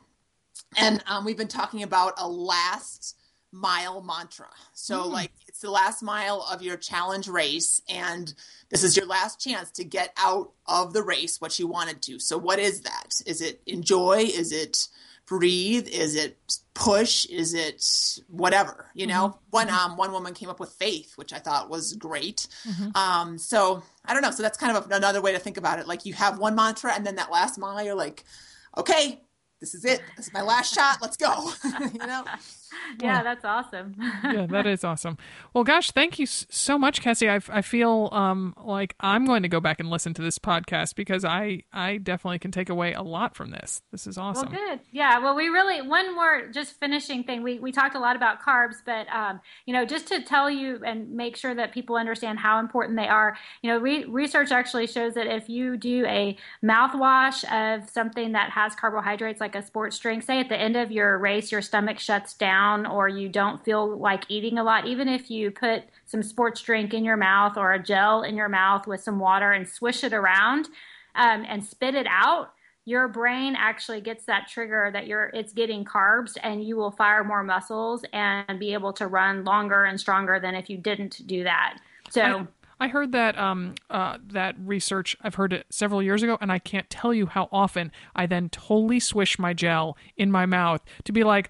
And 0.77 1.03
um, 1.07 1.25
we've 1.25 1.37
been 1.37 1.47
talking 1.47 1.83
about 1.83 2.13
a 2.17 2.27
last 2.27 3.15
mile 3.51 4.01
mantra. 4.01 4.49
So, 4.73 5.03
mm. 5.03 5.11
like, 5.11 5.31
it's 5.47 5.61
the 5.61 5.71
last 5.71 6.03
mile 6.03 6.45
of 6.51 6.61
your 6.61 6.77
challenge 6.77 7.27
race, 7.27 7.81
and 7.89 8.33
this 8.69 8.83
is 8.83 8.95
your 8.95 9.07
last 9.07 9.39
chance 9.39 9.71
to 9.71 9.83
get 9.83 10.13
out 10.17 10.51
of 10.67 10.93
the 10.93 11.01
race 11.01 11.41
what 11.41 11.57
you 11.57 11.67
wanted 11.67 12.01
to. 12.03 12.19
So, 12.19 12.37
what 12.37 12.59
is 12.59 12.81
that? 12.81 13.15
Is 13.25 13.41
it 13.41 13.61
enjoy? 13.65 14.17
Is 14.17 14.51
it 14.51 14.87
breathe? 15.25 15.87
Is 15.87 16.15
it 16.15 16.37
push? 16.73 17.25
Is 17.25 17.53
it 17.53 17.85
whatever? 18.27 18.87
You 18.93 19.07
know, 19.07 19.29
mm-hmm. 19.29 19.37
one 19.51 19.67
mm-hmm. 19.67 19.91
um 19.91 19.97
one 19.97 20.11
woman 20.11 20.33
came 20.33 20.49
up 20.49 20.59
with 20.59 20.71
faith, 20.71 21.13
which 21.15 21.33
I 21.33 21.39
thought 21.39 21.69
was 21.69 21.93
great. 21.93 22.47
Mm-hmm. 22.67 22.95
Um, 22.95 23.37
so 23.37 23.83
I 24.05 24.13
don't 24.13 24.21
know. 24.21 24.31
So 24.31 24.43
that's 24.43 24.57
kind 24.57 24.75
of 24.75 24.89
another 24.91 25.21
way 25.21 25.31
to 25.31 25.39
think 25.39 25.57
about 25.57 25.79
it. 25.79 25.87
Like 25.87 26.05
you 26.05 26.13
have 26.13 26.37
one 26.37 26.55
mantra, 26.55 26.93
and 26.93 27.05
then 27.05 27.15
that 27.15 27.31
last 27.31 27.57
mile, 27.57 27.83
you're 27.83 27.95
like, 27.95 28.23
okay, 28.79 29.19
this 29.59 29.75
is 29.75 29.85
it. 29.85 30.01
This 30.15 30.27
is 30.27 30.33
my 30.33 30.41
last 30.41 30.73
shot. 30.73 30.99
Let's 31.01 31.17
go. 31.17 31.51
you 31.79 31.99
know? 31.99 32.23
Yeah, 33.01 33.23
that's 33.23 33.45
awesome. 33.45 33.95
yeah, 34.23 34.45
that 34.47 34.67
is 34.67 34.83
awesome. 34.83 35.17
Well, 35.53 35.63
gosh, 35.63 35.91
thank 35.91 36.19
you 36.19 36.25
so 36.25 36.77
much, 36.77 37.01
Cassie. 37.01 37.29
I, 37.29 37.39
I 37.49 37.61
feel 37.61 38.09
um, 38.11 38.53
like 38.61 38.95
I'm 38.99 39.25
going 39.25 39.43
to 39.43 39.49
go 39.49 39.59
back 39.59 39.79
and 39.79 39.89
listen 39.89 40.13
to 40.15 40.21
this 40.21 40.37
podcast 40.37 40.95
because 40.95 41.23
I 41.23 41.63
I 41.71 41.97
definitely 41.97 42.39
can 42.39 42.51
take 42.51 42.69
away 42.69 42.93
a 42.93 43.01
lot 43.01 43.35
from 43.35 43.51
this. 43.51 43.81
This 43.91 44.05
is 44.05 44.17
awesome. 44.17 44.51
Well, 44.51 44.59
good. 44.67 44.79
Yeah. 44.91 45.19
Well, 45.19 45.35
we 45.35 45.47
really 45.47 45.81
one 45.81 46.13
more 46.13 46.47
just 46.47 46.79
finishing 46.79 47.23
thing. 47.23 47.41
We 47.41 47.59
we 47.59 47.71
talked 47.71 47.95
a 47.95 47.99
lot 47.99 48.15
about 48.15 48.41
carbs, 48.41 48.77
but 48.85 49.07
um, 49.13 49.39
you 49.65 49.73
know, 49.73 49.85
just 49.85 50.07
to 50.07 50.21
tell 50.21 50.49
you 50.49 50.81
and 50.85 51.11
make 51.11 51.37
sure 51.37 51.55
that 51.55 51.73
people 51.73 51.95
understand 51.95 52.39
how 52.39 52.59
important 52.59 52.97
they 52.97 53.07
are. 53.07 53.37
You 53.61 53.71
know, 53.71 53.77
re- 53.77 54.05
research 54.05 54.51
actually 54.51 54.87
shows 54.87 55.13
that 55.13 55.27
if 55.27 55.47
you 55.47 55.77
do 55.77 56.05
a 56.05 56.37
mouthwash 56.63 57.43
of 57.51 57.89
something 57.89 58.33
that 58.33 58.49
has 58.51 58.75
carbohydrates, 58.75 59.39
like 59.39 59.55
a 59.55 59.63
sports 59.63 59.97
drink, 59.99 60.23
say 60.23 60.39
at 60.39 60.49
the 60.49 60.59
end 60.59 60.75
of 60.75 60.91
your 60.91 61.17
race, 61.17 61.51
your 61.51 61.61
stomach 61.61 61.99
shuts 61.99 62.33
down 62.33 62.58
down 62.59 62.85
or 62.85 63.07
you 63.07 63.29
don't 63.29 63.63
feel 63.63 63.97
like 63.97 64.23
eating 64.29 64.57
a 64.57 64.63
lot, 64.63 64.85
even 64.85 65.07
if 65.07 65.29
you 65.29 65.51
put 65.51 65.83
some 66.05 66.23
sports 66.23 66.61
drink 66.61 66.93
in 66.93 67.03
your 67.03 67.17
mouth 67.17 67.57
or 67.57 67.73
a 67.73 67.81
gel 67.81 68.23
in 68.23 68.35
your 68.35 68.49
mouth 68.49 68.87
with 68.87 69.01
some 69.01 69.19
water 69.19 69.51
and 69.51 69.67
swish 69.67 70.03
it 70.03 70.13
around 70.13 70.67
um, 71.15 71.45
and 71.47 71.63
spit 71.63 71.95
it 71.95 72.07
out, 72.09 72.53
your 72.85 73.07
brain 73.07 73.55
actually 73.57 74.01
gets 74.01 74.25
that 74.25 74.47
trigger 74.47 74.89
that 74.91 75.05
you're 75.05 75.25
it's 75.33 75.53
getting 75.53 75.85
carbs 75.85 76.37
and 76.41 76.63
you 76.63 76.75
will 76.75 76.91
fire 76.91 77.23
more 77.23 77.43
muscles 77.43 78.03
and 78.13 78.59
be 78.59 78.73
able 78.73 78.93
to 78.93 79.05
run 79.05 79.43
longer 79.43 79.83
and 79.83 79.99
stronger 79.99 80.39
than 80.39 80.55
if 80.55 80.69
you 80.69 80.77
didn't 80.77 81.21
do 81.27 81.43
that. 81.43 81.77
So 82.09 82.47
I- 82.79 82.89
heard 82.89 83.11
that 83.11 83.37
um, 83.37 83.75
uh, 83.89 84.17
that 84.27 84.55
research. 84.59 85.15
I've 85.21 85.35
heard 85.35 85.53
it 85.53 85.65
several 85.69 86.03
years 86.03 86.23
ago, 86.23 86.37
and 86.41 86.51
I 86.51 86.59
can't 86.59 86.89
tell 86.89 87.13
you 87.13 87.27
how 87.27 87.47
often 87.51 87.91
I 88.15 88.25
then 88.25 88.49
totally 88.49 88.99
swish 88.99 89.39
my 89.39 89.53
gel 89.53 89.95
in 90.17 90.31
my 90.31 90.45
mouth 90.45 90.81
to 91.05 91.11
be 91.11 91.23
like, 91.23 91.49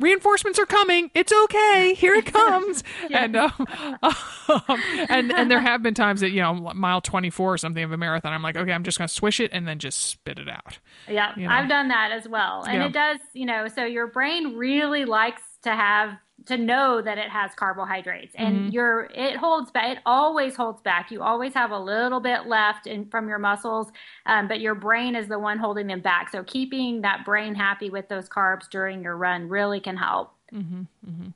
reinforcements 0.00 0.58
are 0.58 0.66
coming. 0.66 1.10
It's 1.14 1.32
okay. 1.32 1.94
Here 1.94 2.14
it 2.14 2.26
comes. 2.26 2.84
yeah. 3.10 3.24
And 3.24 3.36
um, 3.36 3.66
um, 4.02 4.82
and 5.08 5.32
and 5.32 5.50
there 5.50 5.60
have 5.60 5.82
been 5.82 5.94
times 5.94 6.20
that 6.20 6.30
you 6.30 6.40
know 6.40 6.54
mile 6.54 7.00
twenty 7.00 7.30
four 7.30 7.54
or 7.54 7.58
something 7.58 7.82
of 7.82 7.92
a 7.92 7.96
marathon. 7.96 8.32
I'm 8.32 8.42
like, 8.42 8.56
okay, 8.56 8.72
I'm 8.72 8.84
just 8.84 8.98
gonna 8.98 9.08
swish 9.08 9.40
it 9.40 9.50
and 9.52 9.66
then 9.66 9.78
just 9.78 9.98
spit 9.98 10.38
it 10.38 10.48
out. 10.48 10.78
Yeah, 11.08 11.32
you 11.36 11.46
know? 11.46 11.52
I've 11.52 11.68
done 11.68 11.88
that 11.88 12.12
as 12.12 12.28
well, 12.28 12.62
and 12.62 12.78
yeah. 12.78 12.86
it 12.86 12.92
does. 12.92 13.18
You 13.34 13.46
know, 13.46 13.68
so 13.68 13.84
your 13.84 14.06
brain 14.06 14.56
really 14.56 15.04
likes 15.04 15.42
to 15.62 15.70
have 15.74 16.16
to 16.48 16.56
know 16.56 17.00
that 17.00 17.18
it 17.18 17.28
has 17.28 17.54
carbohydrates 17.54 18.34
and 18.36 18.56
mm-hmm. 18.56 18.68
your 18.70 19.08
it 19.14 19.36
holds 19.36 19.70
back 19.70 19.96
it 19.96 19.98
always 20.04 20.56
holds 20.56 20.82
back 20.82 21.10
you 21.10 21.22
always 21.22 21.54
have 21.54 21.70
a 21.70 21.78
little 21.78 22.20
bit 22.20 22.46
left 22.46 22.86
in 22.86 23.06
from 23.06 23.28
your 23.28 23.38
muscles 23.38 23.88
um, 24.26 24.48
but 24.48 24.60
your 24.60 24.74
brain 24.74 25.14
is 25.14 25.28
the 25.28 25.38
one 25.38 25.58
holding 25.58 25.86
them 25.86 26.00
back 26.00 26.30
so 26.30 26.42
keeping 26.44 27.02
that 27.02 27.24
brain 27.24 27.54
happy 27.54 27.90
with 27.90 28.08
those 28.08 28.28
carbs 28.28 28.68
during 28.68 29.02
your 29.02 29.16
run 29.16 29.48
really 29.48 29.80
can 29.80 29.96
help 29.96 30.34
mm-hmm, 30.52 30.82
mm-hmm. 31.08 31.28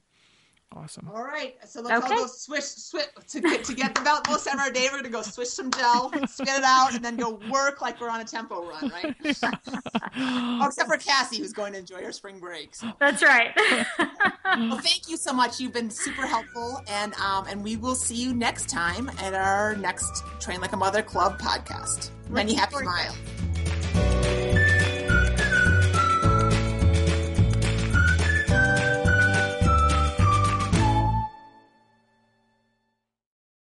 Awesome. 0.75 1.11
All 1.15 1.23
right. 1.23 1.57
So 1.67 1.81
let's 1.81 2.05
okay. 2.05 2.15
all 2.15 2.23
go 2.23 2.27
swish, 2.27 2.65
swish 2.65 3.05
to 3.29 3.41
get 3.41 3.65
to 3.65 3.75
get 3.75 3.95
the 3.95 4.01
belt 4.01 4.27
most 4.29 4.47
out 4.47 4.55
of 4.55 4.61
our 4.61 4.71
day. 4.71 4.89
We're 4.91 4.99
gonna 4.99 5.11
go 5.11 5.23
swish 5.23 5.49
some 5.49 5.71
gel, 5.71 6.11
spit 6.27 6.49
it 6.49 6.65
out, 6.65 6.95
and 6.95 7.05
then 7.05 7.17
go 7.17 7.41
work 7.51 7.83
like 7.83 8.01
we're 8.01 8.09
on 8.09 8.21
a 8.21 8.25
tempo 8.25 8.67
run, 8.67 8.91
right? 8.91 9.15
oh, 10.17 10.63
except 10.67 10.89
for 10.89 10.97
Cassie, 10.97 11.39
who's 11.39 11.53
going 11.53 11.73
to 11.75 11.79
enjoy 11.79 12.03
her 12.03 12.13
spring 12.13 12.39
break. 12.39 12.75
So. 12.75 12.91
That's 12.99 13.23
right. 13.23 13.51
well, 13.99 14.79
thank 14.79 15.09
you 15.09 15.17
so 15.17 15.33
much. 15.33 15.61
You've 15.61 15.73
been 15.73 15.91
super 15.91 16.27
helpful, 16.27 16.83
and 16.89 17.15
um, 17.15 17.47
and 17.49 17.63
we 17.63 17.77
will 17.77 17.95
see 17.95 18.17
you 18.17 18.35
next 18.35 18.69
time 18.69 19.11
at 19.19 19.35
our 19.35 19.77
next 19.77 20.25
Train 20.41 20.61
Like 20.61 20.73
a 20.73 20.77
Mother 20.77 21.03
Club 21.03 21.39
podcast. 21.41 22.11
Many 22.29 22.55
happy 22.55 22.83
miles. 22.83 23.17